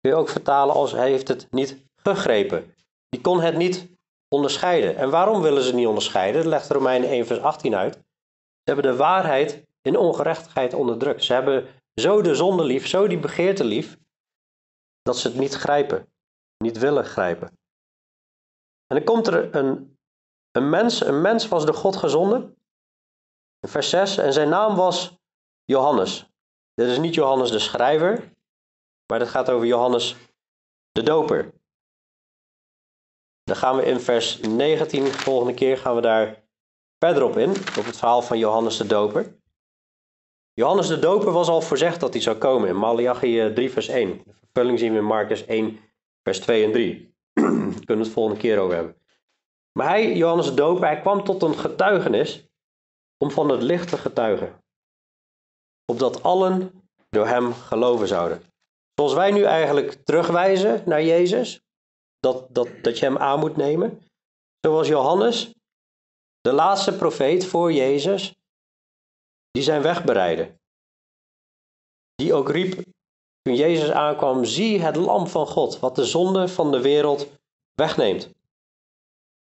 Kun 0.00 0.10
je 0.10 0.14
ook 0.14 0.28
vertalen 0.28 0.74
als 0.74 0.92
hij 0.92 1.10
heeft 1.10 1.28
het 1.28 1.50
niet 1.50 1.84
gegrepen. 1.96 2.74
Die 3.08 3.20
kon 3.20 3.40
het 3.40 3.56
niet 3.56 3.95
onderscheiden. 4.36 4.96
En 4.96 5.10
waarom 5.10 5.42
willen 5.42 5.62
ze 5.62 5.74
niet 5.74 5.86
onderscheiden? 5.86 6.42
Dat 6.42 6.50
legt 6.50 6.70
Romeinen 6.70 7.08
1 7.08 7.26
vers 7.26 7.40
18 7.40 7.74
uit. 7.74 7.94
Ze 7.94 8.72
hebben 8.72 8.90
de 8.90 8.96
waarheid 8.96 9.62
in 9.82 9.96
ongerechtigheid 9.96 10.74
onderdrukt. 10.74 11.24
Ze 11.24 11.32
hebben 11.32 11.66
zo 12.00 12.22
de 12.22 12.34
zonde 12.34 12.64
lief, 12.64 12.86
zo 12.86 13.06
die 13.06 13.18
begeerte 13.18 13.64
lief, 13.64 13.96
dat 15.02 15.18
ze 15.18 15.28
het 15.28 15.38
niet 15.38 15.54
grijpen, 15.54 16.12
niet 16.64 16.78
willen 16.78 17.04
grijpen. 17.04 17.48
En 18.86 18.96
dan 18.96 19.04
komt 19.04 19.26
er 19.26 19.54
een, 19.54 19.98
een 20.50 20.70
mens, 20.70 21.04
een 21.04 21.20
mens 21.20 21.48
was 21.48 21.64
door 21.64 21.74
God 21.74 21.96
gezonden, 21.96 22.56
vers 23.66 23.90
6, 23.90 24.16
en 24.16 24.32
zijn 24.32 24.48
naam 24.48 24.76
was 24.76 25.16
Johannes. 25.64 26.26
Dit 26.74 26.88
is 26.88 26.98
niet 26.98 27.14
Johannes 27.14 27.50
de 27.50 27.58
schrijver, 27.58 28.32
maar 29.06 29.18
dit 29.18 29.28
gaat 29.28 29.50
over 29.50 29.66
Johannes 29.66 30.16
de 30.90 31.02
doper. 31.02 31.52
Dan 33.46 33.56
gaan 33.56 33.76
we 33.76 33.84
in 33.84 34.00
vers 34.00 34.40
19, 34.40 35.04
de 35.04 35.12
volgende 35.12 35.54
keer 35.54 35.78
gaan 35.78 35.94
we 35.94 36.00
daar 36.00 36.44
verder 36.98 37.22
op 37.22 37.36
in, 37.36 37.50
op 37.50 37.84
het 37.84 37.96
verhaal 37.96 38.22
van 38.22 38.38
Johannes 38.38 38.76
de 38.76 38.86
doper. 38.86 39.38
Johannes 40.52 40.86
de 40.88 40.98
doper 40.98 41.32
was 41.32 41.48
al 41.48 41.60
voorzegd 41.60 42.00
dat 42.00 42.12
hij 42.12 42.22
zou 42.22 42.36
komen 42.36 42.68
in 42.68 42.76
Malachi 42.76 43.52
3 43.54 43.70
vers 43.70 43.88
1. 43.88 44.22
De 44.24 44.32
vervulling 44.32 44.78
zien 44.78 44.92
we 44.92 44.98
in 44.98 45.04
Marcus 45.04 45.44
1 45.44 45.78
vers 46.22 46.40
2 46.40 46.64
en 46.64 46.72
3. 46.72 47.14
Daar 47.32 47.44
kunnen 47.52 47.84
we 47.86 47.94
het 47.94 48.08
volgende 48.08 48.40
keer 48.40 48.58
over 48.58 48.74
hebben. 48.74 48.96
Maar 49.72 49.88
hij, 49.88 50.16
Johannes 50.16 50.46
de 50.46 50.54
doper, 50.54 50.86
hij 50.86 51.00
kwam 51.00 51.24
tot 51.24 51.42
een 51.42 51.58
getuigenis 51.58 52.48
om 53.18 53.30
van 53.30 53.48
het 53.48 53.62
licht 53.62 53.88
te 53.88 53.98
getuigen 53.98 54.64
opdat 55.92 56.22
allen 56.22 56.82
door 57.10 57.26
hem 57.26 57.52
geloven 57.52 58.08
zouden. 58.08 58.42
Zoals 58.94 59.14
wij 59.14 59.30
nu 59.30 59.42
eigenlijk 59.42 59.92
terugwijzen 59.92 60.82
naar 60.86 61.02
Jezus, 61.02 61.65
dat, 62.26 62.46
dat, 62.54 62.68
dat 62.82 62.98
je 62.98 63.04
hem 63.04 63.18
aan 63.18 63.38
moet 63.38 63.56
nemen. 63.56 64.02
Zoals 64.60 64.88
Johannes, 64.88 65.50
de 66.40 66.52
laatste 66.52 66.96
profeet 66.96 67.46
voor 67.46 67.72
Jezus, 67.72 68.34
die 69.50 69.62
zijn 69.62 69.82
weg 69.82 70.04
bereidde. 70.04 70.54
Die 72.14 72.34
ook 72.34 72.50
riep 72.50 72.84
toen 73.42 73.54
Jezus 73.54 73.90
aankwam, 73.90 74.44
zie 74.44 74.80
het 74.80 74.96
lam 74.96 75.26
van 75.26 75.46
God, 75.46 75.78
wat 75.78 75.94
de 75.94 76.04
zonde 76.04 76.48
van 76.48 76.70
de 76.70 76.80
wereld 76.80 77.26
wegneemt. 77.74 78.30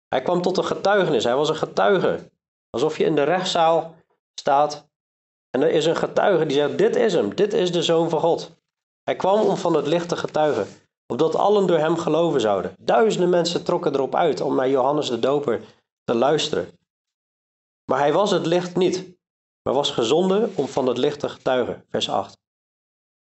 Hij 0.07 0.21
kwam 0.21 0.41
tot 0.41 0.57
een 0.57 0.65
getuigenis, 0.65 1.23
hij 1.23 1.35
was 1.35 1.49
een 1.49 1.55
getuige. 1.55 2.31
Alsof 2.69 2.97
je 2.97 3.03
in 3.03 3.15
de 3.15 3.23
rechtszaal 3.23 3.95
staat 4.39 4.87
en 5.49 5.61
er 5.61 5.69
is 5.69 5.85
een 5.85 5.95
getuige 5.95 6.45
die 6.45 6.57
zegt: 6.57 6.77
Dit 6.77 6.95
is 6.95 7.13
hem, 7.13 7.35
dit 7.35 7.53
is 7.53 7.71
de 7.71 7.83
zoon 7.83 8.09
van 8.09 8.19
God. 8.19 8.51
Hij 9.03 9.15
kwam 9.15 9.41
om 9.41 9.57
van 9.57 9.73
het 9.73 9.87
licht 9.87 10.09
te 10.09 10.15
getuigen, 10.15 10.67
opdat 11.07 11.35
allen 11.35 11.67
door 11.67 11.77
hem 11.77 11.97
geloven 11.97 12.41
zouden. 12.41 12.75
Duizenden 12.79 13.29
mensen 13.29 13.63
trokken 13.63 13.93
erop 13.93 14.15
uit 14.15 14.41
om 14.41 14.55
naar 14.55 14.69
Johannes 14.69 15.09
de 15.09 15.19
Doper 15.19 15.61
te 16.03 16.15
luisteren. 16.15 16.79
Maar 17.85 17.99
hij 17.99 18.13
was 18.13 18.31
het 18.31 18.45
licht 18.45 18.75
niet, 18.75 19.17
maar 19.61 19.73
was 19.73 19.91
gezonden 19.91 20.51
om 20.55 20.67
van 20.67 20.87
het 20.87 20.97
licht 20.97 21.19
te 21.19 21.29
getuigen. 21.29 21.85
Vers 21.89 22.09
8. 22.09 22.37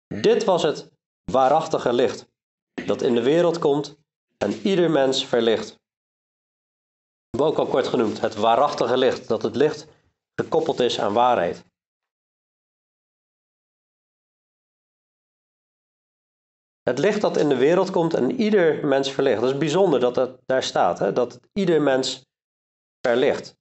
Dit 0.06 0.44
was 0.44 0.62
het 0.62 0.90
waarachtige 1.24 1.92
licht, 1.92 2.26
dat 2.86 3.02
in 3.02 3.14
de 3.14 3.22
wereld 3.22 3.58
komt 3.58 3.96
en 4.38 4.52
ieder 4.52 4.90
mens 4.90 5.26
verlicht. 5.26 5.78
We 7.30 7.42
ook 7.42 7.58
al 7.58 7.66
kort 7.66 7.88
genoemd, 7.88 8.20
het 8.20 8.34
waarachtige 8.34 8.96
licht, 8.96 9.28
dat 9.28 9.42
het 9.42 9.56
licht 9.56 9.86
gekoppeld 10.34 10.80
is 10.80 11.00
aan 11.00 11.12
waarheid. 11.12 11.64
Het 16.84 16.98
licht 16.98 17.20
dat 17.20 17.36
in 17.36 17.48
de 17.48 17.56
wereld 17.56 17.90
komt 17.90 18.14
en 18.14 18.40
ieder 18.40 18.86
mens 18.86 19.10
verlicht. 19.12 19.40
Dat 19.40 19.50
is 19.50 19.58
bijzonder 19.58 20.00
dat 20.00 20.14
dat 20.14 20.38
daar 20.46 20.62
staat, 20.62 20.98
hè? 20.98 21.12
dat 21.12 21.40
ieder 21.52 21.82
mens 21.82 22.26
verlicht. 23.06 23.56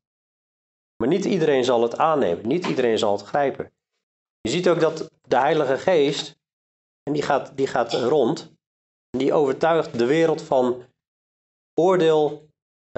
Maar 0.97 1.07
niet 1.07 1.26
iedereen 1.26 1.63
zal 1.63 1.82
het 1.82 1.97
aannemen, 1.97 2.47
niet 2.47 2.65
iedereen 2.65 2.97
zal 2.97 3.11
het 3.11 3.26
grijpen. 3.26 3.71
Je 4.41 4.49
ziet 4.49 4.69
ook 4.69 4.80
dat 4.80 5.11
de 5.21 5.38
Heilige 5.38 5.78
Geest, 5.78 6.39
en 7.03 7.13
die 7.13 7.21
gaat, 7.21 7.57
die 7.57 7.67
gaat 7.67 7.93
rond, 7.93 8.51
en 9.09 9.19
die 9.19 9.34
overtuigt 9.34 9.97
de 9.97 10.05
wereld 10.05 10.41
van 10.41 10.84
oordeel, 11.80 12.47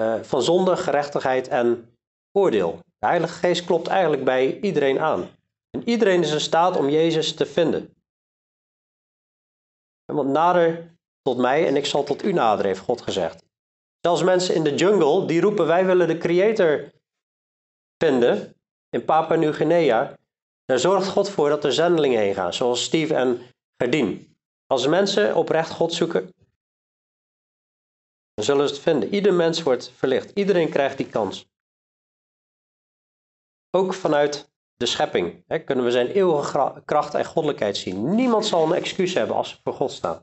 uh, 0.00 0.22
van 0.22 0.42
zonde, 0.42 0.76
gerechtigheid 0.76 1.48
en 1.48 1.96
oordeel. 2.32 2.78
De 2.98 3.06
Heilige 3.06 3.34
Geest 3.34 3.64
klopt 3.64 3.86
eigenlijk 3.86 4.24
bij 4.24 4.60
iedereen 4.60 5.00
aan. 5.00 5.28
En 5.70 5.88
iedereen 5.88 6.20
is 6.20 6.32
in 6.32 6.40
staat 6.40 6.76
om 6.76 6.88
Jezus 6.88 7.34
te 7.34 7.46
vinden. 7.46 7.95
Want 10.06 10.28
nader 10.28 10.96
tot 11.22 11.36
mij 11.36 11.66
en 11.66 11.76
ik 11.76 11.86
zal 11.86 12.04
tot 12.04 12.24
u 12.24 12.32
naderen, 12.32 12.66
heeft 12.66 12.84
God 12.84 13.00
gezegd. 13.00 13.44
Zelfs 14.00 14.22
mensen 14.22 14.54
in 14.54 14.64
de 14.64 14.74
jungle 14.74 15.26
die 15.26 15.40
roepen 15.40 15.66
wij 15.66 15.86
willen 15.86 16.06
de 16.06 16.18
creator 16.18 16.92
vinden 18.04 18.54
in 18.90 19.04
Papua 19.04 19.36
Nieuw-Guinea. 19.36 20.16
Daar 20.64 20.78
zorgt 20.78 21.08
God 21.08 21.30
voor 21.30 21.48
dat 21.48 21.64
er 21.64 21.72
zendelingen 21.72 22.20
heen 22.20 22.34
gaan, 22.34 22.54
zoals 22.54 22.84
Steve 22.84 23.14
en 23.14 23.40
Gerdien. 23.76 24.36
Als 24.66 24.86
mensen 24.86 25.36
oprecht 25.36 25.70
God 25.70 25.92
zoeken, 25.92 26.34
dan 28.34 28.44
zullen 28.44 28.68
ze 28.68 28.74
het 28.74 28.82
vinden. 28.82 29.14
Ieder 29.14 29.34
mens 29.34 29.62
wordt 29.62 29.90
verlicht. 29.90 30.30
Iedereen 30.34 30.70
krijgt 30.70 30.96
die 30.96 31.08
kans. 31.08 31.46
Ook 33.70 33.94
vanuit 33.94 34.50
de 34.76 34.86
schepping. 34.86 35.44
Hè, 35.46 35.58
kunnen 35.58 35.84
we 35.84 35.90
zijn 35.90 36.06
eeuwige 36.06 36.82
kracht 36.84 37.14
en 37.14 37.24
goddelijkheid 37.24 37.76
zien. 37.76 38.14
Niemand 38.14 38.46
zal 38.46 38.66
een 38.66 38.78
excuus 38.78 39.14
hebben 39.14 39.36
als 39.36 39.50
ze 39.50 39.56
voor 39.62 39.72
God 39.72 39.90
staan. 39.90 40.22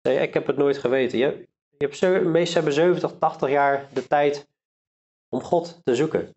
Ik 0.00 0.34
heb 0.34 0.46
het 0.46 0.56
nooit 0.56 0.78
geweten. 0.78 1.18
Je, 1.18 1.48
je 1.78 1.86
hebt, 1.86 2.00
de 2.00 2.20
meesten 2.20 2.54
hebben 2.54 2.72
70, 2.72 3.18
80 3.18 3.48
jaar 3.48 3.88
de 3.92 4.06
tijd 4.06 4.48
om 5.28 5.42
God 5.42 5.80
te 5.84 5.94
zoeken. 5.94 6.34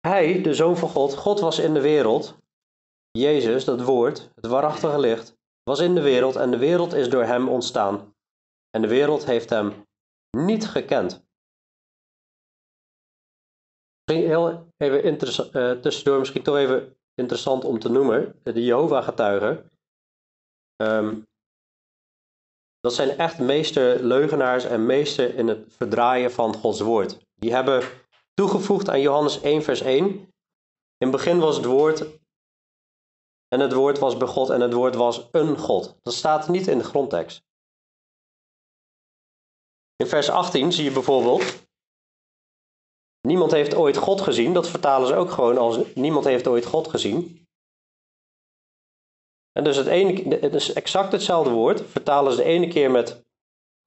Hij, 0.00 0.42
de 0.42 0.54
Zoon 0.54 0.76
van 0.76 0.88
God, 0.88 1.14
God 1.14 1.40
was 1.40 1.58
in 1.58 1.74
de 1.74 1.80
wereld. 1.80 2.36
Jezus, 3.10 3.64
dat 3.64 3.82
woord, 3.82 4.30
het 4.34 4.46
waarachtige 4.46 4.98
licht, 4.98 5.36
was 5.62 5.80
in 5.80 5.94
de 5.94 6.02
wereld 6.02 6.36
en 6.36 6.50
de 6.50 6.58
wereld 6.58 6.92
is 6.92 7.08
door 7.08 7.24
hem 7.24 7.48
ontstaan. 7.48 8.14
En 8.70 8.82
de 8.82 8.88
wereld 8.88 9.24
heeft 9.24 9.50
hem 9.50 9.86
niet 10.30 10.66
gekend. 10.66 11.23
Misschien 14.04 14.28
heel 14.28 14.72
even 14.76 15.04
uh, 15.06 15.80
tussendoor, 15.80 16.18
misschien 16.18 16.42
toch 16.42 16.56
even 16.56 16.96
interessant 17.14 17.64
om 17.64 17.78
te 17.78 17.88
noemen. 17.88 18.40
De 18.42 18.64
Jehovah-getuigen. 18.64 19.70
Um, 20.82 21.24
dat 22.80 22.94
zijn 22.94 23.18
echt 23.18 23.38
meester 23.38 24.04
leugenaars 24.04 24.64
en 24.64 24.86
meester 24.86 25.34
in 25.34 25.48
het 25.48 25.72
verdraaien 25.72 26.32
van 26.32 26.54
Gods 26.54 26.80
woord. 26.80 27.18
Die 27.34 27.52
hebben 27.52 27.88
toegevoegd 28.34 28.88
aan 28.88 29.00
Johannes 29.00 29.40
1, 29.40 29.62
vers 29.62 29.80
1. 29.80 30.06
In 30.06 30.28
het 30.98 31.10
begin 31.10 31.38
was 31.38 31.56
het 31.56 31.64
woord 31.64 32.06
en 33.48 33.60
het 33.60 33.72
woord 33.72 33.98
was 33.98 34.16
bij 34.16 34.28
God 34.28 34.50
en 34.50 34.60
het 34.60 34.72
woord 34.72 34.94
was 34.94 35.28
een 35.32 35.58
God. 35.58 35.96
Dat 36.02 36.14
staat 36.14 36.48
niet 36.48 36.66
in 36.66 36.78
de 36.78 36.84
grondtekst. 36.84 37.42
In 39.96 40.06
vers 40.06 40.30
18 40.30 40.72
zie 40.72 40.84
je 40.84 40.92
bijvoorbeeld, 40.92 41.66
niemand 43.26 43.50
heeft 43.50 43.74
ooit 43.74 43.96
God 43.96 44.20
gezien. 44.20 44.52
Dat 44.52 44.68
vertalen 44.68 45.08
ze 45.08 45.14
ook 45.14 45.30
gewoon 45.30 45.58
als 45.58 45.78
niemand 45.94 46.24
heeft 46.24 46.46
ooit 46.46 46.66
God 46.66 46.88
gezien. 46.88 47.46
En 49.52 49.64
dus 49.64 49.76
het, 49.76 49.86
ene, 49.86 50.38
het 50.40 50.54
is 50.54 50.72
exact 50.72 51.12
hetzelfde 51.12 51.50
woord, 51.50 51.82
vertalen 51.86 52.32
ze 52.32 52.38
de 52.38 52.44
ene 52.44 52.68
keer 52.68 52.90
met 52.90 53.22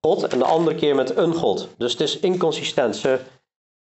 God 0.05 0.23
en 0.23 0.39
de 0.39 0.45
andere 0.45 0.75
keer 0.75 0.95
met 0.95 1.17
een 1.17 1.33
God. 1.33 1.69
Dus 1.77 1.91
het 1.91 2.01
is 2.01 2.19
inconsistent. 2.19 2.95
Ze 2.95 3.19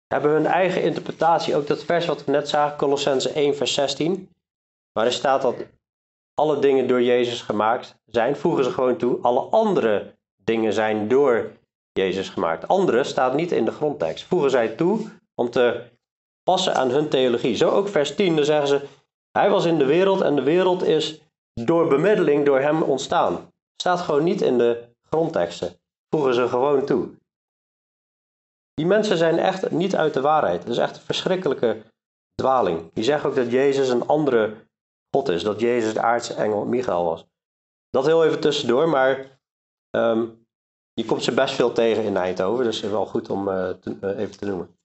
hebben 0.07 0.31
hun 0.31 0.47
eigen 0.47 0.83
interpretatie. 0.83 1.57
Ook 1.57 1.67
dat 1.67 1.85
vers 1.85 2.07
wat 2.07 2.25
we 2.25 2.31
net 2.31 2.49
zagen, 2.49 2.79
Colossense 2.79 3.31
1, 3.31 3.57
vers 3.57 3.75
16, 3.75 4.31
waarin 4.93 5.13
staat 5.13 5.43
dat 5.43 5.55
alle 6.35 6.59
dingen 6.59 6.89
door 6.89 7.03
Jezus 7.03 7.41
gemaakt 7.41 7.95
zijn, 8.05 8.37
voegen 8.37 8.65
ze 8.65 8.71
gewoon 8.71 8.97
toe. 8.97 9.19
Alle 9.23 9.41
andere 9.41 10.15
dingen 10.45 10.73
zijn 10.73 11.09
door 11.09 11.53
Jezus 11.93 12.29
gemaakt. 12.29 12.69
Andere 12.69 13.05
staat 13.05 13.35
niet 13.35 13.53
in 13.53 13.65
de 13.65 13.71
grondtekst. 13.71 14.25
Voegen 14.25 14.51
zij 14.51 14.69
toe 14.69 15.11
om 15.35 15.51
te 15.51 15.91
passen 16.43 16.75
aan 16.75 16.91
hun 16.91 17.09
theologie. 17.09 17.57
Zo 17.57 17.71
ook 17.71 17.89
vers 17.89 18.15
10, 18.15 18.37
dan 18.37 18.45
zeggen 18.45 18.69
ze, 18.69 18.87
hij 19.31 19.51
was 19.51 19.65
in 19.65 19.79
de 19.79 19.85
wereld 19.85 20.21
en 20.21 20.37
de 20.37 20.43
wereld 20.43 20.83
is 20.83 21.21
door 21.53 21.89
bemiddeling 21.89 22.45
door 22.45 22.61
hem 22.61 22.83
ontstaan. 22.83 23.53
Staat 23.83 24.01
gewoon 24.01 24.25
niet 24.25 24.41
in 24.41 24.59
de 24.59 24.89
grondteksten. 25.09 25.79
Voegen 26.09 26.35
ze 26.35 26.49
gewoon 26.49 26.87
toe. 26.87 27.09
Die 28.75 28.87
mensen 28.87 29.17
zijn 29.17 29.39
echt 29.39 29.71
niet 29.71 29.97
uit 29.97 30.15
de 30.15 30.21
waarheid. 30.21 30.63
Het 30.63 30.73
is 30.73 30.79
echt 30.79 30.97
een 30.97 31.03
verschrikkelijke 31.03 31.83
dwaling. 32.35 32.93
Die 32.93 33.05
zeggen 33.05 33.31
ook 33.31 33.37
dat 33.37 33.51
Jezus 33.51 33.89
een 33.89 34.07
andere 34.07 34.55
God 35.11 35.29
is. 35.29 35.43
Dat 35.43 35.61
Jezus 35.61 35.95
de 35.95 36.01
aardse 36.01 36.35
engel 36.35 36.65
Michael 36.65 37.05
was. 37.05 37.27
Dat 37.91 38.07
heel 38.07 38.25
even 38.25 38.41
tussendoor, 38.41 38.89
maar 38.89 39.39
um, 39.91 40.47
je 40.93 41.05
komt 41.05 41.23
ze 41.23 41.35
best 41.35 41.55
veel 41.55 41.73
tegen 41.73 42.05
in 42.05 42.17
Eindhoven. 42.17 42.65
Dus 42.65 42.77
het 42.77 42.85
is 42.85 42.91
wel 42.91 43.07
goed 43.07 43.31
om 43.31 43.45
te, 43.45 43.97
uh, 44.01 44.19
even 44.19 44.39
te 44.39 44.47
noemen. 44.47 44.77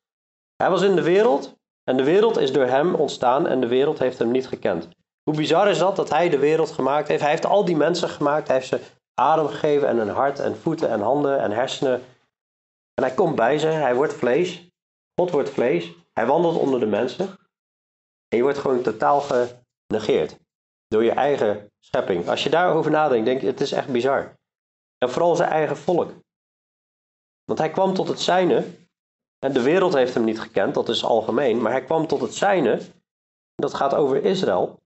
Hij 0.64 0.70
was 0.70 0.82
in 0.82 0.96
de 0.96 1.04
wereld 1.04 1.58
en 1.84 1.98
de 1.98 2.04
wereld 2.04 2.38
is 2.38 2.52
door 2.52 2.66
hem 2.66 2.96
ontstaan 2.96 3.48
en 3.48 3.62
de 3.62 3.68
wereld 3.68 4.00
heeft 4.00 4.20
hem 4.20 4.32
niet 4.32 4.48
gekend. 4.48 4.88
Hoe 5.24 5.36
bizar 5.36 5.70
is 5.70 5.78
dat, 5.78 5.96
dat 5.96 6.10
hij 6.10 6.30
de 6.30 6.40
wereld 6.40 6.72
gemaakt 6.72 7.08
heeft? 7.08 7.22
Hij 7.22 7.30
heeft 7.30 7.46
al 7.46 7.66
die 7.66 7.76
mensen 7.76 8.10
gemaakt. 8.10 8.48
Hij 8.48 8.56
heeft 8.56 8.68
ze 8.68 8.82
adem 9.14 9.48
gegeven 9.48 9.88
en 9.88 9.98
een 9.98 10.10
hart 10.10 10.40
en 10.40 10.58
voeten 10.58 10.90
en 10.90 11.02
handen 11.02 11.40
en 11.40 11.52
hersenen. 11.52 11.94
En 12.94 13.04
hij 13.04 13.14
komt 13.14 13.36
bij 13.36 13.60
ze, 13.60 13.68
hij 13.68 13.96
wordt 13.96 14.14
vlees. 14.14 14.72
God 15.16 15.32
wordt 15.32 15.50
vlees. 15.50 15.92
Hij 16.14 16.26
wandelt 16.26 16.58
onder 16.58 16.80
de 16.80 16.86
mensen. 16.86 17.26
En 18.28 18.38
je 18.38 18.42
wordt 18.42 18.58
gewoon 18.58 18.82
totaal 18.82 19.22
genegeerd. 19.22 20.38
Door 20.88 21.04
je 21.04 21.12
eigen 21.12 21.72
schepping. 21.80 22.30
Als 22.30 22.44
je 22.44 22.50
daarover 22.50 22.92
nadenkt, 22.92 23.26
denk 23.26 23.42
je, 23.42 23.48
het 23.48 23.62
is 23.62 23.72
echt 23.72 23.88
bizar. 23.88 24.34
En 24.98 25.10
vooral 25.10 25.36
zijn 25.36 25.50
eigen 25.50 25.78
volk. 25.78 26.14
Want 27.44 27.60
hij 27.60 27.70
kwam 27.70 27.94
tot 27.94 28.08
het 28.08 28.20
zijne. 28.20 28.66
En 29.40 29.54
de 29.54 29.62
wereld 29.62 29.94
heeft 29.94 30.14
hem 30.14 30.24
niet 30.24 30.40
gekend, 30.40 30.74
dat 30.74 30.90
is 30.90 31.04
algemeen. 31.04 31.62
Maar 31.62 31.72
hij 31.72 31.84
kwam 31.84 32.08
tot 32.08 32.22
het 32.22 32.34
zijne. 32.34 32.82
Dat 33.56 33.74
gaat 33.74 33.94
over 33.94 34.24
Israël. 34.24 34.82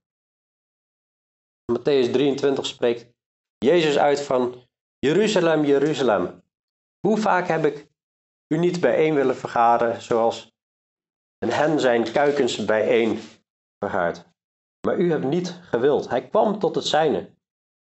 Matthäus 1.71 2.11
23 2.11 2.65
spreekt 2.65 3.13
Jezus 3.57 3.97
uit 3.97 4.21
van 4.21 4.67
Jeruzalem, 4.99 5.65
Jeruzalem. 5.65 6.43
Hoe 7.07 7.17
vaak 7.17 7.47
heb 7.47 7.65
ik 7.65 7.87
u 8.47 8.57
niet 8.57 8.79
bijeen 8.79 9.15
willen 9.15 9.35
vergaren, 9.35 10.01
zoals 10.01 10.51
een 11.37 11.51
hen 11.51 11.79
zijn 11.79 12.11
kuikens 12.11 12.65
bijeen 12.65 13.19
vergaart. 13.77 14.25
Maar 14.87 14.97
u 14.97 15.11
hebt 15.11 15.25
niet 15.25 15.59
gewild. 15.61 16.09
Hij 16.09 16.27
kwam 16.27 16.59
tot 16.59 16.75
het 16.75 16.85
zijne, 16.85 17.35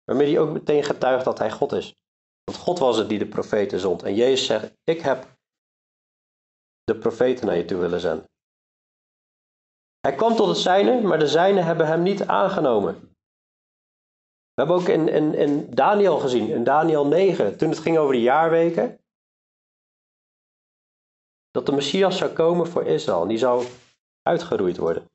waarmee 0.05 0.29
hij 0.29 0.39
ook 0.39 0.53
meteen 0.53 0.85
getuigt 0.85 1.25
dat 1.25 1.39
hij 1.39 1.51
God 1.51 1.73
is. 1.73 1.95
Want 2.45 2.59
God 2.59 2.79
was 2.79 2.97
het 2.97 3.09
die 3.09 3.19
de 3.19 3.29
profeten 3.29 3.81
zond. 3.81 4.03
En 4.03 4.15
Jezus 4.15 4.47
zegt, 4.47 4.73
ik 4.85 5.01
heb 5.01 5.38
de 6.89 6.99
profeten 6.99 7.47
naar 7.47 7.57
je 7.57 7.65
toe 7.65 7.79
willen 7.79 8.01
zenden. 8.01 8.31
Hij 10.01 10.15
kwam 10.15 10.37
tot 10.37 10.49
het 10.49 10.57
zijne, 10.57 11.01
maar 11.01 11.19
de 11.19 11.29
zijnen 11.29 11.65
hebben 11.65 11.87
hem 11.87 12.03
niet 12.03 12.27
aangenomen. 12.27 12.95
We 14.55 14.65
hebben 14.65 14.77
ook 14.77 14.89
in, 14.89 15.09
in, 15.09 15.35
in 15.35 15.75
Daniel 15.75 16.19
gezien, 16.19 16.49
in 16.49 16.65
Daniel 16.65 17.07
9, 17.07 17.59
toen 17.59 17.69
het 17.69 17.79
ging 17.79 17.99
over 17.99 18.15
de 18.15 18.21
jaarweken, 18.21 19.01
dat 21.51 21.67
de 21.67 21.73
Messias 21.73 22.19
zou 22.19 22.33
komen 22.33 22.67
voor 22.67 22.87
Israël. 22.87 23.23
En 23.23 23.29
die 23.29 23.39
zou 23.39 23.67
uitgeroeid 24.23 24.77
worden. 24.77 25.07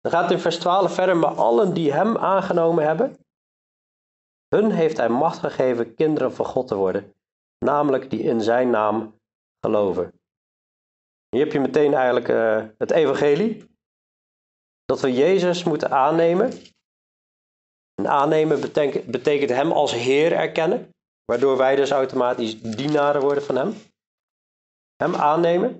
Dan 0.00 0.12
gaat 0.12 0.22
het 0.22 0.32
in 0.32 0.38
vers 0.38 0.58
12 0.58 0.94
verder, 0.94 1.16
maar 1.16 1.34
allen 1.34 1.74
die 1.74 1.92
hem 1.92 2.16
aangenomen 2.16 2.84
hebben, 2.84 3.16
hun 4.48 4.70
heeft 4.70 4.96
hij 4.96 5.08
macht 5.08 5.38
gegeven 5.38 5.94
kinderen 5.94 6.32
van 6.32 6.46
God 6.46 6.68
te 6.68 6.74
worden, 6.74 7.14
namelijk 7.58 8.10
die 8.10 8.20
in 8.22 8.40
zijn 8.40 8.70
naam 8.70 9.14
geloven. 9.64 10.12
Hier 11.28 11.44
heb 11.44 11.52
je 11.52 11.60
meteen 11.60 11.94
eigenlijk 11.94 12.28
uh, 12.28 12.64
het 12.78 12.90
evangelie, 12.90 13.76
dat 14.84 15.00
we 15.00 15.12
Jezus 15.12 15.64
moeten 15.64 15.90
aannemen 15.90 16.50
en 17.94 18.06
aannemen 18.06 18.60
betekent, 18.60 19.04
betekent 19.10 19.50
hem 19.50 19.72
als 19.72 19.92
Heer 19.92 20.32
erkennen, 20.32 20.90
waardoor 21.24 21.56
wij 21.56 21.76
dus 21.76 21.90
automatisch 21.90 22.60
dienaren 22.60 23.20
worden 23.20 23.42
van 23.42 23.56
hem. 23.56 23.74
Hem 24.96 25.14
aannemen. 25.14 25.70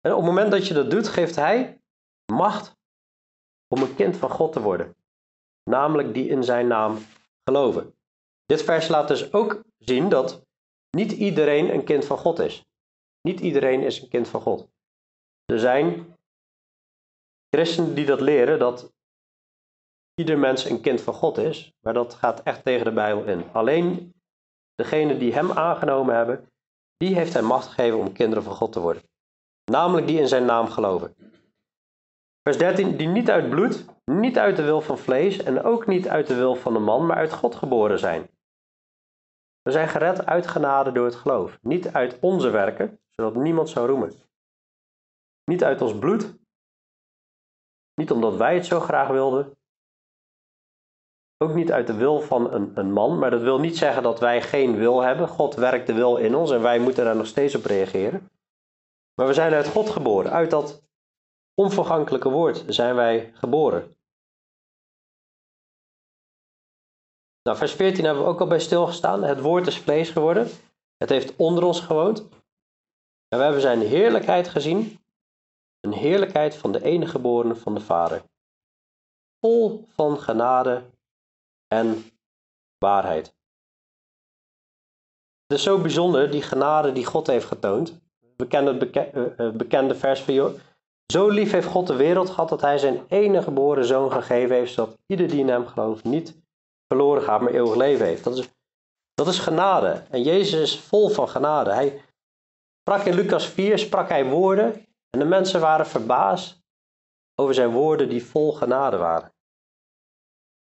En 0.00 0.10
op 0.10 0.16
het 0.16 0.26
moment 0.26 0.50
dat 0.50 0.66
je 0.66 0.74
dat 0.74 0.90
doet, 0.90 1.08
geeft 1.08 1.36
hij 1.36 1.80
macht 2.32 2.76
om 3.74 3.82
een 3.82 3.94
kind 3.94 4.16
van 4.16 4.30
God 4.30 4.52
te 4.52 4.60
worden. 4.60 4.96
Namelijk 5.70 6.14
die 6.14 6.28
in 6.28 6.44
zijn 6.44 6.66
naam 6.66 6.98
geloven. 7.44 7.94
Dit 8.44 8.62
vers 8.62 8.88
laat 8.88 9.08
dus 9.08 9.32
ook 9.32 9.62
zien 9.78 10.08
dat 10.08 10.49
niet 10.90 11.12
iedereen 11.12 11.74
een 11.74 11.84
kind 11.84 12.04
van 12.04 12.18
God 12.18 12.38
is. 12.38 12.64
Niet 13.22 13.40
iedereen 13.40 13.82
is 13.82 14.02
een 14.02 14.08
kind 14.08 14.28
van 14.28 14.40
God. 14.40 14.68
Er 15.44 15.58
zijn 15.58 16.16
christenen 17.48 17.94
die 17.94 18.06
dat 18.06 18.20
leren, 18.20 18.58
dat 18.58 18.92
ieder 20.14 20.38
mens 20.38 20.64
een 20.64 20.80
kind 20.80 21.00
van 21.00 21.14
God 21.14 21.38
is, 21.38 21.72
maar 21.80 21.94
dat 21.94 22.14
gaat 22.14 22.42
echt 22.42 22.64
tegen 22.64 22.84
de 22.84 22.92
Bijbel 22.92 23.24
in. 23.24 23.44
Alleen 23.52 24.14
degene 24.74 25.18
die 25.18 25.32
hem 25.32 25.52
aangenomen 25.52 26.14
hebben, 26.14 26.50
die 26.96 27.14
heeft 27.14 27.32
hij 27.32 27.42
macht 27.42 27.66
gegeven 27.66 27.98
om 27.98 28.12
kinderen 28.12 28.44
van 28.44 28.54
God 28.54 28.72
te 28.72 28.80
worden. 28.80 29.02
Namelijk 29.70 30.06
die 30.06 30.18
in 30.18 30.28
zijn 30.28 30.44
naam 30.44 30.66
geloven. 30.66 31.14
Vers 32.42 32.58
13, 32.58 32.96
die 32.96 33.08
niet 33.08 33.30
uit 33.30 33.50
bloed, 33.50 33.84
niet 34.04 34.38
uit 34.38 34.56
de 34.56 34.62
wil 34.62 34.80
van 34.80 34.98
vlees 34.98 35.36
en 35.42 35.62
ook 35.62 35.86
niet 35.86 36.08
uit 36.08 36.26
de 36.26 36.34
wil 36.34 36.54
van 36.54 36.72
de 36.72 36.78
man, 36.78 37.06
maar 37.06 37.16
uit 37.16 37.32
God 37.32 37.54
geboren 37.54 37.98
zijn. 37.98 38.30
We 39.62 39.70
zijn 39.70 39.88
gered 39.88 40.26
uit 40.26 40.46
genade 40.46 40.92
door 40.92 41.04
het 41.04 41.14
geloof, 41.14 41.58
niet 41.62 41.92
uit 41.92 42.18
onze 42.20 42.50
werken, 42.50 43.00
zodat 43.10 43.34
niemand 43.34 43.68
zou 43.68 43.88
roemen. 43.88 44.12
Niet 45.44 45.64
uit 45.64 45.82
ons 45.82 45.98
bloed, 45.98 46.38
niet 47.94 48.10
omdat 48.10 48.36
wij 48.36 48.54
het 48.54 48.66
zo 48.66 48.80
graag 48.80 49.08
wilden, 49.08 49.58
ook 51.44 51.54
niet 51.54 51.72
uit 51.72 51.86
de 51.86 51.94
wil 51.94 52.20
van 52.20 52.52
een, 52.52 52.72
een 52.74 52.92
man, 52.92 53.18
maar 53.18 53.30
dat 53.30 53.40
wil 53.40 53.60
niet 53.60 53.78
zeggen 53.78 54.02
dat 54.02 54.20
wij 54.20 54.42
geen 54.42 54.76
wil 54.76 55.00
hebben. 55.00 55.28
God 55.28 55.54
werkt 55.54 55.86
de 55.86 55.94
wil 55.94 56.16
in 56.16 56.34
ons 56.34 56.50
en 56.50 56.62
wij 56.62 56.78
moeten 56.78 57.04
daar 57.04 57.16
nog 57.16 57.26
steeds 57.26 57.54
op 57.54 57.64
reageren. 57.64 58.30
Maar 59.14 59.26
we 59.26 59.34
zijn 59.34 59.52
uit 59.52 59.68
God 59.68 59.90
geboren. 59.90 60.30
Uit 60.30 60.50
dat 60.50 60.82
onvergankelijke 61.54 62.28
woord 62.28 62.64
zijn 62.66 62.94
wij 62.94 63.30
geboren. 63.34 63.96
Nou, 67.42 67.56
vers 67.56 67.72
14 67.72 68.04
hebben 68.04 68.22
we 68.22 68.28
ook 68.28 68.40
al 68.40 68.46
bij 68.46 68.60
stilgestaan. 68.60 69.22
Het 69.22 69.40
woord 69.40 69.66
is 69.66 69.78
vlees 69.78 70.10
geworden. 70.10 70.48
Het 70.96 71.08
heeft 71.08 71.36
onder 71.36 71.64
ons 71.64 71.80
gewoond. 71.80 72.28
En 73.28 73.38
we 73.38 73.44
hebben 73.44 73.60
zijn 73.60 73.80
heerlijkheid 73.80 74.48
gezien. 74.48 74.98
Een 75.80 75.92
heerlijkheid 75.92 76.56
van 76.56 76.72
de 76.72 76.82
enige 76.82 77.10
geboren 77.10 77.56
van 77.56 77.74
de 77.74 77.80
Vader. 77.80 78.22
Vol 79.40 79.84
van 79.88 80.18
genade 80.18 80.82
en 81.66 82.04
waarheid. 82.78 83.34
Het 85.46 85.58
is 85.58 85.62
zo 85.62 85.80
bijzonder, 85.80 86.30
die 86.30 86.42
genade 86.42 86.92
die 86.92 87.06
God 87.06 87.26
heeft 87.26 87.46
getoond. 87.46 88.00
We 88.36 88.46
kennen 88.46 88.78
het 88.78 88.90
eh, 88.90 89.46
eh, 89.46 89.54
bekende 89.54 89.94
vers 89.94 90.20
van 90.20 90.34
jou. 90.34 90.58
Zo 91.12 91.28
lief 91.28 91.52
heeft 91.52 91.66
God 91.66 91.86
de 91.86 91.96
wereld 91.96 92.30
gehad 92.30 92.48
dat 92.48 92.60
hij 92.60 92.78
zijn 92.78 93.04
enige 93.08 93.42
geboren 93.42 93.84
zoon 93.84 94.12
gegeven 94.12 94.56
heeft, 94.56 94.72
zodat 94.72 94.98
ieder 95.06 95.28
die 95.28 95.40
in 95.40 95.48
hem 95.48 95.66
gelooft 95.66 96.04
niet 96.04 96.38
verloren 96.92 97.22
gaat, 97.22 97.40
maar 97.40 97.52
eeuwig 97.52 97.74
leven 97.74 98.06
heeft. 98.06 98.24
Dat 98.24 98.38
is, 98.38 98.48
dat 99.14 99.26
is 99.26 99.38
genade. 99.38 100.02
En 100.10 100.22
Jezus 100.22 100.60
is 100.60 100.80
vol 100.80 101.08
van 101.08 101.28
genade. 101.28 101.72
Hij 101.72 102.02
sprak 102.80 103.06
in 103.06 103.14
Lucas 103.14 103.46
4, 103.46 103.78
sprak 103.78 104.08
hij 104.08 104.24
woorden 104.24 104.86
en 105.10 105.18
de 105.18 105.24
mensen 105.24 105.60
waren 105.60 105.86
verbaasd 105.86 106.62
over 107.40 107.54
zijn 107.54 107.70
woorden 107.70 108.08
die 108.08 108.24
vol 108.24 108.52
genade 108.52 108.96
waren. 108.96 109.32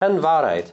En 0.04 0.20
waarheid. 0.20 0.66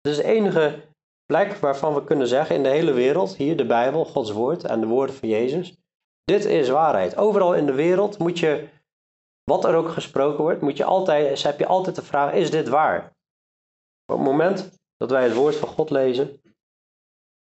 Het 0.00 0.12
is 0.12 0.16
de 0.16 0.24
enige 0.24 0.82
plek 1.26 1.56
waarvan 1.56 1.94
we 1.94 2.04
kunnen 2.04 2.28
zeggen 2.28 2.56
in 2.56 2.62
de 2.62 2.68
hele 2.68 2.92
wereld, 2.92 3.36
hier 3.36 3.56
de 3.56 3.66
Bijbel, 3.66 4.04
Gods 4.04 4.30
woord 4.30 4.64
en 4.64 4.80
de 4.80 4.86
woorden 4.86 5.16
van 5.16 5.28
Jezus, 5.28 5.76
dit 6.24 6.44
is 6.44 6.68
waarheid. 6.68 7.16
Overal 7.16 7.54
in 7.54 7.66
de 7.66 7.74
wereld 7.74 8.18
moet 8.18 8.38
je, 8.38 8.68
wat 9.44 9.64
er 9.64 9.74
ook 9.74 9.88
gesproken 9.88 10.42
wordt, 10.42 10.60
moet 10.60 10.76
je 10.76 10.84
altijd, 10.84 11.42
heb 11.42 11.58
je 11.58 11.66
altijd 11.66 11.96
de 11.96 12.02
vraag, 12.02 12.32
is 12.32 12.50
dit 12.50 12.68
waar? 12.68 13.16
Op 14.12 14.18
het 14.18 14.26
moment 14.26 14.78
dat 14.96 15.10
wij 15.10 15.24
het 15.24 15.34
woord 15.34 15.56
van 15.56 15.68
God 15.68 15.90
lezen, 15.90 16.40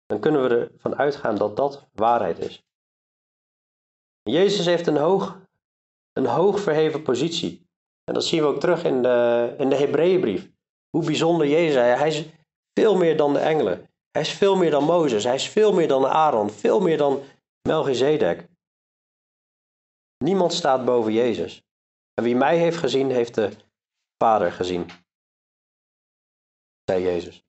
dan 0.07 0.21
kunnen 0.21 0.43
we 0.43 0.71
ervan 0.73 0.97
uitgaan 0.97 1.37
dat 1.37 1.57
dat 1.57 1.89
waarheid 1.93 2.39
is. 2.39 2.63
Jezus 4.23 4.67
heeft 4.67 4.87
een 4.87 4.97
hoog, 4.97 5.41
een 6.13 6.27
hoog 6.27 6.61
verheven 6.61 7.03
positie. 7.03 7.69
En 8.05 8.15
dat 8.15 8.25
zien 8.25 8.41
we 8.41 8.47
ook 8.47 8.61
terug 8.61 8.85
in 8.85 9.03
de, 9.03 9.55
in 9.59 9.69
de 9.69 9.77
Hebreeënbrief. 9.77 10.51
Hoe 10.91 11.05
bijzonder 11.05 11.47
Jezus 11.47 11.77
is. 11.77 11.99
Hij 11.99 12.09
is 12.09 12.27
veel 12.73 12.97
meer 12.97 13.17
dan 13.17 13.33
de 13.33 13.39
engelen. 13.39 13.91
Hij 14.11 14.23
is 14.23 14.31
veel 14.31 14.57
meer 14.57 14.71
dan 14.71 14.85
Mozes. 14.85 15.25
Hij 15.25 15.35
is 15.35 15.49
veel 15.49 15.73
meer 15.73 15.89
dan 15.89 16.07
Aaron. 16.07 16.51
Veel 16.51 16.81
meer 16.81 16.97
dan 16.97 17.23
Melchizedek. 17.69 18.49
Niemand 20.25 20.53
staat 20.53 20.85
boven 20.85 21.13
Jezus. 21.13 21.63
En 22.15 22.25
wie 22.25 22.37
mij 22.37 22.59
heeft 22.59 22.77
gezien, 22.77 23.11
heeft 23.11 23.35
de 23.35 23.51
Vader 24.23 24.53
gezien. 24.53 24.91
Zei 26.91 27.03
Jezus. 27.03 27.45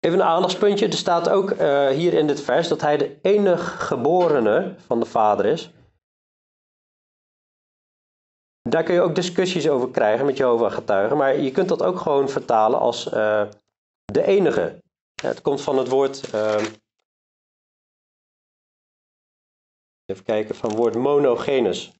Even 0.00 0.18
een 0.18 0.26
aandachtspuntje. 0.26 0.86
Er 0.86 0.92
staat 0.92 1.28
ook 1.28 1.50
uh, 1.50 1.88
hier 1.88 2.14
in 2.14 2.26
dit 2.26 2.40
vers 2.40 2.68
dat 2.68 2.80
hij 2.80 2.96
de 2.96 3.18
enige 3.22 3.76
geborene 3.76 4.74
van 4.78 5.00
de 5.00 5.06
Vader 5.06 5.46
is. 5.46 5.70
Daar 8.68 8.82
kun 8.82 8.94
je 8.94 9.00
ook 9.00 9.14
discussies 9.14 9.68
over 9.68 9.90
krijgen 9.90 10.26
met 10.26 10.36
Jehovah 10.36 10.72
getuigen. 10.72 11.16
Maar 11.16 11.36
je 11.36 11.50
kunt 11.50 11.68
dat 11.68 11.82
ook 11.82 11.98
gewoon 11.98 12.28
vertalen 12.28 12.78
als 12.78 13.06
uh, 13.06 13.48
de 14.04 14.24
enige. 14.24 14.82
Het 15.22 15.40
komt 15.40 15.60
van 15.60 15.78
het 15.78 15.88
woord. 15.88 16.34
Uh, 16.34 16.64
even 20.04 20.24
kijken, 20.24 20.54
van 20.54 20.68
het 20.68 20.78
woord 20.78 20.94
monogenes. 20.94 21.92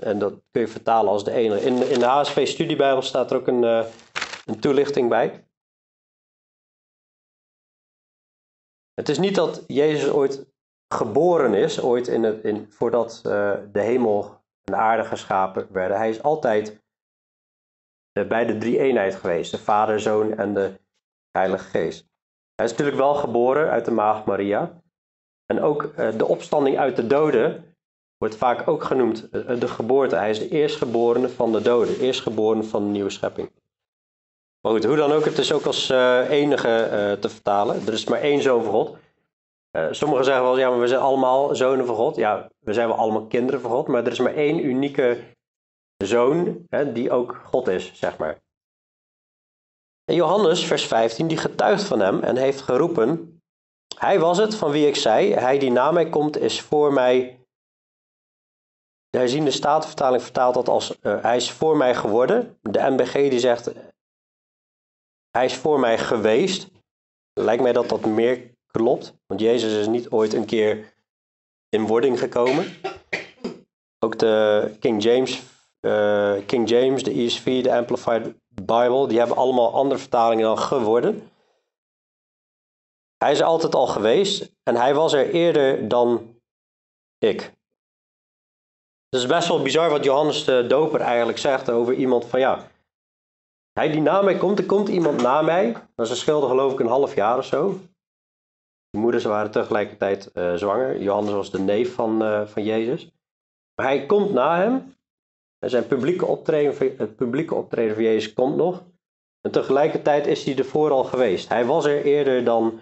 En 0.00 0.18
dat 0.18 0.32
kun 0.50 0.60
je 0.60 0.68
vertalen 0.68 1.10
als 1.10 1.24
de 1.24 1.32
enige. 1.32 1.66
In, 1.66 1.88
in 1.90 1.98
de 1.98 2.06
HSV 2.06 2.46
Studiebijbel 2.46 3.02
staat 3.02 3.30
er 3.30 3.36
ook 3.36 3.46
een, 3.46 3.62
uh, 3.62 3.86
een 4.44 4.60
toelichting 4.60 5.08
bij. 5.08 5.46
Het 8.94 9.08
is 9.08 9.18
niet 9.18 9.34
dat 9.34 9.64
Jezus 9.66 10.10
ooit 10.10 10.52
geboren 10.94 11.54
is, 11.54 11.80
ooit 11.80 12.08
in 12.08 12.22
het, 12.22 12.44
in, 12.44 12.72
voordat 12.72 13.22
uh, 13.26 13.54
de 13.72 13.80
hemel 13.80 14.24
en 14.64 14.72
de 14.72 14.76
aarde 14.76 15.04
geschapen 15.04 15.72
werden. 15.72 15.96
Hij 15.96 16.08
is 16.08 16.22
altijd 16.22 16.82
uh, 18.18 18.26
bij 18.28 18.46
de 18.46 18.58
drie 18.58 18.78
eenheid 18.78 19.14
geweest, 19.14 19.50
de 19.50 19.58
Vader, 19.58 20.00
Zoon 20.00 20.36
en 20.36 20.54
de 20.54 20.80
Heilige 21.30 21.64
Geest. 21.64 22.08
Hij 22.54 22.64
is 22.64 22.70
natuurlijk 22.70 22.98
wel 22.98 23.14
geboren 23.14 23.70
uit 23.70 23.84
de 23.84 23.90
maagd 23.90 24.24
Maria. 24.24 24.82
En 25.46 25.60
ook 25.60 25.82
uh, 25.82 26.18
de 26.18 26.26
opstanding 26.26 26.78
uit 26.78 26.96
de 26.96 27.06
doden 27.06 27.76
wordt 28.16 28.36
vaak 28.36 28.68
ook 28.68 28.84
genoemd 28.84 29.32
de 29.32 29.68
geboorte. 29.68 30.16
Hij 30.16 30.30
is 30.30 30.38
de 30.38 30.48
eerstgeborene 30.48 31.28
van 31.28 31.52
de 31.52 31.62
doden, 31.62 32.00
eerstgeborene 32.00 32.62
van 32.62 32.84
de 32.84 32.90
nieuwe 32.90 33.10
schepping. 33.10 33.50
Maar 34.64 34.72
goed, 34.72 34.84
hoe 34.84 34.96
dan 34.96 35.12
ook, 35.12 35.24
het 35.24 35.38
is 35.38 35.52
ook 35.52 35.64
als 35.64 35.90
uh, 35.90 36.30
enige 36.30 36.68
uh, 36.68 37.20
te 37.20 37.28
vertalen. 37.28 37.86
Er 37.86 37.92
is 37.92 38.04
maar 38.04 38.20
één 38.20 38.42
zoon 38.42 38.62
van 38.62 38.72
God. 38.72 38.96
Uh, 39.76 39.86
sommigen 39.90 40.24
zeggen 40.24 40.42
wel, 40.42 40.58
ja, 40.58 40.70
maar 40.70 40.80
we 40.80 40.86
zijn 40.86 41.00
allemaal 41.00 41.54
zonen 41.54 41.86
van 41.86 41.94
God. 41.94 42.16
Ja, 42.16 42.50
we 42.58 42.72
zijn 42.72 42.88
wel 42.88 42.96
allemaal 42.96 43.26
kinderen 43.26 43.60
van 43.60 43.70
God, 43.70 43.88
maar 43.88 44.04
er 44.04 44.12
is 44.12 44.18
maar 44.18 44.34
één 44.34 44.64
unieke 44.64 45.24
zoon 46.04 46.66
hè, 46.68 46.92
die 46.92 47.10
ook 47.10 47.40
God 47.44 47.68
is, 47.68 47.92
zeg 47.94 48.18
maar. 48.18 48.38
En 50.04 50.14
Johannes, 50.14 50.64
vers 50.64 50.86
15, 50.86 51.26
die 51.26 51.36
getuigt 51.36 51.82
van 51.82 52.00
hem 52.00 52.20
en 52.20 52.36
heeft 52.36 52.60
geroepen, 52.60 53.40
hij 53.98 54.20
was 54.20 54.38
het 54.38 54.54
van 54.54 54.70
wie 54.70 54.86
ik 54.86 54.96
zei, 54.96 55.32
hij 55.32 55.58
die 55.58 55.70
na 55.70 55.90
mij 55.90 56.08
komt 56.08 56.38
is 56.38 56.60
voor 56.60 56.92
mij 56.92 57.38
de 59.10 59.50
statenvertaling 59.50 60.22
vertaalt 60.22 60.54
dat 60.54 60.68
als 60.68 60.98
hij 61.00 61.36
is 61.36 61.50
voor 61.50 61.76
mij 61.76 61.94
geworden. 61.94 62.58
De 62.60 62.90
MBG 62.90 63.12
die 63.12 63.38
zegt 63.38 63.72
hij 65.36 65.44
is 65.44 65.54
voor 65.54 65.80
mij 65.80 65.98
geweest. 65.98 66.70
Lijkt 67.32 67.62
mij 67.62 67.72
dat 67.72 67.88
dat 67.88 68.04
meer 68.04 68.50
klopt, 68.70 69.14
want 69.26 69.40
Jezus 69.40 69.72
is 69.72 69.86
niet 69.86 70.10
ooit 70.10 70.32
een 70.32 70.44
keer 70.44 70.92
in 71.68 71.86
wording 71.86 72.18
gekomen. 72.18 72.64
Ook 74.04 74.18
de 74.18 74.76
King 74.80 75.02
James, 75.02 75.42
uh, 75.80 76.34
King 76.46 76.68
James, 76.68 77.02
de 77.02 77.10
ESV, 77.10 77.62
de 77.62 77.74
Amplified 77.74 78.34
Bible, 78.48 79.08
die 79.08 79.18
hebben 79.18 79.36
allemaal 79.36 79.74
andere 79.74 80.00
vertalingen 80.00 80.44
dan 80.44 80.58
geworden. 80.58 81.30
Hij 83.16 83.32
is 83.32 83.42
altijd 83.42 83.74
al 83.74 83.86
geweest 83.86 84.52
en 84.62 84.76
hij 84.76 84.94
was 84.94 85.12
er 85.12 85.30
eerder 85.30 85.88
dan 85.88 86.40
ik. 87.18 87.40
Het 89.08 89.22
is 89.22 89.26
best 89.26 89.48
wel 89.48 89.62
bizar 89.62 89.90
wat 89.90 90.04
Johannes 90.04 90.44
de 90.44 90.66
Doper 90.66 91.00
eigenlijk 91.00 91.38
zegt 91.38 91.70
over 91.70 91.94
iemand 91.94 92.24
van 92.24 92.40
ja, 92.40 92.70
hij 93.74 93.90
die 93.90 94.00
na 94.00 94.22
mij 94.22 94.36
komt, 94.36 94.58
er 94.58 94.66
komt 94.66 94.88
iemand 94.88 95.22
na 95.22 95.42
mij. 95.42 95.76
Ze 95.96 96.16
scheelde 96.16 96.46
geloof 96.46 96.72
ik 96.72 96.80
een 96.80 96.86
half 96.86 97.14
jaar 97.14 97.38
of 97.38 97.44
zo. 97.44 97.78
De 98.90 98.98
moeders 98.98 99.24
waren 99.24 99.50
tegelijkertijd 99.50 100.30
uh, 100.34 100.54
zwanger. 100.54 101.02
Johannes 101.02 101.32
was 101.32 101.50
de 101.50 101.58
neef 101.58 101.94
van, 101.94 102.22
uh, 102.22 102.46
van 102.46 102.64
Jezus. 102.64 103.10
Hij 103.74 104.06
komt 104.06 104.32
na 104.32 104.56
hem. 104.56 104.94
En 105.58 105.70
zijn 105.70 105.86
publieke 105.86 106.26
optreden, 106.26 106.96
het 106.98 107.16
publieke 107.16 107.54
optreden 107.54 107.94
van 107.94 108.04
Jezus 108.04 108.32
komt 108.32 108.56
nog. 108.56 108.84
En 109.40 109.50
tegelijkertijd 109.50 110.26
is 110.26 110.44
hij 110.44 110.56
ervoor 110.56 110.90
al 110.90 111.04
geweest. 111.04 111.48
Hij 111.48 111.64
was 111.64 111.84
er 111.84 112.04
eerder 112.04 112.44
dan 112.44 112.80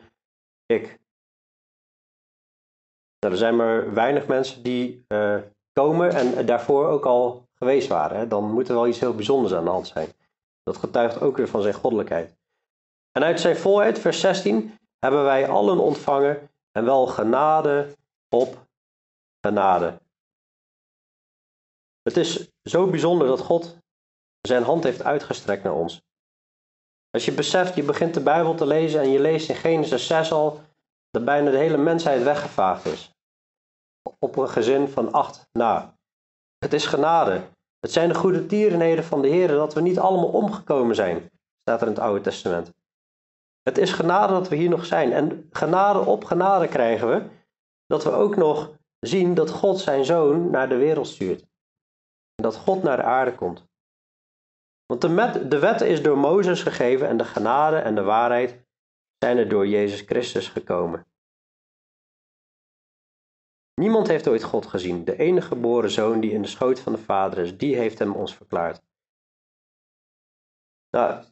ik. 0.67 1.01
Nou, 3.19 3.33
er 3.33 3.37
zijn 3.37 3.57
maar 3.57 3.95
weinig 3.95 4.27
mensen 4.27 4.63
die 4.63 5.05
uh, 5.09 5.39
komen 5.73 6.11
en 6.11 6.47
daarvoor 6.47 6.87
ook 6.87 7.07
al 7.07 7.49
geweest 7.55 7.89
waren. 7.89 8.29
Dan 8.29 8.53
moet 8.53 8.69
er 8.69 8.75
wel 8.75 8.87
iets 8.87 9.01
heel 9.01 9.15
bijzonders 9.15 9.55
aan 9.55 9.65
de 9.65 9.71
hand 9.71 9.87
zijn. 9.87 10.09
Dat 10.63 10.77
getuigt 10.77 11.21
ook 11.21 11.37
weer 11.37 11.49
van 11.49 11.63
zijn 11.63 11.75
goddelijkheid. 11.75 12.37
En 13.11 13.25
uit 13.25 13.41
zijn 13.41 13.57
volheid, 13.57 13.99
vers 13.99 14.21
16, 14.21 14.79
hebben 14.99 15.25
wij 15.25 15.49
allen 15.49 15.79
ontvangen 15.79 16.51
en 16.71 16.85
wel 16.85 17.07
genade 17.07 17.97
op 18.29 18.67
genade. 19.47 20.01
Het 22.03 22.17
is 22.17 22.51
zo 22.63 22.91
bijzonder 22.91 23.27
dat 23.27 23.41
God 23.41 23.77
zijn 24.41 24.63
hand 24.63 24.85
heeft 24.85 25.03
uitgestrekt 25.03 25.63
naar 25.63 25.75
ons. 25.75 26.03
Als 27.11 27.25
je 27.25 27.33
beseft, 27.33 27.75
je 27.75 27.83
begint 27.83 28.15
de 28.15 28.23
Bijbel 28.23 28.55
te 28.55 28.67
lezen 28.67 29.01
en 29.01 29.09
je 29.09 29.21
leest 29.21 29.49
in 29.49 29.55
Genesis 29.55 30.07
6 30.07 30.33
al 30.33 30.61
dat 31.11 31.25
bijna 31.25 31.51
de 31.51 31.57
hele 31.57 31.77
mensheid 31.77 32.23
weggevaagd 32.23 32.85
is. 32.85 33.11
Op 34.19 34.37
een 34.37 34.49
gezin 34.49 34.89
van 34.89 35.13
acht 35.13 35.49
na. 35.53 35.97
Het 36.59 36.73
is 36.73 36.87
genade. 36.87 37.49
Het 37.83 37.93
zijn 37.93 38.09
de 38.09 38.15
goede 38.15 38.47
tierenheden 38.47 39.05
van 39.05 39.23
de 39.23 39.29
Heer 39.29 39.49
dat 39.49 39.75
we 39.75 39.81
niet 39.81 39.99
allemaal 39.99 40.29
omgekomen 40.29 40.95
zijn, 40.95 41.31
staat 41.61 41.81
er 41.81 41.87
in 41.87 41.93
het 41.93 42.03
Oude 42.03 42.21
Testament. 42.21 42.73
Het 43.63 43.79
is 43.79 43.93
genade 43.93 44.33
dat 44.33 44.49
we 44.49 44.57
hier 44.57 44.69
nog 44.69 44.87
zijn. 44.87 45.13
En 45.13 45.49
genade 45.51 45.99
op 45.99 46.25
genade 46.25 46.69
krijgen 46.69 47.09
we 47.09 47.29
dat 47.87 48.05
we 48.05 48.11
ook 48.11 48.37
nog 48.37 48.73
zien 48.99 49.35
dat 49.35 49.51
God 49.51 49.79
zijn 49.79 50.05
zoon 50.05 50.51
naar 50.51 50.69
de 50.69 50.77
wereld 50.77 51.07
stuurt. 51.07 51.41
En 52.35 52.43
dat 52.43 52.57
God 52.57 52.83
naar 52.83 52.97
de 52.97 53.03
aarde 53.03 53.35
komt. 53.35 53.65
Want 54.87 55.01
de, 55.01 55.49
de 55.49 55.59
wet 55.59 55.81
is 55.81 56.03
door 56.03 56.19
Mozes 56.19 56.63
gegeven 56.63 57.09
en 57.09 57.17
de 57.17 57.25
genade 57.25 57.77
en 57.77 57.95
de 57.95 58.03
waarheid 58.03 58.67
zijn 59.19 59.37
er 59.37 59.49
door 59.49 59.67
Jezus 59.67 60.01
Christus 60.01 60.49
gekomen. 60.49 61.07
Niemand 63.75 64.07
heeft 64.07 64.29
ooit 64.29 64.43
God 64.43 64.67
gezien. 64.67 65.05
De 65.05 65.17
enige 65.17 65.47
geboren 65.47 65.91
zoon 65.91 66.21
die 66.21 66.33
in 66.33 66.43
de 66.43 66.49
schoot 66.49 66.81
van 66.81 66.93
de 66.93 66.99
Vader 66.99 67.39
is, 67.39 67.57
die 67.57 67.77
heeft 67.77 67.99
hem 67.99 68.13
ons 68.13 68.35
verklaard. 68.37 68.83
Nou, 70.91 71.25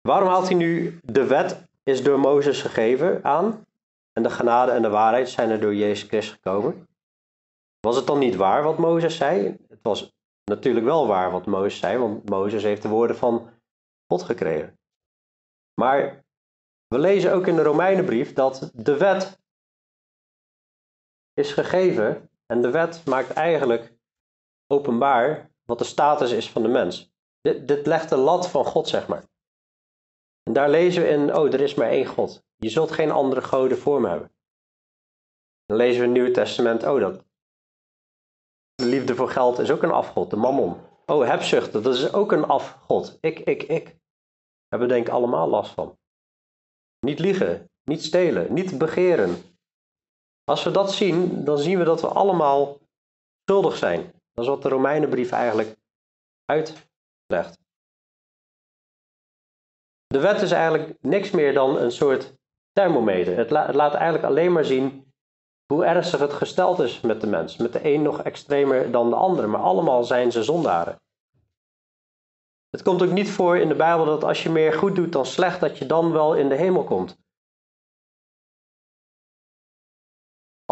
waarom 0.00 0.28
haalt 0.28 0.48
hij 0.48 0.56
nu 0.56 0.98
de 1.02 1.26
wet 1.26 1.68
is 1.82 2.02
door 2.02 2.18
Mozes 2.18 2.62
gegeven 2.62 3.24
aan 3.24 3.66
en 4.12 4.22
de 4.22 4.30
genade 4.30 4.72
en 4.72 4.82
de 4.82 4.88
waarheid 4.88 5.28
zijn 5.28 5.50
er 5.50 5.60
door 5.60 5.74
Jezus 5.74 6.08
Christus 6.08 6.34
gekomen? 6.34 6.88
Was 7.80 7.96
het 7.96 8.06
dan 8.06 8.18
niet 8.18 8.36
waar 8.36 8.62
wat 8.62 8.78
Mozes 8.78 9.16
zei? 9.16 9.56
Het 9.68 9.82
was 9.82 10.12
natuurlijk 10.44 10.84
wel 10.84 11.06
waar 11.06 11.30
wat 11.30 11.46
Mozes 11.46 11.78
zei, 11.78 11.98
want 11.98 12.28
Mozes 12.28 12.62
heeft 12.62 12.82
de 12.82 12.88
woorden 12.88 13.16
van 13.16 13.50
God 14.06 14.22
gekregen. 14.22 14.78
Maar 15.80 16.24
we 16.86 16.98
lezen 16.98 17.32
ook 17.32 17.46
in 17.46 17.56
de 17.56 17.62
Romeinenbrief 17.62 18.32
dat 18.32 18.70
de 18.74 18.96
wet 18.96 19.41
is 21.34 21.52
gegeven 21.52 22.30
en 22.46 22.62
de 22.62 22.70
wet 22.70 23.06
maakt 23.06 23.30
eigenlijk 23.30 23.94
openbaar 24.66 25.50
wat 25.64 25.78
de 25.78 25.84
status 25.84 26.30
is 26.30 26.50
van 26.50 26.62
de 26.62 26.68
mens. 26.68 27.12
Dit, 27.40 27.68
dit 27.68 27.86
legt 27.86 28.08
de 28.08 28.16
lat 28.16 28.48
van 28.48 28.64
God, 28.64 28.88
zeg 28.88 29.08
maar. 29.08 29.24
En 30.42 30.52
daar 30.52 30.70
lezen 30.70 31.02
we 31.02 31.08
in, 31.08 31.36
oh, 31.36 31.52
er 31.52 31.60
is 31.60 31.74
maar 31.74 31.88
één 31.88 32.06
God. 32.06 32.44
Je 32.56 32.68
zult 32.68 32.90
geen 32.90 33.10
andere 33.10 33.42
goden 33.42 33.78
voor 33.78 34.00
me 34.00 34.08
hebben. 34.08 34.32
Dan 35.64 35.76
lezen 35.76 36.00
we 36.00 36.06
in 36.06 36.12
het 36.12 36.20
Nieuwe 36.20 36.34
Testament, 36.34 36.82
oh, 36.82 37.00
dat 37.00 37.24
de 38.74 38.84
liefde 38.84 39.14
voor 39.14 39.28
geld 39.28 39.58
is 39.58 39.70
ook 39.70 39.82
een 39.82 39.90
afgod, 39.90 40.30
de 40.30 40.36
mammon. 40.36 40.76
Oh, 41.06 41.26
hebzucht, 41.26 41.72
dat 41.72 41.86
is 41.86 42.12
ook 42.12 42.32
een 42.32 42.44
afgod. 42.44 43.18
Ik, 43.20 43.38
ik, 43.38 43.62
ik. 43.62 43.96
hebben 44.68 44.88
we 44.88 44.94
denk 44.94 45.06
ik 45.06 45.12
allemaal 45.12 45.48
last 45.48 45.72
van. 45.72 45.98
Niet 47.00 47.18
liegen, 47.18 47.70
niet 47.84 48.02
stelen, 48.02 48.52
niet 48.52 48.78
begeren. 48.78 49.51
Als 50.52 50.62
we 50.62 50.70
dat 50.70 50.92
zien, 50.92 51.44
dan 51.44 51.58
zien 51.58 51.78
we 51.78 51.84
dat 51.84 52.00
we 52.00 52.06
allemaal 52.06 52.78
schuldig 53.44 53.76
zijn. 53.76 54.12
Dat 54.32 54.44
is 54.44 54.50
wat 54.50 54.62
de 54.62 54.68
Romeinenbrief 54.68 55.30
eigenlijk 55.30 55.76
uitlegt. 56.44 57.58
De 60.06 60.18
wet 60.18 60.42
is 60.42 60.50
eigenlijk 60.50 60.94
niks 61.00 61.30
meer 61.30 61.54
dan 61.54 61.76
een 61.76 61.92
soort 61.92 62.34
thermometer. 62.72 63.36
Het, 63.36 63.50
laat 63.50 63.94
eigenlijk 63.94 64.24
alleen 64.24 64.52
maar 64.52 64.64
zien 64.64 65.12
hoe 65.66 65.84
ernstig 65.84 66.20
het 66.20 66.32
gesteld 66.32 66.78
is 66.78 67.00
met 67.00 67.20
de 67.20 67.26
mens. 67.26 67.56
Met 67.56 67.72
de 67.72 67.94
een 67.94 68.02
nog 68.02 68.22
extremer 68.22 68.90
dan 68.90 69.10
de 69.10 69.16
ander, 69.16 69.48
maar 69.48 69.60
allemaal 69.60 70.04
zijn 70.04 70.32
ze 70.32 70.42
zondaren. 70.42 71.00
Het 72.70 72.82
komt 72.82 73.02
ook 73.02 73.12
niet 73.12 73.30
voor 73.30 73.58
in 73.58 73.68
de 73.68 73.74
Bijbel 73.74 74.04
dat 74.04 74.24
als 74.24 74.42
je 74.42 74.50
meer 74.50 74.72
goed 74.72 74.94
doet 74.94 75.12
dan 75.12 75.26
slecht, 75.26 75.60
dat 75.60 75.78
je 75.78 75.86
dan 75.86 76.12
wel 76.12 76.34
in 76.34 76.48
de 76.48 76.56
hemel 76.56 76.84
komt. 76.84 77.21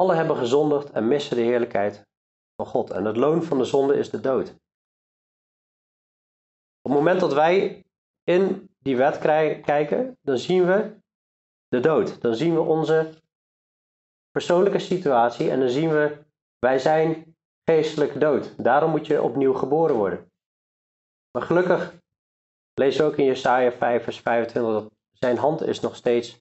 Alle 0.01 0.15
hebben 0.15 0.37
gezondigd 0.37 0.91
en 0.91 1.09
missen 1.09 1.37
de 1.37 1.43
heerlijkheid 1.43 2.07
van 2.57 2.67
God. 2.67 2.91
En 2.91 3.05
het 3.05 3.17
loon 3.17 3.43
van 3.43 3.59
de 3.59 3.65
zonde 3.65 3.97
is 3.97 4.11
de 4.11 4.21
dood. 4.21 4.49
Op 6.81 6.91
het 6.91 6.93
moment 6.93 7.21
dat 7.21 7.33
wij 7.33 7.85
in 8.25 8.71
die 8.79 8.97
wet 8.97 9.19
kijken, 9.19 10.19
dan 10.21 10.39
zien 10.39 10.67
we 10.67 10.97
de 11.69 11.81
dood. 11.81 12.21
Dan 12.21 12.35
zien 12.35 12.55
we 12.55 12.61
onze 12.61 13.23
persoonlijke 14.31 14.79
situatie 14.79 15.51
en 15.51 15.61
dan 15.61 15.69
zien 15.69 15.91
we, 15.91 16.25
wij 16.59 16.79
zijn 16.79 17.37
geestelijk 17.65 18.21
dood. 18.21 18.65
Daarom 18.65 18.91
moet 18.91 19.07
je 19.07 19.23
opnieuw 19.23 19.53
geboren 19.53 19.97
worden. 19.97 20.31
Maar 21.31 21.43
gelukkig 21.43 21.95
lees 22.75 23.01
ook 23.01 23.17
in 23.17 23.25
Jesaja 23.25 23.73
5 23.73 24.05
vers 24.05 24.21
25 24.21 24.73
dat 24.73 24.93
zijn 25.11 25.37
hand 25.37 25.63
is 25.63 25.81
nog 25.81 25.97
steeds 25.97 26.41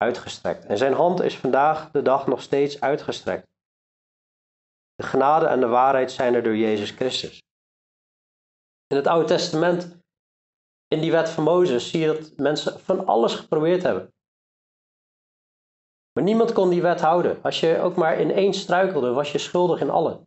uitgestrekt. 0.00 0.64
En 0.64 0.78
zijn 0.78 0.92
hand 0.92 1.20
is 1.20 1.36
vandaag 1.36 1.90
de 1.90 2.02
dag 2.02 2.26
nog 2.26 2.42
steeds 2.42 2.80
uitgestrekt. 2.80 3.46
De 4.94 5.02
genade 5.02 5.46
en 5.46 5.60
de 5.60 5.66
waarheid 5.66 6.12
zijn 6.12 6.34
er 6.34 6.42
door 6.42 6.56
Jezus 6.56 6.90
Christus. 6.90 7.42
In 8.86 8.96
het 8.96 9.06
Oude 9.06 9.26
Testament, 9.26 9.98
in 10.88 11.00
die 11.00 11.10
wet 11.10 11.28
van 11.28 11.44
Mozes, 11.44 11.90
zie 11.90 12.00
je 12.00 12.06
dat 12.06 12.36
mensen 12.36 12.80
van 12.80 13.06
alles 13.06 13.34
geprobeerd 13.34 13.82
hebben. 13.82 14.12
Maar 16.12 16.24
niemand 16.24 16.52
kon 16.52 16.70
die 16.70 16.82
wet 16.82 17.00
houden. 17.00 17.42
Als 17.42 17.60
je 17.60 17.78
ook 17.78 17.96
maar 17.96 18.18
in 18.18 18.30
één 18.30 18.54
struikelde, 18.54 19.12
was 19.12 19.32
je 19.32 19.38
schuldig 19.38 19.80
in 19.80 19.90
alle. 19.90 20.26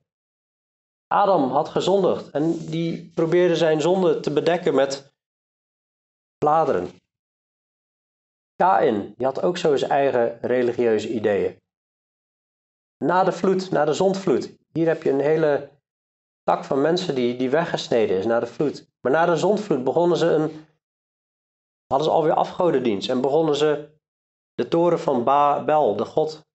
Adam 1.08 1.52
had 1.52 1.70
gezondigd 1.70 2.32
en 2.32 2.66
die 2.66 3.12
probeerde 3.16 3.56
zijn 3.56 3.82
zonde 3.82 4.20
te 4.20 4.34
bedekken 4.34 4.76
met 4.76 5.14
bladeren. 6.38 7.03
Kain, 8.64 9.14
die 9.18 9.26
had 9.26 9.42
ook 9.42 9.58
zo 9.58 9.76
zijn 9.76 9.92
eigen 9.92 10.38
religieuze 10.42 11.10
ideeën. 11.10 11.62
Na 12.98 13.24
de 13.24 13.32
vloed, 13.32 13.72
na 13.72 13.86
de 13.86 13.94
zondvloed, 13.94 14.56
hier 14.72 14.88
heb 14.88 15.04
je 15.04 15.10
een 15.10 15.20
hele 15.20 15.70
tak 16.44 16.64
van 16.64 16.82
mensen 16.82 17.16
die, 17.16 17.36
die 17.38 17.50
weggesneden 17.50 18.18
is 18.18 18.26
na 18.26 18.40
de 18.40 18.48
vloed. 18.48 18.88
Maar 19.02 19.12
na 19.12 19.26
de 19.26 19.38
zondvloed 19.38 19.84
begonnen 19.84 20.18
ze 20.18 20.26
een, 20.26 20.66
hadden 21.88 22.08
ze 22.08 22.14
alweer 22.14 22.34
afgodendienst 22.34 23.10
en 23.10 23.22
begonnen 23.22 23.56
ze 23.56 23.90
de 24.54 24.68
toren 24.68 25.00
van 25.00 25.24
Babel, 25.24 25.96
de 25.96 26.06
god. 26.06 26.46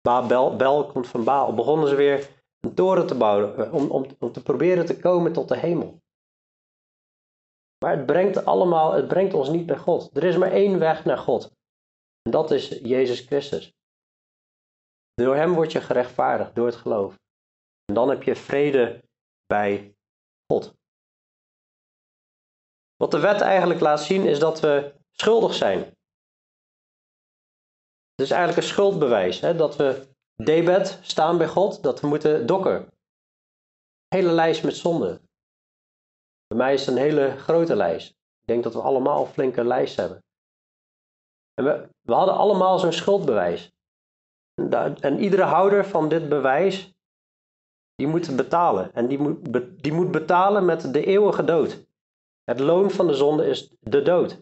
Babel, 0.00 0.56
Bel 0.56 0.86
komt 0.86 1.08
van 1.08 1.24
Baal. 1.24 1.54
Begonnen 1.54 1.88
ze 1.88 1.94
weer 1.94 2.28
een 2.60 2.74
toren 2.74 3.06
te 3.06 3.14
bouwen 3.14 3.56
eh, 3.56 3.74
om, 3.74 3.90
om, 3.90 4.06
om 4.18 4.32
te 4.32 4.42
proberen 4.42 4.86
te 4.86 4.98
komen 4.98 5.32
tot 5.32 5.48
de 5.48 5.56
hemel. 5.56 6.00
Maar 7.78 7.96
het 7.96 8.06
brengt 8.06 8.44
allemaal, 8.44 8.92
het 8.92 9.08
brengt 9.08 9.34
ons 9.34 9.48
niet 9.48 9.66
bij 9.66 9.78
God. 9.78 10.16
Er 10.16 10.24
is 10.24 10.36
maar 10.36 10.52
één 10.52 10.78
weg 10.78 11.04
naar 11.04 11.18
God. 11.18 11.50
En 12.22 12.30
dat 12.30 12.50
is 12.50 12.68
Jezus 12.68 13.20
Christus. 13.20 13.72
Door 15.14 15.34
Hem 15.36 15.54
word 15.54 15.72
je 15.72 15.80
gerechtvaardigd, 15.80 16.54
door 16.54 16.66
het 16.66 16.76
geloof. 16.76 17.18
En 17.84 17.94
dan 17.94 18.08
heb 18.08 18.22
je 18.22 18.36
vrede 18.36 19.04
bij 19.46 19.96
God. 20.52 20.74
Wat 22.96 23.10
de 23.10 23.20
wet 23.20 23.40
eigenlijk 23.40 23.80
laat 23.80 24.02
zien 24.02 24.26
is 24.26 24.38
dat 24.38 24.60
we 24.60 24.94
schuldig 25.10 25.54
zijn. 25.54 25.78
Het 28.10 28.26
is 28.26 28.30
eigenlijk 28.30 28.62
een 28.62 28.72
schuldbewijs. 28.74 29.40
Hè? 29.40 29.56
Dat 29.56 29.76
we 29.76 30.08
debet 30.34 30.98
staan 31.02 31.38
bij 31.38 31.48
God, 31.48 31.82
dat 31.82 32.00
we 32.00 32.06
moeten 32.06 32.46
dokken. 32.46 32.92
Hele 34.08 34.30
lijst 34.30 34.64
met 34.64 34.76
zonden. 34.76 35.27
Mij 36.58 36.74
is 36.74 36.86
het 36.86 36.96
een 36.96 37.02
hele 37.02 37.36
grote 37.36 37.76
lijst. 37.76 38.10
Ik 38.10 38.46
denk 38.46 38.62
dat 38.62 38.74
we 38.74 38.80
allemaal 38.80 39.20
een 39.20 39.32
flinke 39.32 39.64
lijst 39.64 39.96
hebben. 39.96 40.24
En 41.54 41.64
we, 41.64 42.12
hadden 42.12 42.34
allemaal 42.34 42.78
zo'n 42.78 42.92
schuldbewijs. 42.92 43.72
En, 45.00 45.18
iedere 45.18 45.42
houder 45.42 45.86
van 45.86 46.08
dit 46.08 46.28
bewijs, 46.28 46.94
die 47.94 48.06
moet 48.06 48.36
betalen. 48.36 48.94
En 48.94 49.06
die 49.06 49.18
moet, 49.18 49.38
die 49.82 49.92
moet 49.92 50.10
betalen 50.10 50.64
met 50.64 50.92
de 50.92 51.04
eeuwige 51.04 51.44
dood. 51.44 51.86
Het 52.44 52.60
loon 52.60 52.90
van 52.90 53.06
de 53.06 53.14
zonde 53.14 53.46
is 53.46 53.74
de 53.80 54.02
dood. 54.02 54.32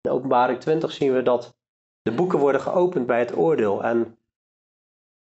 In 0.00 0.10
openbaring 0.10 0.60
20 0.60 0.92
zien 0.92 1.12
we 1.12 1.22
dat 1.22 1.56
de 2.02 2.12
boeken 2.12 2.38
worden 2.38 2.60
geopend 2.60 3.06
bij 3.06 3.18
het 3.18 3.36
oordeel. 3.36 3.82
En 3.82 4.18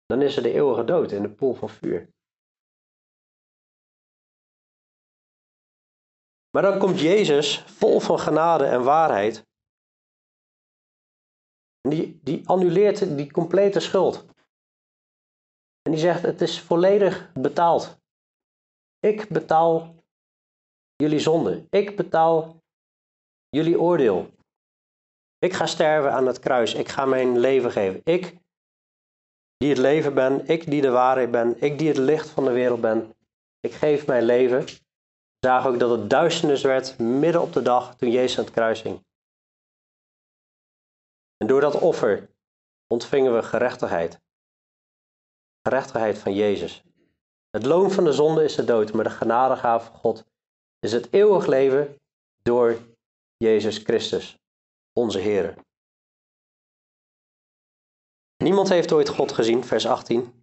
dan 0.05 0.21
is 0.21 0.37
er 0.37 0.43
de 0.43 0.53
eeuwige 0.53 0.83
dood 0.83 1.11
in 1.11 1.21
de 1.21 1.29
poel 1.29 1.53
van 1.53 1.69
vuur. 1.69 2.09
Maar 6.51 6.61
dan 6.61 6.79
komt 6.79 6.99
Jezus 6.99 7.63
vol 7.65 7.99
van 7.99 8.19
genade 8.19 8.65
en 8.65 8.83
waarheid. 8.83 9.47
Die, 11.81 12.19
die 12.23 12.47
annuleert 12.47 13.17
die 13.17 13.31
complete 13.31 13.79
schuld. 13.79 14.25
En 15.81 15.91
die 15.91 15.99
zegt: 15.99 16.21
Het 16.21 16.41
is 16.41 16.61
volledig 16.61 17.31
betaald. 17.33 17.99
Ik 18.99 19.27
betaal 19.29 19.95
jullie 20.95 21.19
zonde. 21.19 21.67
Ik 21.69 21.95
betaal 21.95 22.61
jullie 23.49 23.79
oordeel. 23.79 24.29
Ik 25.37 25.53
ga 25.53 25.65
sterven 25.65 26.13
aan 26.13 26.27
het 26.27 26.39
kruis. 26.39 26.73
Ik 26.73 26.87
ga 26.87 27.05
mijn 27.05 27.39
leven 27.39 27.71
geven. 27.71 28.01
Ik, 28.03 28.35
die 29.57 29.69
het 29.69 29.77
leven 29.77 30.13
ben. 30.13 30.47
Ik, 30.47 30.69
die 30.69 30.81
de 30.81 30.89
waarheid 30.89 31.31
ben. 31.31 31.61
Ik, 31.61 31.77
die 31.77 31.87
het 31.87 31.97
licht 31.97 32.29
van 32.29 32.43
de 32.43 32.51
wereld 32.51 32.81
ben. 32.81 33.13
Ik 33.59 33.73
geef 33.73 34.05
mijn 34.05 34.23
leven 34.23 34.65
zagen 35.39 35.69
ook 35.69 35.79
dat 35.79 35.89
het 35.89 36.09
duisternis 36.09 36.61
werd 36.61 36.97
midden 36.99 37.41
op 37.41 37.53
de 37.53 37.61
dag 37.61 37.95
toen 37.95 38.11
Jezus 38.11 38.37
aan 38.37 38.43
het 38.43 38.53
kruis 38.53 38.81
hing. 38.81 39.05
En 41.37 41.47
door 41.47 41.61
dat 41.61 41.79
offer 41.79 42.29
ontvingen 42.87 43.35
we 43.35 43.43
gerechtigheid. 43.43 44.21
Gerechtigheid 45.61 46.17
van 46.17 46.33
Jezus. 46.33 46.83
Het 47.49 47.65
loon 47.65 47.91
van 47.91 48.03
de 48.03 48.13
zonde 48.13 48.43
is 48.43 48.55
de 48.55 48.63
dood, 48.63 48.93
maar 48.93 49.03
de 49.03 49.09
genadegave 49.09 49.85
van 49.85 49.99
God 49.99 50.25
is 50.79 50.91
het 50.91 51.13
eeuwig 51.13 51.45
leven 51.45 51.95
door 52.41 52.77
Jezus 53.37 53.77
Christus, 53.77 54.37
onze 54.93 55.19
Heer. 55.19 55.55
Niemand 58.43 58.69
heeft 58.69 58.91
ooit 58.91 59.09
God 59.09 59.31
gezien, 59.31 59.63
vers 59.63 59.87
18. 59.87 60.38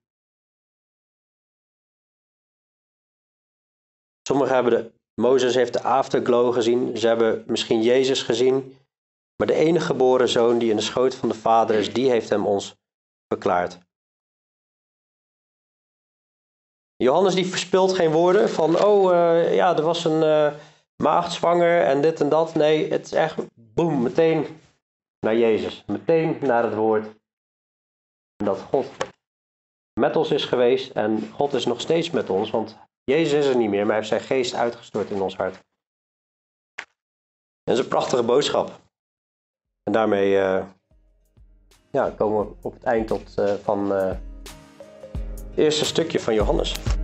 Sommigen 4.26 4.54
hebben 4.54 4.72
de, 4.72 4.92
Mozes 5.14 5.54
heeft 5.54 5.72
de 5.72 5.82
afterglow 5.82 6.54
gezien, 6.54 6.96
ze 6.96 7.06
hebben 7.06 7.44
misschien 7.46 7.82
Jezus 7.82 8.22
gezien, 8.22 8.78
maar 9.36 9.46
de 9.46 9.54
enige 9.54 9.86
geboren 9.86 10.28
zoon 10.28 10.58
die 10.58 10.70
in 10.70 10.76
de 10.76 10.82
schoot 10.82 11.14
van 11.14 11.28
de 11.28 11.34
Vader 11.34 11.76
is, 11.76 11.92
die 11.92 12.10
heeft 12.10 12.28
hem 12.28 12.46
ons 12.46 12.76
verklaard. 13.28 13.78
Johannes 16.96 17.34
die 17.34 17.46
verspilt 17.46 17.94
geen 17.94 18.10
woorden 18.10 18.50
van, 18.50 18.84
oh 18.84 19.12
uh, 19.12 19.54
ja, 19.54 19.76
er 19.76 19.82
was 19.82 20.04
een 20.04 20.22
uh, 20.22 20.54
maagd 21.02 21.32
zwanger 21.32 21.82
en 21.82 22.00
dit 22.00 22.20
en 22.20 22.28
dat. 22.28 22.54
Nee, 22.54 22.90
het 22.90 23.04
is 23.04 23.12
echt, 23.12 23.36
boem, 23.54 24.02
meteen 24.02 24.60
naar 25.20 25.36
Jezus. 25.36 25.84
Meteen 25.86 26.38
naar 26.40 26.64
het 26.64 26.74
woord. 26.74 27.06
Dat 28.36 28.60
God 28.60 28.86
met 30.00 30.16
ons 30.16 30.30
is 30.30 30.44
geweest 30.44 30.90
en 30.90 31.30
God 31.32 31.52
is 31.52 31.66
nog 31.66 31.80
steeds 31.80 32.10
met 32.10 32.30
ons, 32.30 32.50
want 32.50 32.85
Jezus 33.10 33.32
is 33.32 33.46
er 33.46 33.56
niet 33.56 33.70
meer, 33.70 33.86
maar 33.86 33.86
hij 33.86 33.96
heeft 33.96 34.08
zijn 34.08 34.20
geest 34.20 34.54
uitgestort 34.54 35.10
in 35.10 35.22
ons 35.22 35.36
hart. 35.36 35.64
Dat 37.62 37.74
is 37.74 37.78
een 37.78 37.88
prachtige 37.88 38.22
boodschap. 38.22 38.80
En 39.82 39.92
daarmee 39.92 40.32
uh, 40.32 40.64
ja, 41.90 42.10
komen 42.10 42.46
we 42.46 42.54
op 42.60 42.72
het 42.72 42.82
eind 42.82 43.06
tot, 43.06 43.38
uh, 43.38 43.54
van 43.54 43.92
uh, 43.92 44.12
het 45.48 45.56
eerste 45.56 45.84
stukje 45.84 46.20
van 46.20 46.34
Johannes. 46.34 46.95